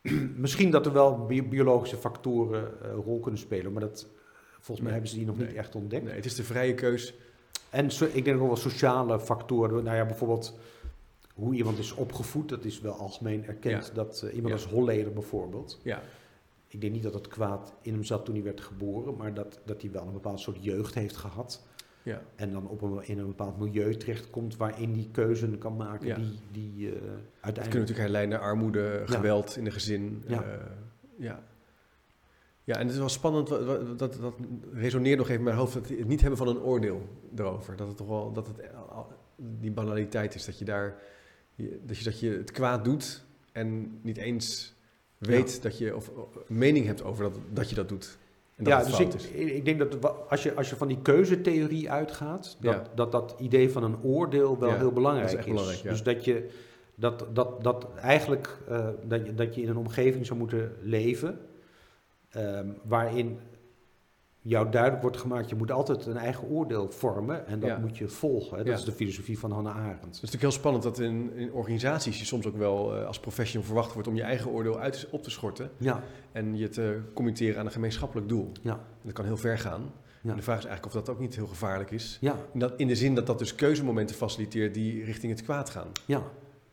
[0.35, 4.07] Misschien dat er wel bi- biologische factoren eh, een rol kunnen spelen, maar dat,
[4.59, 4.91] volgens mij Nee.
[4.91, 6.03] hebben ze die nog niet echt ontdekt.
[6.03, 7.13] Nee, het is de vrije keus.
[7.69, 9.83] En so- ik denk ook wel sociale factoren.
[9.83, 10.57] Nou ja, bijvoorbeeld
[11.33, 12.49] hoe iemand is opgevoed.
[12.49, 13.87] Dat is wel algemeen erkend.
[13.87, 13.93] Ja.
[13.93, 14.53] Dat eh, iemand Ja.
[14.53, 15.79] als Holleder bijvoorbeeld.
[15.83, 16.01] Ja,
[16.67, 19.15] Ik denk niet dat het kwaad in hem zat toen hij werd geboren.
[19.15, 21.63] Maar dat, dat hij wel een bepaald soort jeugd heeft gehad.
[22.03, 22.21] ja.
[22.35, 26.15] En dan op een, in een bepaald milieu terechtkomt waarin die keuzen kan maken Ja.
[26.15, 27.73] die, die eh, Het kunnen uiteindelijk...
[27.73, 29.13] natuurlijk herleiden naar armoede, Ja.
[29.15, 30.23] geweld in de gezin.
[30.27, 30.43] Ja.
[30.43, 30.59] eh,
[31.17, 31.43] ja.
[32.63, 33.47] ja, en het is wel spannend,
[33.97, 34.19] dat, dat
[34.73, 37.01] resoneert nog even in mijn hoofd, dat het niet hebben van een oordeel
[37.35, 37.75] erover.
[37.75, 38.55] Dat het toch wel, dat het
[39.35, 41.01] die banaliteit is, dat je daar,
[41.55, 44.73] je- dat je, dat je het kwaad doet en niet eens
[45.17, 46.11] weet dat je, of,
[46.47, 48.17] mening hebt over dat, dat je dat doet.
[48.55, 51.91] En dat ja, dus ik, ik denk dat als je, als je van die keuzetheorie
[51.91, 52.83] uitgaat, dat, Ja.
[52.95, 55.89] dat dat idee van een oordeel wel Ja, heel belangrijk dat is belangrijk, ja.
[55.89, 56.49] Dus dat je
[56.95, 61.39] dat, dat, dat eigenlijk eh, dat, je, dat je in een omgeving zou moeten leven
[62.29, 63.39] ehm, waarin
[64.45, 67.77] jou duidelijk wordt gemaakt, je moet altijd een eigen oordeel vormen en dat Ja.
[67.77, 68.51] moet je volgen.
[68.57, 68.63] Hè?
[68.63, 68.73] Dat Ja.
[68.79, 70.05] is de filosofie van Hannah Arendt.
[70.05, 73.19] Het is natuurlijk heel spannend dat in, in organisaties je soms ook wel eh, als
[73.19, 75.69] professional verwacht wordt om je eigen oordeel uit op te schorten.
[75.77, 78.51] Ja, en je te committeren aan een gemeenschappelijk doel.
[78.61, 79.91] ja, En dat kan heel ver gaan.
[80.23, 82.17] En de vraag is eigenlijk of dat ook niet heel gevaarlijk is.
[82.21, 85.69] ja, In, dat, in de zin dat dat dus keuzemomenten faciliteert die richting het kwaad
[85.69, 85.87] gaan.
[86.05, 86.23] ja,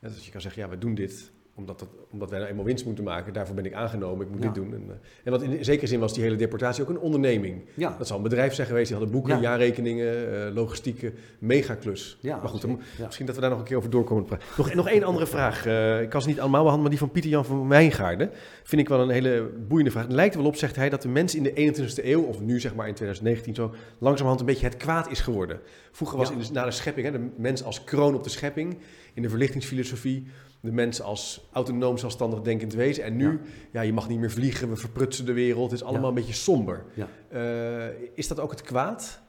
[0.01, 1.31] Ja, dus je kan zeggen, ja, we doen dit
[1.61, 3.33] omdat, dat, omdat wij nou eenmaal winst moeten maken.
[3.33, 4.51] Daarvoor ben ik aangenomen, ik moet Ja.
[4.51, 4.75] dit doen.
[4.75, 4.95] En, eh,
[5.25, 7.63] en wat in, zekere zin was die hele deportatie ook een onderneming.
[7.75, 7.95] ja.
[7.99, 9.41] Dat zal een bedrijf zijn geweest, die hadden boeken, Ja.
[9.41, 12.19] jaarrekeningen, eh, logistieke, megaklus.
[12.21, 12.67] ja maar goed.
[13.05, 14.27] Misschien dat we daar nog een keer over doorkomen.
[14.57, 15.67] Nog, nog één andere vraag.
[15.67, 18.31] Eh, ik kan ze niet allemaal behandelen, maar die van Pieter Jan van Wijngaarden
[18.63, 20.03] vind ik wel een hele boeiende vraag.
[20.05, 22.41] Het lijkt er wel op, zegt hij, dat de mens in de 21ste eeuw, of
[22.41, 25.61] nu zeg maar in 2019 zo, langzamerhand een beetje het kwaad is geworden.
[25.93, 28.79] Vroeger was in de, na de schepping, hè, de mens als kroon op de schepping,
[29.15, 30.27] in de verlichtingsfilosofie,
[30.61, 33.05] de mens als autonoom zelfstandig denkend wezen.
[33.05, 33.39] En nu, ja.
[33.73, 33.81] Ja.
[33.81, 36.09] je mag niet meer vliegen, we verprutsen de wereld, het is allemaal Ja.
[36.09, 36.85] een beetje somber.
[36.95, 37.09] Ja.
[37.29, 39.21] Eh, is dat ook het kwaad?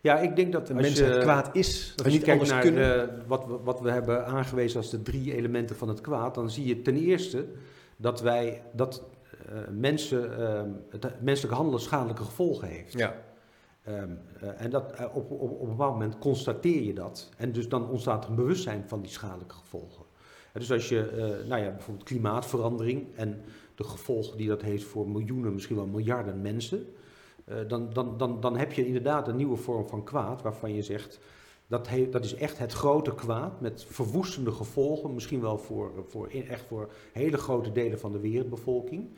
[0.00, 1.88] Ja, ik denk dat de als mens je, het kwaad is?
[1.88, 5.02] Dat we Als je kijkt naar eh, wat, we, wat we hebben aangewezen als de
[5.02, 7.46] drie elementen van het kwaad, dan zie je ten eerste
[7.96, 9.02] dat wij dat
[9.48, 12.92] eh, mensen, ehm, het menselijke handelen schadelijke gevolgen heeft.
[12.92, 13.14] Ja.
[13.84, 14.08] Ehm,
[14.40, 17.28] eh, en dat, op, op, op een bepaald moment constateer je dat.
[17.36, 20.04] En dus dan ontstaat er een bewustzijn van die schadelijke gevolgen.
[20.58, 23.42] Dus als je, eh, nou ja, bijvoorbeeld klimaatverandering en
[23.74, 26.86] de gevolgen die dat heeft voor miljoenen, misschien wel miljarden mensen,
[27.44, 30.82] eh, dan, dan, dan, dan heb je inderdaad een nieuwe vorm van kwaad waarvan je
[30.82, 31.18] zegt,
[31.66, 36.28] dat, he, dat is echt het grote kwaad met verwoestende gevolgen, misschien wel voor, voor,
[36.48, 39.08] echt voor hele grote delen van de wereldbevolking.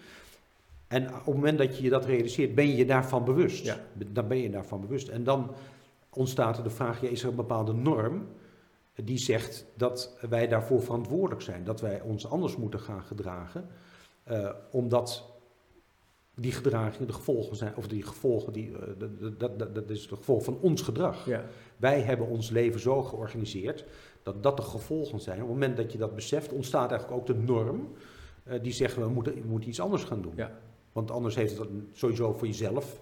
[0.88, 3.64] En op het moment dat je je dat realiseert, ben je je daarvan bewust.
[3.64, 3.80] Ja.
[4.12, 5.08] Dan ben je daarvan bewust.
[5.08, 5.50] En dan
[6.10, 8.26] ontstaat er de vraag, ja, is er een bepaalde norm
[9.04, 13.68] die zegt dat wij daarvoor verantwoordelijk zijn, dat wij ons anders moeten gaan gedragen,
[14.30, 15.34] uh, omdat
[16.34, 20.00] die gedragingen de gevolgen zijn, of die gevolgen, die, uh, dat, dat, dat, dat, is
[20.00, 21.26] het gevolg van ons gedrag.
[21.26, 21.44] Ja.
[21.76, 23.84] Wij hebben ons leven zo georganiseerd
[24.22, 25.42] dat dat de gevolgen zijn.
[25.42, 27.88] Op het moment dat je dat beseft, ontstaat eigenlijk ook de norm
[28.44, 30.32] uh, die zegt we moeten, we moeten iets anders gaan doen.
[30.36, 30.58] Ja.
[30.92, 33.00] Want anders heeft het sowieso voor jezelf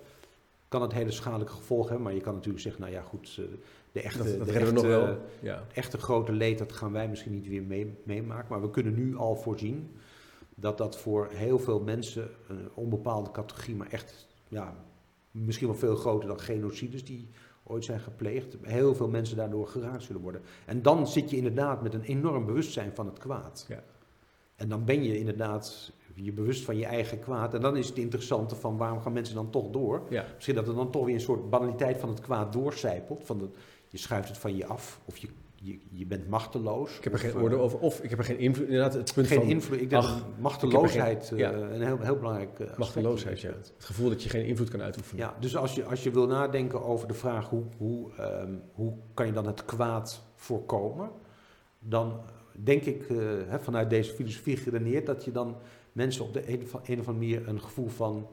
[0.68, 2.06] kan het hele schadelijke gevolgen hebben.
[2.06, 3.40] Maar je kan natuurlijk zeggen, nou ja, goed,
[3.94, 5.18] de echte, dat, dat de echte, echte, we nog wel.
[5.40, 5.64] Ja.
[5.72, 8.46] echte grote leed, dat gaan wij misschien niet weer mee, meemaken.
[8.48, 9.90] Maar we kunnen nu al voorzien
[10.54, 14.76] dat dat voor heel veel mensen, een onbepaalde categorie, maar echt, ja,
[15.30, 17.28] misschien wel veel groter dan genocides die
[17.62, 20.42] ooit zijn gepleegd, heel veel mensen daardoor geraakt zullen worden.
[20.66, 23.66] En dan zit je inderdaad met een enorm bewustzijn van het kwaad.
[23.68, 23.82] Ja.
[24.56, 27.54] En dan ben je inderdaad je bewust van je eigen kwaad.
[27.54, 30.02] En dan is het interessante van waarom gaan mensen dan toch door?
[30.10, 30.24] Ja.
[30.34, 33.22] Misschien dat er dan toch weer een soort banaliteit van het kwaad doorcijpelt.
[33.24, 33.48] Van de,
[33.94, 36.96] je schuift het van je af of je, je, je bent machteloos.
[36.96, 38.66] Ik heb er of, geen oordeel over, of ik heb er geen invloed.
[38.66, 39.80] Inderdaad, het punt Geen van invloed.
[39.80, 43.48] Ik denk ach, machteloosheid er uh, een heel, heel belangrijk uh, aspect machteloosheid, ja.
[43.48, 45.24] Het gevoel dat je geen invloed kan uitoefenen.
[45.24, 48.96] Ja, dus als je, als je wil nadenken over de vraag hoe, hoe, um, hoe
[49.14, 51.10] kan je dan het kwaad voorkomen,
[51.78, 52.20] dan
[52.52, 53.18] denk ik uh,
[53.60, 55.56] vanuit deze filosofie geredeneerd dat je dan
[55.92, 58.28] mensen op de een of, een of andere manier een gevoel van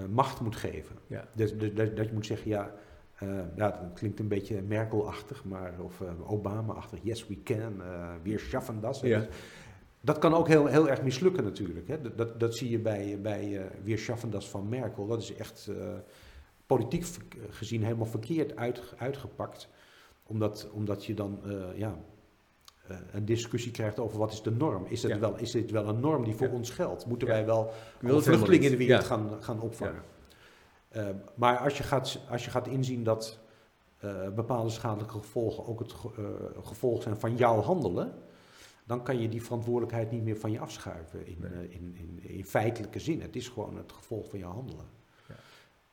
[0.00, 0.96] uh, macht moet geven.
[1.06, 1.28] Ja.
[1.32, 2.74] Dus, dus, dat, dat je moet zeggen, ja,
[3.22, 7.82] uh, ja, dat klinkt een beetje Merkel-achtig, maar, of uh, Obama-achtig, yes we can,
[8.22, 9.00] weer schaffen dat.
[9.00, 9.26] Ja.
[10.00, 11.88] Dat kan ook heel, heel erg mislukken natuurlijk.
[11.88, 12.00] Hè.
[12.00, 15.06] Dat, dat, dat zie je bij, bij uh, weer Schaffendas van Merkel.
[15.06, 15.76] Dat is echt uh,
[16.66, 17.06] politiek
[17.50, 19.68] gezien helemaal verkeerd uit, uitgepakt.
[20.26, 21.98] Omdat, omdat je dan uh, ja,
[23.12, 24.86] een discussie krijgt over wat is de norm.
[24.86, 25.18] Is, het Ja.
[25.18, 26.52] wel, is dit wel een norm die voor Ja.
[26.52, 27.06] ons geldt?
[27.06, 30.02] Moeten wij wel vluchtelingen in de wereld gaan, gaan opvangen?
[30.96, 33.38] Uh, maar als je, gaat, als je gaat inzien dat
[34.04, 38.14] uh, bepaalde schadelijke gevolgen ook het ge, uh, gevolg zijn van jouw handelen,
[38.84, 41.68] dan kan je die verantwoordelijkheid niet meer van je afschuiven in, Nee.
[41.68, 43.20] in, in, in, feitelijke zin.
[43.20, 44.86] Het is gewoon het gevolg van jouw handelen.
[45.28, 45.34] Ja.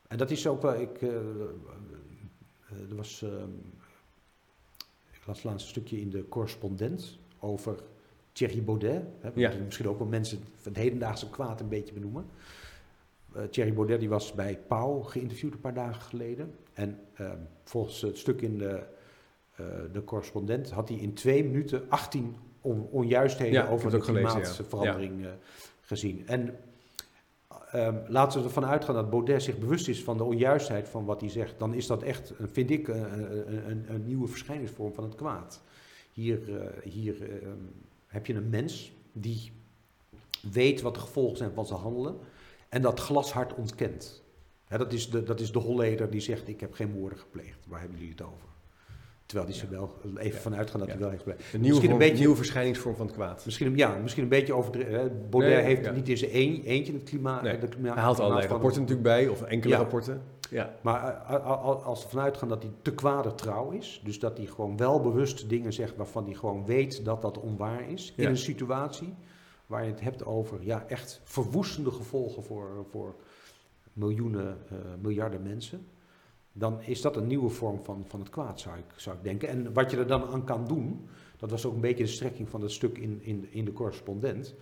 [0.08, 3.26] En dat is ook wel, ik, er was,
[5.12, 7.76] ik las laatst een stukje in de correspondent over
[8.32, 9.04] Thierry Baudet.
[9.20, 9.54] Hè, Ja.
[9.66, 12.26] Misschien ook wel mensen van het hedendaagse kwaad een beetje benoemen.
[13.36, 16.56] Uh, Thierry Baudet die was bij Pauw geïnterviewd een paar dagen geleden.
[16.74, 17.32] En uh,
[17.64, 18.84] volgens het stuk in de,
[19.60, 25.24] uh, de correspondent had hij in twee minuten 18 on, onjuistheden Ja, over de klimaatverandering
[25.24, 25.36] ja.
[25.82, 26.28] gezien.
[26.28, 26.56] En
[27.76, 31.22] um, laten we ervan uitgaan dat Baudet zich bewust is van de onjuistheid van wat
[31.22, 31.60] hij zegt.
[31.60, 35.62] Dan is dat echt, vind ik, een, een, een nieuwe verschijningsvorm van het kwaad.
[36.14, 36.40] Hier,
[36.84, 37.72] hier um,
[38.08, 39.52] heb je een mens die
[40.52, 42.16] weet wat de gevolgen zijn van zijn handelen
[42.70, 44.24] en dat glashard ontkent.
[44.68, 47.66] Dat, is de, dat is de Holleder die zegt, ik heb geen moorden gepleegd.
[47.68, 48.48] Waar hebben jullie het over?
[49.26, 50.42] Terwijl die ze wel even ja.
[50.42, 50.94] vanuit gaan dat ja.
[50.94, 51.54] hij wel heeft gepleegd.
[51.54, 53.46] Een nieuwe, vorm, een beetje, nieuwe verschijningsvorm van het kwaad.
[53.46, 55.30] Misschien, ja, misschien een beetje overdreven.
[55.30, 57.42] Baudet nee, heeft niet zijn een, eentje het klimaat...
[57.42, 57.58] Nee.
[57.58, 60.22] De klimaat hij haalt allerlei rapporten natuurlijk bij, of enkele rapporten.
[60.50, 60.76] Ja.
[60.82, 64.46] Maar uh, als we vanuit gaan dat hij te kwade trouw is, dus dat hij
[64.46, 68.38] gewoon wel bewust dingen zegt waarvan hij gewoon weet dat dat onwaar is, in een
[68.38, 69.14] situatie
[69.70, 73.16] waar je het hebt over ja, echt verwoestende gevolgen voor, voor
[73.94, 75.88] miljoenen, uh, miljarden mensen,
[76.52, 79.50] dan is dat een nieuwe vorm van, van het kwaad, zou ik, zou ik denken.
[79.50, 82.50] En wat je er dan aan kan doen, dat was ook een beetje de strekking
[82.50, 84.56] van het stuk in, in, in de correspondent.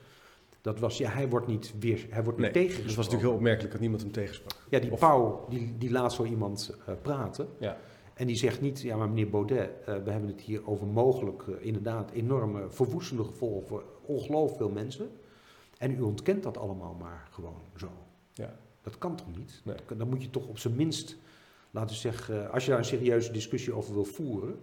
[0.61, 2.87] Dat was, ja, hij wordt niet, weer, hij wordt nee, niet tegengesproken.
[2.87, 4.65] Dat was natuurlijk heel opmerkelijk dat niemand hem tegensprak.
[4.69, 4.99] Ja, die of...
[4.99, 7.47] Pauw, die, die laat zo iemand uh, praten.
[7.59, 7.77] Ja.
[8.17, 11.45] En die zegt niet, ja maar meneer Baudet, uh, we hebben het hier over mogelijk
[11.47, 15.09] uh, inderdaad enorme verwoestende gevolgen voor ongelooflijk veel mensen.
[15.77, 17.91] En u ontkent dat allemaal maar gewoon zo.
[18.33, 18.59] Ja.
[18.81, 19.61] Dat kan toch niet?
[19.63, 19.75] Nee.
[19.97, 21.17] Dan moet je toch op zijn minst,
[21.71, 24.59] laten we zeggen, als je daar een serieuze discussie over wil voeren.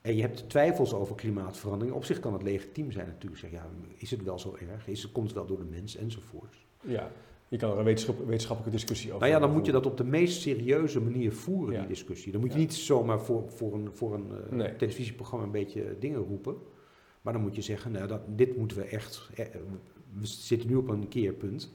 [0.00, 1.96] En je hebt twijfels over klimaatverandering.
[1.96, 3.40] Op zich kan het legitiem zijn natuurlijk.
[3.40, 3.66] Zeg, ja,
[3.96, 4.88] is het wel zo erg?
[4.88, 6.56] Is het, komt het wel door de mens enzovoort?
[6.80, 7.10] Ja,
[7.54, 9.96] je kan er een wetenschap, wetenschappelijke discussie over Nou ja, dan moet je dat op
[9.96, 11.78] de meest serieuze manier voeren, Ja.
[11.78, 12.32] die discussie.
[12.32, 12.64] Dan moet je Ja.
[12.64, 14.76] niet zomaar voor, voor een, voor een uh, Nee.
[14.76, 16.56] televisieprogramma een beetje dingen roepen.
[17.22, 19.30] Maar dan moet je zeggen, nou, dat, dit moeten we echt...
[19.34, 19.46] eh,
[20.20, 21.72] we zitten nu op een keerpunt.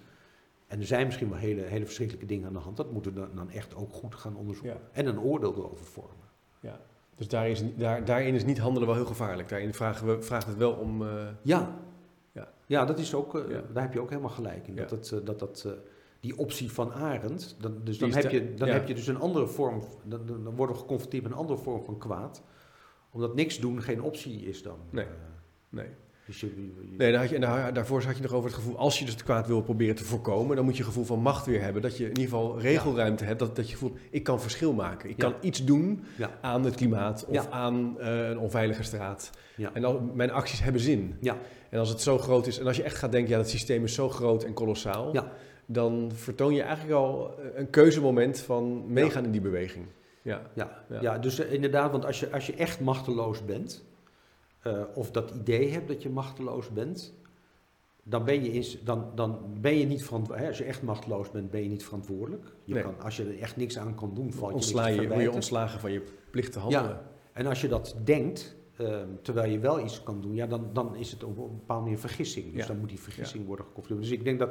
[0.68, 2.78] En er zijn misschien wel hele, hele verschrikkelijke dingen aan de hand.
[2.78, 4.76] Dat moeten we dan, dan echt ook goed gaan onderzoeken.
[4.76, 4.90] Ja.
[4.92, 6.26] En een oordeel erover vormen.
[6.60, 6.80] Ja.
[7.16, 9.50] Dus daarin is, daar, daarin is niet handelen wel heel gevaarlijk.
[9.50, 11.02] Daarin vragen we, vraagt het wel om...
[11.02, 11.80] eh, Ja.
[12.70, 12.86] Ja.
[12.86, 13.62] Dat is ook, eh, Ja.
[13.74, 14.76] daar heb je ook helemaal gelijk in.
[14.76, 15.72] Dat, het, eh, dat, dat, eh,
[16.20, 19.48] die optie van Arend, dan, dus dan, heb je, dan heb je dus een andere
[19.48, 22.44] vorm, dan, dan worden we geconfronteerd met een andere vorm van kwaad.
[23.12, 24.78] Omdat niks doen geen optie is dan.
[24.90, 25.06] Nee.
[25.70, 25.88] Nee.
[26.26, 28.58] dus je, je- Nee, daar had je, en daar, daarvoor had je nog over het
[28.60, 31.20] gevoel, als je dus het kwaad wil proberen te voorkomen, dan moet je gevoel van
[31.20, 31.82] macht weer hebben.
[31.82, 35.10] Dat je in ieder geval regelruimte hebt, dat, dat je voelt, ik kan verschil maken.
[35.10, 35.30] Ik Ja.
[35.30, 36.32] kan iets doen Ja.
[36.42, 37.50] aan het klimaat of Ja.
[37.50, 39.30] aan een onveilige straat.
[39.74, 41.16] En al, mijn acties hebben zin.
[41.22, 41.38] Ja.
[41.70, 43.84] En als het zo groot is, en als je echt gaat denken, ja, dat systeem
[43.84, 45.32] is zo groot en kolossaal, Ja.
[45.66, 49.86] dan vertoon je eigenlijk al een keuzemoment van meegaan in die beweging.
[50.22, 50.42] Ja.
[50.56, 51.02] Ja, Ja.
[51.02, 51.18] ja.
[51.18, 53.86] dus eh, inderdaad, want als je, als je echt machteloos bent,
[54.62, 57.14] eh, of dat idee hebt dat je machteloos bent,
[58.04, 60.50] dan ben je, in, dan, dan ben je niet verantwoordelijk.
[60.50, 62.44] Als je echt machteloos bent, ben je niet verantwoordelijk.
[62.64, 62.84] Je Nee.
[62.84, 65.34] kan, als je er echt niks aan kan doen, valt je je, je verwijten.
[65.34, 66.02] ontslagen van je
[66.32, 66.90] plicht te handelen.
[66.90, 67.10] Ja.
[67.34, 70.96] En als je dat denkt, eh, terwijl je wel iets kan doen, ja, dan, dan
[70.96, 72.46] is het op een bepaalde manier vergissing.
[72.54, 72.68] Dus Ja.
[72.68, 74.10] dan moet die vergissing worden geconfronteerd.
[74.10, 74.50] Dus ik denk dat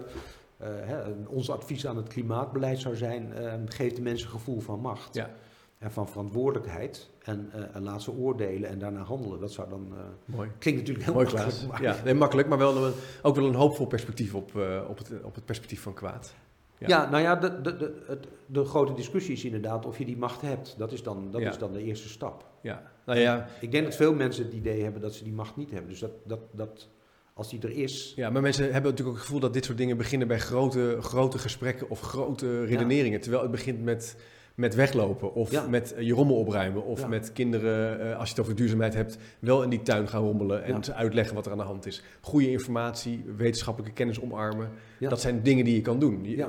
[0.56, 4.60] eh, hè, ons advies aan het klimaatbeleid zou zijn, eh, geef de mensen een gevoel
[4.60, 5.14] van macht.
[5.14, 5.30] Ja.
[5.78, 7.10] En van verantwoordelijkheid.
[7.22, 9.40] En, eh, en laat ze oordelen en daarna handelen.
[9.40, 9.92] Dat zou dan.
[9.96, 10.50] eh, Mooi.
[10.58, 12.92] klinkt natuurlijk heel Mooi makkelijk, maar- Ja, nee, makkelijk, maar wel een,
[13.22, 14.54] ook wel een hoopvol perspectief op,
[14.88, 16.34] op, het, op het perspectief van kwaad.
[16.78, 16.86] Ja.
[16.88, 17.10] Ja.
[17.10, 20.40] nou ja, de, de, de, het, de grote discussie is inderdaad of je die macht
[20.40, 20.74] hebt.
[20.78, 21.50] Dat is dan, dat Ja.
[21.50, 22.44] is dan de eerste stap.
[22.62, 25.56] Ja, nou ja, Ik denk dat veel mensen het idee hebben dat ze die macht
[25.56, 25.90] niet hebben.
[25.90, 26.88] Dus dat, dat, dat
[27.34, 28.12] als die er is.
[28.16, 30.96] ja, maar mensen hebben natuurlijk ook het gevoel dat dit soort dingen beginnen bij grote,
[31.00, 33.20] grote gesprekken of grote redeneringen.
[33.20, 34.16] Terwijl het begint met,
[34.58, 35.66] met weglopen of Ja.
[35.68, 37.06] met eh, je rommel opruimen of Ja.
[37.06, 40.64] met kinderen, eh, als je het over duurzaamheid hebt, wel in die tuin gaan rommelen
[40.64, 40.82] en Ja.
[40.82, 42.02] ze uitleggen wat er aan de hand is.
[42.20, 44.70] Goede informatie, wetenschappelijke kennis omarmen.
[45.00, 46.24] Dat zijn dingen die je kan doen.
[46.24, 46.46] Je,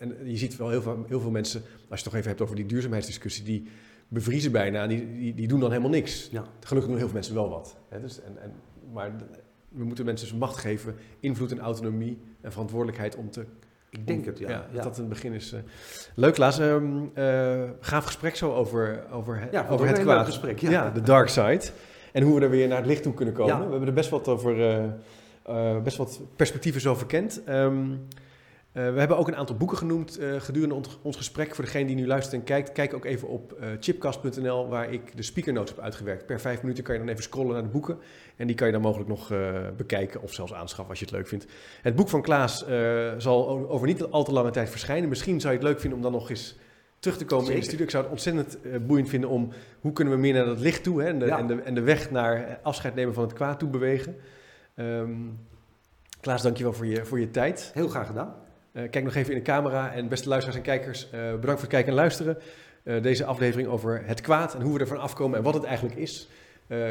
[0.00, 2.40] En je ziet wel heel veel, heel veel mensen, als je het toch even hebt
[2.40, 3.66] over die duurzaamheidsdiscussie, die
[4.08, 6.30] bevriezen bijna en die, die, die doen dan helemaal niks.
[6.60, 7.76] Gelukkig doen heel veel mensen wel wat.
[7.88, 8.00] Hè?
[8.00, 8.52] Dus, en, en,
[8.92, 9.12] maar
[9.68, 13.44] we moeten mensen dus macht geven, invloed en autonomie en verantwoordelijkheid om te...
[13.92, 14.48] Ik denk het, ja.
[14.48, 14.82] Dat ja.
[14.82, 15.52] dat een begin is.
[15.52, 15.60] eh.
[16.14, 16.58] Leuk, Laas.
[16.58, 16.76] Eh,
[17.80, 20.26] gaaf gesprek zo over, over, het- Ja, over het kwaad.
[20.26, 20.90] gesprek, Ja.
[20.90, 21.60] de dark side.
[22.12, 23.56] En hoe we er weer naar het licht toe kunnen komen.
[23.64, 24.70] We hebben er best wat over...
[25.44, 27.44] eh, best wat perspectieven zo verkend.
[27.44, 27.72] Eh,
[28.72, 31.54] we hebben ook een aantal boeken genoemd eh, gedurende ons, ons gesprek.
[31.54, 35.16] Voor degene die nu luistert en kijkt, kijk ook even op eh, chipcast.nl, waar ik
[35.16, 36.26] de speaker notes heb uitgewerkt.
[36.26, 37.98] Per vijf minuten kan je dan even scrollen naar de boeken.
[38.36, 41.14] En die kan je dan mogelijk nog eh, bekijken of zelfs aanschaffen als je het
[41.14, 41.46] leuk vindt.
[41.82, 45.08] Het boek van Klaas eh, zal over niet al te lange tijd verschijnen.
[45.08, 46.56] Misschien zou je het leuk vinden om dan nog eens
[46.98, 47.84] terug te komen in de studio.
[47.84, 50.82] Ik zou het ontzettend eh, boeiend vinden om hoe kunnen we meer naar dat licht
[50.82, 51.38] toe hè, en, de, Ja.
[51.38, 54.16] en, de, en de weg naar eh, afscheid nemen van het kwaad toe bewegen.
[54.74, 55.10] Ehm
[56.20, 57.70] Klaas, dankjewel voor je, voor je tijd.
[57.74, 58.34] Heel graag gedaan.
[58.72, 59.92] Eh, kijk nog even in de camera.
[59.92, 62.38] En beste luisteraars en kijkers, eh, bedankt voor het kijken en luisteren.
[62.84, 65.96] Eh, deze aflevering over het kwaad en hoe we ervan afkomen en wat het eigenlijk
[65.96, 66.28] is.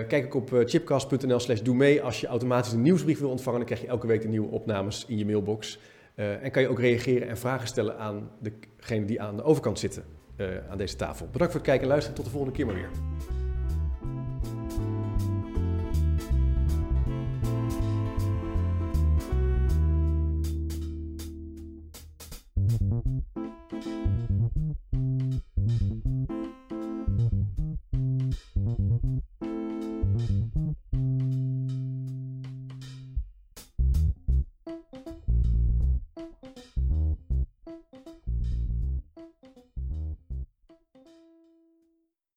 [0.08, 2.02] Kijk ook op chipcast.nl slash doe mee.
[2.02, 5.06] Als je automatisch een nieuwsbrief wil ontvangen, dan krijg je elke week de nieuwe opnames
[5.08, 5.80] in je mailbox.
[6.16, 10.04] En kan je ook reageren en vragen stellen aan degene die aan de overkant zitten
[10.70, 11.28] aan deze tafel.
[11.32, 12.16] Bedankt voor het kijken en luisteren.
[12.16, 13.41] Tot de volgende keer maar weer.